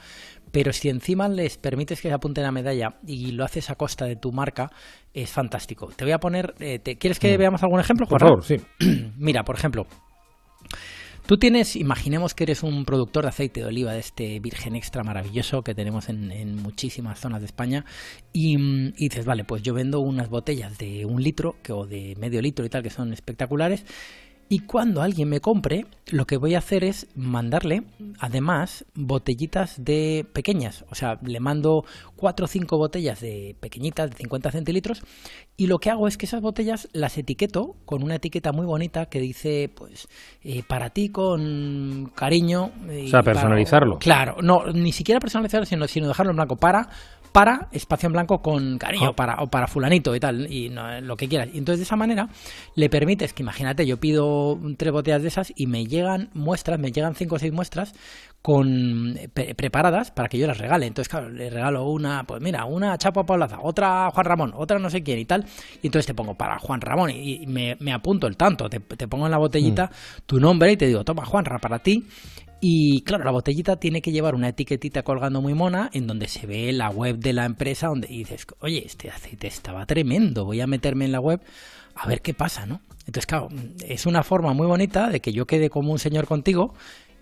Pero 0.53 0.73
si 0.73 0.89
encima 0.89 1.29
les 1.29 1.59
permites 1.59 2.01
que 2.01 2.09
se 2.09 2.15
apunten 2.15 2.45
la 2.45 2.53
medalla 2.53 2.97
y 3.07 3.33
lo 3.33 3.45
haces 3.45 3.71
a 3.71 3.75
costa 3.75 4.05
de 4.05 4.17
tu 4.17 4.33
marca, 4.33 4.71
es 5.15 5.31
fantástico. 5.31 5.89
Te 5.97 6.05
voy 6.05 6.13
a 6.13 6.19
poner, 6.19 6.55
eh, 6.61 6.79
te, 6.79 6.97
¿quieres 6.97 7.19
que 7.19 7.35
mm. 7.35 7.39
veamos 7.39 7.63
algún 7.63 7.81
ejemplo? 7.81 8.07
Por 8.07 8.21
favor, 8.21 8.45
sí. 8.45 8.57
mira, 9.17 9.43
por 9.43 9.57
ejemplo, 9.57 9.87
Tú 11.27 11.39
tienes, 11.39 11.75
imaginemos 11.75 12.35
que 12.35 12.45
eres 12.45 12.63
un 12.63 12.85
productor 12.85 13.25
de 13.25 13.31
aceite 13.31 13.59
de 13.59 13.67
oliva 13.67 13.93
de 13.93 13.99
este 13.99 14.39
virgen 14.39 14.77
extra 14.77 15.03
maravilloso 15.03 15.63
que 15.63 15.75
tenemos 15.75 16.09
en, 16.09 16.55
muchísimas 16.63 17.19
zonas 17.19 17.41
de 17.41 17.47
España 17.47 17.85
y, 18.33 18.57
y, 18.57 19.09
dices, 19.09 19.25
vale, 19.25 19.43
pues 19.43 19.61
yo 19.63 19.75
vendo 19.75 19.99
unas 19.99 20.29
botellas 20.29 20.79
de 20.79 21.05
un 21.05 21.21
litro 21.21 21.57
que, 21.65 21.73
o 21.73 21.85
de 21.85 22.15
medio 22.17 22.41
litro 22.41 22.65
y 22.65 22.69
tal 22.69 22.85
que 22.85 22.91
son 22.91 23.13
espectaculares 23.13 23.85
y 24.49 24.61
cuando 24.61 25.03
alguien 25.03 25.29
me 25.29 25.41
compre, 25.41 25.87
lo 26.07 26.25
que 26.25 26.37
voy 26.37 26.55
a 26.55 26.59
hacer 26.59 26.85
es 26.85 27.09
mandarle, 27.17 27.83
además, 28.21 28.85
botellitas 28.95 29.85
de 29.85 30.25
pequeñas. 30.33 30.85
O 30.89 30.95
sea, 30.95 31.19
le 31.23 31.41
mando 31.41 31.85
cuatro 32.15 32.45
o 32.45 32.49
cinco 32.49 32.79
botellas 32.79 33.21
de 33.21 33.57
pequeñitas, 33.59 34.11
de 34.11 34.17
50 34.17 34.53
centilitros, 34.53 35.03
y 35.57 35.67
lo 35.67 35.79
que 35.79 35.91
hago 35.91 36.07
es 36.07 36.17
que 36.17 36.27
esas 36.27 36.43
botellas 36.43 36.89
las 36.93 37.19
etiqueto 37.19 37.75
con 37.85 38.05
una 38.05 38.17
etiqueta 38.17 38.53
muy 38.53 38.67
bonita 38.67 39.07
que 39.07 39.19
dice, 39.19 39.69
pues, 39.75 40.07
eh, 40.43 40.63
para 40.67 40.91
ti 40.91 41.09
con 41.09 42.13
cariño. 42.15 42.71
o 42.89 43.09
sea, 43.09 43.23
personalizarlo. 43.23 43.99
claro, 43.99 44.37
no, 44.43 44.67
ni 44.73 44.93
siquiera 44.93 45.19
personalizarlo, 45.19 45.67
sino, 45.67 45.89
sino 45.89 46.07
dejarlo 46.07 46.31
en 46.31 46.37
blanco 46.37 46.57
para 46.57 46.89
para 47.37 47.69
espacio 47.71 48.07
en 48.07 48.15
blanco 48.15 48.41
con 48.41 48.79
cariño, 48.79 49.13
para, 49.13 49.43
o 49.43 49.49
para 49.49 49.67
fulanito 49.67 50.17
y 50.17 50.21
tal, 50.21 50.51
y 50.51 50.71
lo 50.71 51.19
que 51.19 51.29
quieras. 51.29 51.51
Y 51.53 51.59
entonces 51.59 51.81
de 51.81 51.85
esa 51.85 51.95
manera 51.95 52.31
le 52.75 52.89
permites 52.89 53.35
que, 53.35 53.43
imagínate, 53.43 53.85
yo 53.85 53.99
pido 53.99 54.59
tres 54.79 54.91
botellas 54.91 55.21
de 55.21 55.29
esas 55.29 55.53
y 55.55 55.67
me 55.67 55.85
llegan 55.85 56.31
muestras, 56.33 56.79
me 56.79 56.93
llegan 56.93 57.15
cinco 57.15 57.35
o 57.35 57.39
seis 57.39 57.53
muestras 57.53 57.93
con 58.41 59.19
preparadas 59.55 60.13
para 60.13 60.31
que 60.31 60.39
yo 60.39 60.47
las 60.47 60.57
regale. 60.57 60.87
Entonces, 60.87 61.11
claro, 61.11 61.29
le 61.29 61.51
regalo 61.51 61.87
una, 61.91 62.25
pues 62.25 62.41
mira, 62.41 62.65
una 62.65 62.97
Chapo 62.97 63.27
Paulaza, 63.27 63.59
otra 63.61 64.11
Juan 64.15 64.25
Ramón, 64.25 64.53
otra 64.57 64.79
no 64.79 64.89
sé 64.89 65.03
quién 65.03 65.19
y 65.19 65.27
tal. 65.27 65.45
Y 65.83 65.89
entonces 65.89 66.07
te 66.07 66.15
pongo 66.15 66.37
para 66.37 66.59
Juan 66.59 66.81
Ramón 66.81 67.11
y, 67.11 67.45
me, 67.47 67.93
apunto 67.93 68.29
el 68.29 68.39
tanto, 68.39 68.71
te, 68.71 68.81
pongo 68.81 69.27
en 69.27 69.33
la 69.33 69.39
botellita 69.39 69.87
mm. 69.87 70.21
tu 70.25 70.41
nombre 70.41 70.73
y 70.73 70.79
te 70.79 70.87
digo, 70.87 71.05
toma 71.05 71.27
Juanra 71.27 71.59
para 71.59 71.81
ti 71.81 72.03
y 72.61 73.03
claro, 73.03 73.25
la 73.25 73.31
botellita 73.31 73.77
tiene 73.77 74.01
que 74.01 74.13
llevar 74.13 74.35
una 74.35 74.49
etiquetita 74.49 75.03
colgando 75.03 75.43
muy 75.43 75.55
mona 75.55 75.91
en 75.93 76.07
donde 76.07 76.29
se 76.29 76.47
ve 76.47 76.73
la 76.73 76.91
web 76.91 77.19
de 77.19 77.33
la 77.33 77.45
empresa 77.45 77.89
donde 77.89 78.09
dices, 78.09 78.47
oye, 78.61 78.83
este 78.85 79.11
aceite 79.11 79.47
estaba 79.47 79.85
tremendo, 79.87 80.45
voy 80.45 80.61
a 80.61 80.67
meterme 80.67 81.05
en 81.05 81.13
la 81.13 81.21
web 81.21 81.41
a 81.95 82.07
ver 82.07 82.23
qué 82.23 82.35
pasa, 82.35 82.67
¿no? 82.67 82.81
Entonces, 83.01 83.27
claro, 83.27 83.49
es 83.87 84.07
una 84.07 84.23
forma 84.23 84.53
muy 84.53 84.67
bonita 84.67 85.09
de 85.09 85.21
que 85.21 85.33
yo 85.33 85.47
quede 85.47 85.71
como 85.71 85.93
un 85.93 85.99
señor 85.99 86.27
contigo. 86.27 86.75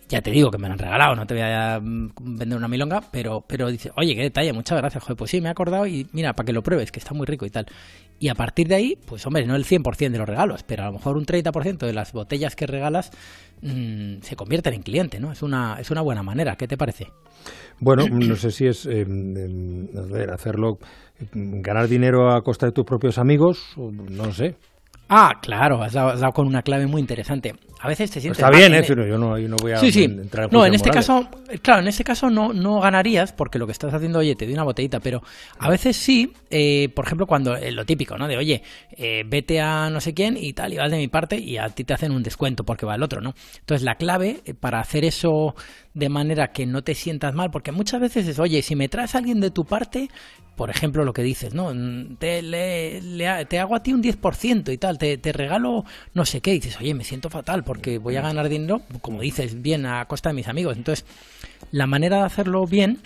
Ya 0.08 0.20
te 0.20 0.30
digo 0.30 0.50
que 0.50 0.58
me 0.58 0.68
lo 0.68 0.74
han 0.74 0.78
regalado, 0.78 1.16
no 1.16 1.26
te 1.26 1.34
voy 1.34 1.42
a 1.42 1.80
mm, 1.80 2.12
vender 2.20 2.58
una 2.58 2.68
milonga, 2.68 3.02
pero, 3.10 3.42
pero 3.46 3.70
dice, 3.70 3.90
oye, 3.96 4.14
qué 4.14 4.22
detalle, 4.22 4.52
muchas 4.52 4.78
gracias, 4.78 5.02
joder, 5.02 5.16
pues 5.16 5.30
sí, 5.30 5.40
me 5.40 5.48
he 5.48 5.50
acordado 5.50 5.86
y 5.86 6.06
mira, 6.12 6.34
para 6.34 6.46
que 6.46 6.52
lo 6.52 6.62
pruebes, 6.62 6.92
que 6.92 7.00
está 7.00 7.14
muy 7.14 7.26
rico 7.26 7.46
y 7.46 7.50
tal. 7.50 7.66
Y 8.24 8.30
a 8.30 8.34
partir 8.34 8.68
de 8.68 8.74
ahí, 8.74 8.96
pues 9.04 9.26
hombre, 9.26 9.44
no 9.44 9.54
el 9.54 9.66
100% 9.66 10.10
de 10.10 10.16
los 10.16 10.26
regalos, 10.26 10.62
pero 10.62 10.84
a 10.84 10.86
lo 10.86 10.92
mejor 10.92 11.18
un 11.18 11.26
30% 11.26 11.84
de 11.84 11.92
las 11.92 12.14
botellas 12.14 12.56
que 12.56 12.66
regalas 12.66 13.10
Mm, 13.64 14.20
se 14.20 14.36
convierten 14.36 14.74
en 14.74 14.82
cliente, 14.82 15.18
¿no? 15.18 15.32
Es 15.32 15.42
una, 15.42 15.76
es 15.80 15.90
una 15.90 16.02
buena 16.02 16.22
manera. 16.22 16.54
¿Qué 16.56 16.68
te 16.68 16.76
parece? 16.76 17.06
Bueno, 17.80 18.06
no 18.08 18.36
sé 18.36 18.50
si 18.50 18.66
es 18.66 18.86
eh, 18.86 19.06
hacerlo, 20.30 20.78
ganar 21.32 21.88
dinero 21.88 22.30
a 22.30 22.42
costa 22.42 22.66
de 22.66 22.72
tus 22.72 22.84
propios 22.84 23.16
amigos, 23.16 23.74
no 23.76 24.32
sé. 24.32 24.56
Ah, 25.08 25.38
claro, 25.40 25.82
has 25.82 25.92
dado, 25.92 26.32
con 26.32 26.46
una 26.46 26.62
clave 26.62 26.86
muy 26.86 27.00
interesante. 27.00 27.54
A 27.80 27.88
veces 27.88 28.10
te 28.10 28.20
sientes. 28.20 28.38
Está 28.42 28.50
bien, 28.50 28.74
¿eh? 28.74 28.82
Pero 28.86 29.06
yo 29.06 29.18
no, 29.18 29.36
no 29.36 29.56
voy 29.60 29.72
a 29.72 29.76
sí, 29.76 29.92
sí. 29.92 30.04
entrar 30.04 30.44
en 30.44 30.50
No, 30.50 30.64
en 30.64 30.72
este 30.72 30.88
caso, 30.88 31.28
claro, 31.60 31.82
en 31.82 31.88
este 31.88 32.02
caso 32.02 32.30
no, 32.30 32.54
no 32.54 32.80
ganarías 32.80 33.32
porque 33.32 33.58
lo 33.58 33.66
que 33.66 33.72
estás 33.72 33.92
haciendo, 33.92 34.20
oye, 34.20 34.34
te 34.34 34.46
doy 34.46 34.54
una 34.54 34.64
botellita, 34.64 35.00
pero 35.00 35.22
a 35.58 35.68
veces 35.68 35.94
sí, 35.96 36.32
eh, 36.50 36.88
por 36.94 37.04
ejemplo, 37.04 37.26
cuando 37.26 37.54
eh, 37.54 37.70
lo 37.72 37.84
típico, 37.84 38.16
¿no? 38.16 38.26
De, 38.26 38.38
oye, 38.38 38.62
eh, 38.96 39.22
vete 39.26 39.60
a 39.60 39.90
no 39.90 40.00
sé 40.00 40.14
quién 40.14 40.38
y 40.38 40.54
tal, 40.54 40.72
y 40.72 40.78
vas 40.78 40.90
de 40.90 40.96
mi 40.96 41.08
parte 41.08 41.36
y 41.36 41.58
a 41.58 41.68
ti 41.68 41.84
te 41.84 41.92
hacen 41.92 42.10
un 42.10 42.22
descuento 42.22 42.64
porque 42.64 42.86
va 42.86 42.94
el 42.94 43.02
otro, 43.02 43.20
¿no? 43.20 43.34
Entonces, 43.60 43.84
la 43.84 43.96
clave 43.96 44.40
para 44.58 44.80
hacer 44.80 45.04
eso 45.04 45.54
de 45.92 46.08
manera 46.08 46.48
que 46.48 46.66
no 46.66 46.82
te 46.82 46.94
sientas 46.94 47.34
mal, 47.34 47.50
porque 47.50 47.70
muchas 47.70 48.00
veces 48.00 48.26
es, 48.26 48.38
oye, 48.38 48.62
si 48.62 48.74
me 48.76 48.88
traes 48.88 49.14
a 49.14 49.18
alguien 49.18 49.40
de 49.40 49.50
tu 49.50 49.64
parte, 49.64 50.08
por 50.56 50.70
ejemplo, 50.70 51.04
lo 51.04 51.12
que 51.12 51.22
dices, 51.22 51.54
¿no? 51.54 51.72
Te, 52.18 52.42
te 53.48 53.58
hago 53.58 53.74
a 53.74 53.82
ti 53.82 53.92
un 53.92 54.02
10% 54.02 54.72
y 54.72 54.78
tal, 54.78 54.98
te, 54.98 55.18
te, 55.18 55.32
regalo 55.32 55.84
no 56.14 56.24
sé 56.24 56.40
qué, 56.40 56.52
y 56.52 56.60
dices, 56.60 56.78
oye, 56.78 56.94
me 56.94 57.04
siento 57.04 57.30
fatal 57.30 57.64
porque 57.64 57.98
voy 57.98 58.16
a 58.16 58.22
ganar 58.22 58.48
dinero, 58.48 58.82
como 59.00 59.20
dices, 59.20 59.60
bien 59.62 59.86
a 59.86 60.04
costa 60.06 60.30
de 60.30 60.34
mis 60.34 60.48
amigos. 60.48 60.76
Entonces, 60.76 61.04
la 61.70 61.86
manera 61.86 62.18
de 62.18 62.24
hacerlo 62.24 62.66
bien 62.66 63.00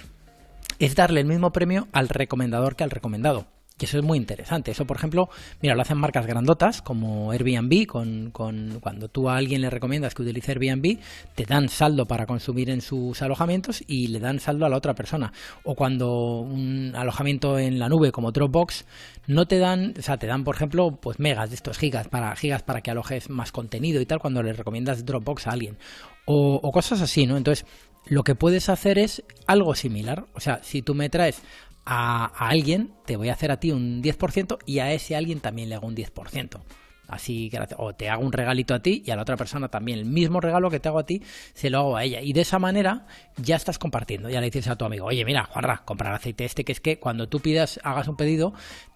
es 0.78 0.94
darle 0.94 1.20
el 1.20 1.26
mismo 1.26 1.52
premio 1.52 1.88
al 1.92 2.08
recomendador 2.08 2.76
que 2.76 2.84
al 2.84 2.90
recomendado. 2.90 3.46
Y 3.80 3.84
eso 3.84 3.98
es 3.98 4.04
muy 4.04 4.18
interesante. 4.18 4.72
Eso, 4.72 4.84
por 4.86 4.96
ejemplo, 4.96 5.28
mira, 5.62 5.74
lo 5.74 5.82
hacen 5.82 5.98
marcas 5.98 6.26
grandotas 6.26 6.82
como 6.82 7.30
Airbnb, 7.30 7.86
con, 7.86 8.30
con, 8.32 8.80
cuando 8.80 9.08
tú 9.08 9.28
a 9.28 9.36
alguien 9.36 9.60
le 9.60 9.70
recomiendas 9.70 10.14
que 10.14 10.22
utilice 10.22 10.52
Airbnb, 10.52 10.98
te 11.34 11.44
dan 11.44 11.68
saldo 11.68 12.06
para 12.06 12.26
consumir 12.26 12.70
en 12.70 12.80
sus 12.80 13.22
alojamientos 13.22 13.82
y 13.86 14.08
le 14.08 14.18
dan 14.18 14.40
saldo 14.40 14.66
a 14.66 14.68
la 14.68 14.76
otra 14.76 14.94
persona. 14.94 15.32
O 15.64 15.74
cuando 15.74 16.40
un 16.40 16.92
alojamiento 16.96 17.58
en 17.58 17.78
la 17.78 17.88
nube 17.88 18.10
como 18.10 18.32
Dropbox, 18.32 18.84
no 19.28 19.46
te 19.46 19.58
dan, 19.58 19.94
o 19.96 20.02
sea, 20.02 20.16
te 20.16 20.26
dan, 20.26 20.42
por 20.42 20.56
ejemplo, 20.56 20.98
pues 21.00 21.20
megas 21.20 21.50
de 21.50 21.56
estos 21.56 21.78
gigas 21.78 22.08
para, 22.08 22.34
gigas 22.34 22.62
para 22.62 22.80
que 22.80 22.90
alojes 22.90 23.30
más 23.30 23.52
contenido 23.52 24.00
y 24.00 24.06
tal 24.06 24.18
cuando 24.18 24.42
le 24.42 24.52
recomiendas 24.54 25.04
Dropbox 25.04 25.46
a 25.46 25.52
alguien. 25.52 25.78
O, 26.24 26.56
o 26.62 26.70
cosas 26.72 27.00
así, 27.00 27.26
¿no? 27.26 27.36
Entonces, 27.36 27.64
lo 28.08 28.22
que 28.22 28.34
puedes 28.34 28.68
hacer 28.68 28.98
es 28.98 29.22
algo 29.46 29.74
similar. 29.74 30.26
O 30.34 30.40
sea, 30.40 30.60
si 30.62 30.82
tú 30.82 30.94
me 30.94 31.10
traes 31.10 31.42
a, 31.84 32.26
alguien, 32.48 32.94
te 33.06 33.16
voy 33.16 33.28
a 33.28 33.32
hacer 33.32 33.50
a 33.50 33.60
ti 33.60 33.70
un 33.70 34.02
10% 34.02 34.58
y 34.66 34.78
a 34.80 34.92
ese 34.92 35.16
alguien 35.16 35.40
también 35.40 35.68
le 35.68 35.74
hago 35.74 35.86
un 35.86 35.96
10%. 35.96 36.60
Así 37.08 37.48
que, 37.48 37.58
o 37.78 37.94
te 37.94 38.10
hago 38.10 38.22
un 38.22 38.32
regalito 38.32 38.74
a 38.74 38.82
ti 38.82 39.02
y 39.04 39.10
a 39.10 39.16
la 39.16 39.22
otra 39.22 39.38
persona 39.38 39.68
también. 39.68 39.98
El 39.98 40.04
mismo 40.04 40.40
regalo 40.42 40.70
que 40.70 40.78
te 40.78 40.88
hago 40.88 40.98
a 40.98 41.06
ti, 41.06 41.22
se 41.54 41.70
lo 41.70 41.78
hago 41.78 41.96
a 41.96 42.04
ella. 42.04 42.20
Y 42.20 42.34
de 42.34 42.42
esa 42.42 42.58
manera 42.58 43.06
ya 43.38 43.56
estás 43.56 43.78
compartiendo. 43.78 44.28
Ya 44.28 44.40
le 44.40 44.50
dices 44.50 44.68
a 44.68 44.76
tu 44.76 44.84
amigo, 44.84 45.06
oye, 45.06 45.24
mira, 45.24 45.44
Juanra, 45.44 45.82
comprar 45.86 46.12
aceite 46.12 46.44
este, 46.44 46.64
que 46.64 46.72
es 46.72 46.80
que 46.80 46.98
cuando 46.98 47.26
tú 47.26 47.40
pidas, 47.40 47.80
hagas 47.82 48.08
un 48.08 48.16
pedido, 48.16 48.52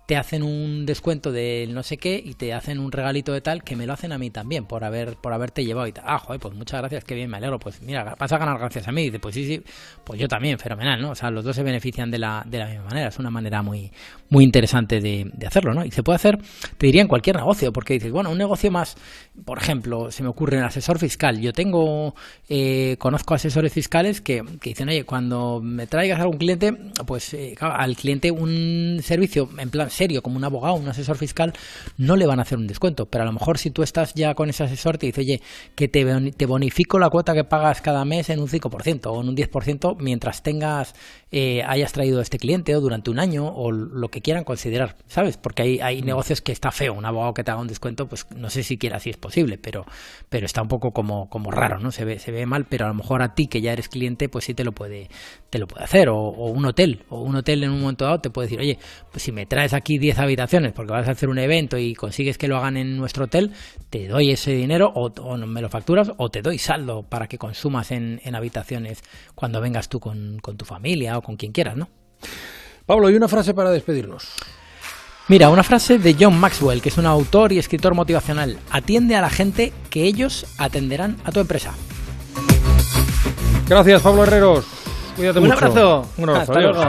te 0.06 0.16
hacen 0.16 0.42
un 0.42 0.84
descuento 0.84 1.30
de 1.30 1.68
no 1.70 1.82
sé 1.82 1.96
qué 1.96 2.20
y 2.22 2.34
te 2.34 2.52
hacen 2.52 2.78
un 2.78 2.90
regalito 2.90 3.32
de 3.32 3.40
tal 3.40 3.62
que 3.62 3.76
me 3.76 3.86
lo 3.86 3.92
hacen 3.92 4.12
a 4.12 4.18
mí 4.18 4.30
también 4.30 4.64
por 4.64 4.84
haber 4.84 5.16
por 5.16 5.32
haberte 5.32 5.64
llevado 5.64 5.86
y 5.86 5.92
tal. 5.92 6.04
Ah, 6.06 6.18
joder, 6.18 6.40
pues 6.40 6.54
muchas 6.54 6.80
gracias, 6.80 7.04
qué 7.04 7.14
bien, 7.14 7.30
me 7.30 7.36
alegro. 7.36 7.58
Pues 7.58 7.80
mira, 7.82 8.16
vas 8.18 8.32
a 8.32 8.38
ganar 8.38 8.58
gracias 8.58 8.88
a 8.88 8.92
mí. 8.92 9.02
Y 9.02 9.04
dice, 9.06 9.20
pues 9.20 9.34
sí, 9.34 9.46
sí, 9.46 9.62
pues 10.04 10.20
yo 10.20 10.28
también, 10.28 10.58
fenomenal, 10.58 11.00
¿no? 11.00 11.10
O 11.10 11.14
sea, 11.14 11.30
los 11.30 11.44
dos 11.44 11.54
se 11.54 11.62
benefician 11.62 12.10
de 12.10 12.18
la, 12.18 12.44
de 12.46 12.58
la 12.58 12.66
misma 12.66 12.84
manera. 12.84 13.08
Es 13.08 13.18
una 13.18 13.30
manera 13.30 13.62
muy, 13.62 13.92
muy 14.28 14.44
interesante 14.44 15.00
de, 15.00 15.30
de 15.32 15.46
hacerlo, 15.46 15.72
¿no? 15.74 15.84
Y 15.84 15.90
se 15.90 16.02
puede 16.02 16.16
hacer, 16.16 16.38
te 16.78 16.86
diría, 16.86 17.02
en 17.02 17.08
cualquier 17.08 17.36
negocio, 17.36 17.72
porque 17.72 17.94
dices, 17.94 18.10
bueno, 18.10 18.30
un 18.30 18.38
negocio 18.38 18.70
más, 18.70 18.96
por 19.44 19.58
ejemplo, 19.58 20.10
se 20.10 20.22
me 20.22 20.28
ocurre 20.28 20.58
un 20.58 20.64
asesor 20.64 20.98
fiscal. 20.98 21.40
Yo 21.40 21.52
tengo, 21.52 22.14
eh, 22.48 22.96
conozco 22.98 23.34
asesores 23.34 23.72
fiscales 23.72 24.20
que, 24.20 24.44
que, 24.60 24.70
dicen, 24.70 24.88
oye, 24.88 25.04
cuando 25.04 25.60
me 25.62 25.86
traigas 25.86 26.18
a 26.18 26.22
algún 26.22 26.38
cliente, 26.38 26.72
pues 27.06 27.32
eh, 27.34 27.54
al 27.60 27.96
cliente 27.96 28.30
un 28.30 29.00
servicio 29.02 29.48
en 29.58 29.70
plan 29.70 29.90
serio, 29.90 30.22
como 30.22 30.36
un 30.36 30.44
abogado, 30.44 30.74
un 30.74 30.88
asesor 30.88 31.16
fiscal, 31.16 31.54
no 31.96 32.16
le 32.16 32.26
van 32.26 32.40
a 32.40 32.42
hacer 32.42 32.58
un 32.58 32.66
descuento. 32.66 33.06
Pero 33.06 33.22
a 33.22 33.26
lo 33.26 33.32
mejor 33.32 33.58
si 33.58 33.70
tú 33.70 33.82
estás 33.82 34.12
ya 34.14 34.34
con 34.34 34.50
ese 34.50 34.64
asesor, 34.64 34.98
te 34.98 35.06
dice, 35.06 35.22
oye, 35.22 35.40
que 35.74 35.88
te, 35.88 36.04
te 36.32 36.46
bonifico 36.46 36.98
la 36.98 37.08
cuota 37.08 37.32
que 37.32 37.44
pagas 37.44 37.80
cada 37.80 38.04
mes 38.04 38.28
en 38.28 38.38
un 38.38 38.48
5% 38.48 39.06
o 39.06 39.20
en 39.22 39.28
un 39.28 39.36
10% 39.36 39.96
mientras 39.98 40.42
tengas, 40.42 40.94
eh, 41.30 41.62
hayas 41.66 41.92
traído 41.92 42.18
a 42.18 42.22
este 42.22 42.38
cliente 42.38 42.76
o 42.76 42.80
durante 42.80 43.10
un 43.10 43.18
año 43.18 43.46
o 43.46 43.72
lo 43.72 44.08
que 44.08 44.20
quieran 44.20 44.44
considerar, 44.44 44.96
¿sabes? 45.06 45.38
Porque 45.38 45.62
hay, 45.62 45.80
hay 45.80 46.02
negocios 46.02 46.42
que 46.42 46.52
está 46.52 46.70
feo, 46.70 46.92
un 46.92 47.06
abogado 47.06 47.32
que 47.32 47.42
te 47.42 47.50
haga 47.50 47.60
un 47.60 47.68
descuento, 47.68 48.06
pues 48.06 48.26
no 48.36 48.50
sé 48.50 48.62
si 48.62 48.78
es 48.82 49.16
posible, 49.22 49.56
pero, 49.56 49.86
pero 50.28 50.44
está 50.44 50.60
un 50.60 50.68
poco 50.68 50.92
como, 50.92 51.30
como 51.30 51.50
raro, 51.50 51.78
¿no? 51.78 51.90
Se 51.90 52.04
ve, 52.04 52.18
se 52.18 52.30
ve 52.30 52.44
mal, 52.44 52.66
pero 52.66 52.84
a 52.84 52.88
lo 52.88 52.94
mejor 52.94 53.22
a 53.22 53.34
ti 53.34 53.46
que 53.46 53.62
ya 53.62 53.72
eres 53.72 53.88
cliente, 53.88 54.28
pues 54.28 54.44
sí 54.44 54.52
te 54.52 54.64
lo 54.64 54.72
puede, 54.72 55.08
te 55.48 55.58
lo 55.58 55.66
puede 55.66 55.84
hacer. 55.84 56.10
O, 56.10 56.18
o 56.18 56.50
un 56.50 56.66
hotel, 56.66 57.04
o 57.08 57.22
un 57.22 57.36
hotel 57.36 57.64
en 57.64 57.70
un 57.70 57.80
momento 57.80 58.04
dado 58.04 58.20
te 58.20 58.28
puede 58.28 58.48
decir, 58.48 58.60
oye, 58.60 58.78
pues 59.10 59.22
si 59.22 59.32
me 59.32 59.46
traes 59.46 59.72
aquí 59.72 59.96
10 59.96 60.18
habitaciones 60.18 60.72
porque 60.72 60.92
vas 60.92 61.08
a 61.08 61.12
hacer 61.12 61.30
un 61.30 61.38
evento 61.38 61.78
y 61.78 61.94
consigues 61.94 62.36
que 62.36 62.48
lo 62.48 62.58
hagan 62.58 62.76
en 62.76 62.98
nuestro 62.98 63.24
hotel, 63.24 63.52
te 63.88 64.08
doy 64.08 64.30
ese 64.30 64.52
dinero 64.52 64.92
o, 64.94 65.36
me 65.38 65.62
lo 65.62 65.70
facturas 65.70 66.12
o 66.18 66.28
te 66.28 66.42
doy 66.42 66.58
saldo 66.58 67.04
para 67.04 67.28
que 67.28 67.38
consumas 67.38 67.90
en, 67.90 68.20
habitaciones 68.34 69.02
cuando 69.34 69.60
vengas 69.60 69.88
tú 69.88 70.00
con, 70.00 70.38
con 70.40 70.56
tu 70.56 70.64
familia 70.64 71.16
o 71.18 71.22
con 71.22 71.36
quien 71.36 71.52
quieras, 71.52 71.76
¿no? 71.76 71.88
Pablo, 72.86 73.10
y 73.10 73.14
una 73.14 73.28
frase 73.28 73.54
para 73.54 73.70
despedirnos. 73.70 74.34
Mira, 75.28 75.50
una 75.50 75.62
frase 75.62 75.98
de 75.98 76.16
John 76.18 76.38
Maxwell, 76.38 76.82
que 76.82 76.88
es 76.88 76.98
un 76.98 77.06
autor 77.06 77.52
y 77.52 77.58
escritor 77.58 77.94
motivacional. 77.94 78.58
Atiende 78.70 79.14
a 79.14 79.20
la 79.20 79.30
gente 79.30 79.72
que 79.88 80.02
ellos 80.02 80.46
atenderán 80.58 81.16
a 81.24 81.30
tu 81.30 81.40
empresa. 81.40 81.72
Gracias, 83.68 84.02
Pablo 84.02 84.24
Herreros. 84.24 84.66
Cuídate 85.16 85.38
un 85.38 85.46
mucho. 85.46 85.64
Abrazo. 85.64 86.08
Un 86.18 86.28
abrazo. 86.28 86.52
Hasta 86.52 86.60
luego. 86.60 86.82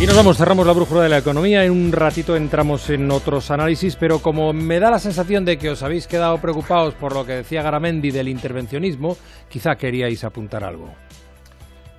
Y 0.00 0.06
nos 0.06 0.16
vamos, 0.16 0.36
cerramos 0.36 0.66
la 0.66 0.72
brújula 0.72 1.02
de 1.02 1.08
la 1.08 1.18
economía. 1.18 1.64
En 1.64 1.70
un 1.70 1.92
ratito 1.92 2.34
entramos 2.34 2.90
en 2.90 3.10
otros 3.10 3.50
análisis, 3.50 3.96
pero 3.96 4.18
como 4.18 4.52
me 4.52 4.80
da 4.80 4.90
la 4.90 4.98
sensación 4.98 5.44
de 5.44 5.58
que 5.58 5.70
os 5.70 5.82
habéis 5.82 6.06
quedado 6.06 6.38
preocupados 6.38 6.94
por 6.94 7.14
lo 7.14 7.24
que 7.24 7.32
decía 7.32 7.62
Garamendi 7.62 8.10
del 8.10 8.28
intervencionismo, 8.28 9.16
quizá 9.48 9.76
queríais 9.76 10.24
apuntar 10.24 10.64
algo. 10.64 10.92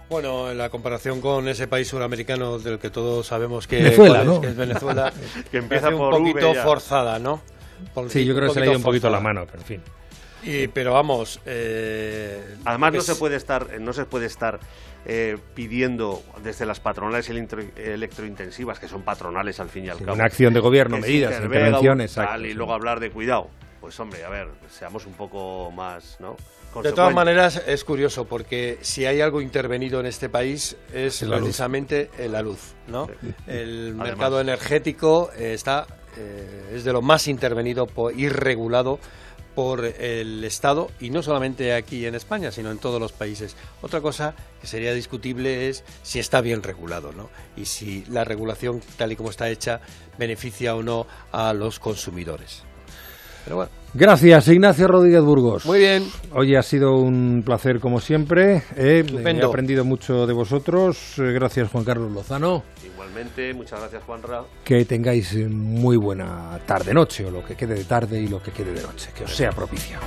Bueno, 0.09 0.51
en 0.51 0.57
la 0.57 0.69
comparación 0.69 1.19
con 1.19 1.47
ese 1.47 1.67
país 1.67 1.87
suramericano 1.87 2.59
del 2.59 2.77
que 2.77 2.89
todos 2.91 3.25
sabemos 3.25 3.67
que, 3.67 3.77
Venezuela, 3.81 4.19
es, 4.21 4.25
¿no? 4.25 4.41
que 4.41 4.47
es 4.47 4.55
Venezuela, 4.55 5.11
que 5.51 5.57
empieza 5.57 5.89
un 5.89 5.97
por 5.97 6.11
poquito 6.17 6.49
V 6.49 6.55
ya. 6.55 6.63
forzada, 6.63 7.17
¿no? 7.19 7.41
Por- 7.93 8.09
Sí, 8.09 8.23
yo 8.23 8.35
creo 8.35 8.47
que 8.49 8.53
se 8.53 8.59
le 8.59 8.65
ha 8.67 8.69
ido 8.69 8.77
un 8.77 8.83
poquito 8.83 9.09
la 9.09 9.19
mano, 9.19 9.45
pero 9.45 9.59
en 9.59 9.65
fin. 9.65 9.81
Y, 10.43 10.67
pero 10.67 10.93
vamos, 10.93 11.39
eh, 11.47 12.55
Además 12.65 12.93
no 12.93 12.99
es- 12.99 13.05
se 13.05 13.15
puede 13.15 13.35
estar, 13.35 13.79
no 13.81 13.93
se 13.93 14.05
puede 14.05 14.27
estar 14.27 14.59
eh, 15.07 15.37
pidiendo 15.55 16.21
desde 16.43 16.67
las 16.67 16.79
patronales 16.79 17.27
electro- 17.31 17.63
electrointensivas, 17.75 18.79
que 18.79 18.87
son 18.87 19.01
patronales 19.01 19.59
al 19.59 19.69
fin 19.69 19.85
y 19.85 19.89
al 19.89 19.97
cabo. 19.97 20.13
una 20.13 20.25
acción 20.25 20.53
de 20.53 20.59
gobierno, 20.59 20.97
medidas, 20.99 21.33
intervenciones, 21.35 22.15
un 22.15 22.25
tal, 22.25 22.45
y 22.45 22.53
luego 22.53 22.73
hablar 22.73 22.99
de 22.99 23.09
cuidado. 23.09 23.49
Pues 23.86 23.99
hombre, 23.99 24.25
a 24.25 24.29
ver, 24.29 24.47
seamos 24.67 25.05
un 25.05 25.13
poco 25.13 25.69
más, 25.69 26.17
¿no? 26.19 26.36
De 26.81 26.91
todas 26.91 27.13
maneras, 27.13 27.61
es 27.67 27.83
curioso 27.83 28.25
porque 28.25 28.79
si 28.81 29.05
hay 29.05 29.21
algo 29.21 29.41
intervenido 29.41 29.99
en 29.99 30.07
este 30.07 30.27
país 30.27 30.75
es 30.91 31.21
la 31.21 31.38
precisamente 31.38 32.09
en 32.17 32.31
la 32.31 32.41
luz, 32.41 32.73
¿no? 32.88 33.07
El 33.45 33.89
Además. 33.89 34.07
mercado 34.07 34.41
energético 34.41 35.29
eh, 35.38 35.53
está 35.53 35.86
eh, 36.17 36.71
es 36.73 36.83
de 36.83 36.93
lo 36.93 37.03
más 37.03 37.27
intervenido 37.27 37.88
y 38.15 38.27
regulado 38.27 38.97
por 39.53 39.86
el 39.86 40.43
Estado 40.43 40.89
y 40.99 41.11
no 41.11 41.21
solamente 41.21 41.75
aquí 41.75 42.07
en 42.07 42.15
España, 42.15 42.51
sino 42.51 42.71
en 42.71 42.79
todos 42.79 42.99
los 42.99 43.13
países. 43.13 43.55
Otra 43.83 44.01
cosa 44.01 44.33
que 44.59 44.65
sería 44.65 44.95
discutible 44.95 45.69
es 45.69 45.83
si 46.01 46.17
está 46.17 46.41
bien 46.41 46.63
regulado, 46.63 47.13
¿no? 47.13 47.29
Y 47.55 47.65
si 47.65 48.03
la 48.05 48.23
regulación 48.23 48.81
tal 48.97 49.11
y 49.11 49.15
como 49.15 49.29
está 49.29 49.47
hecha 49.47 49.79
beneficia 50.17 50.75
o 50.75 50.81
no 50.81 51.05
a 51.31 51.53
los 51.53 51.79
consumidores. 51.79 52.64
Pero 53.45 53.55
bueno. 53.57 53.71
Gracias, 53.93 54.49
Ignacio 54.49 54.87
Rodríguez 54.89 55.21
Burgos. 55.21 55.65
Muy 55.65 55.79
bien. 55.79 56.03
Hoy 56.33 56.53
ha 56.57 56.61
sido 56.61 56.97
un 56.97 57.43
placer 57.45 57.79
como 57.79 58.01
siempre. 58.01 58.63
eh, 58.75 59.05
He 59.07 59.41
aprendido 59.45 59.85
mucho 59.85 60.27
de 60.27 60.33
vosotros. 60.33 61.17
Eh, 61.19 61.31
Gracias, 61.31 61.69
Juan 61.71 61.85
Carlos 61.85 62.11
Lozano. 62.11 62.63
Igualmente, 62.85 63.53
muchas 63.53 63.79
gracias, 63.79 64.03
Juanra. 64.03 64.41
Que 64.65 64.83
tengáis 64.83 65.33
eh, 65.35 65.47
muy 65.47 65.95
buena 65.95 66.59
tarde-noche, 66.65 67.25
o 67.25 67.31
lo 67.31 67.45
que 67.45 67.55
quede 67.55 67.75
de 67.75 67.85
tarde 67.85 68.19
y 68.19 68.27
lo 68.27 68.41
que 68.43 68.51
quede 68.51 68.73
de 68.73 68.81
noche. 68.81 69.11
Que 69.15 69.23
os 69.23 69.33
sea 69.33 69.51
propicio. 69.51 69.97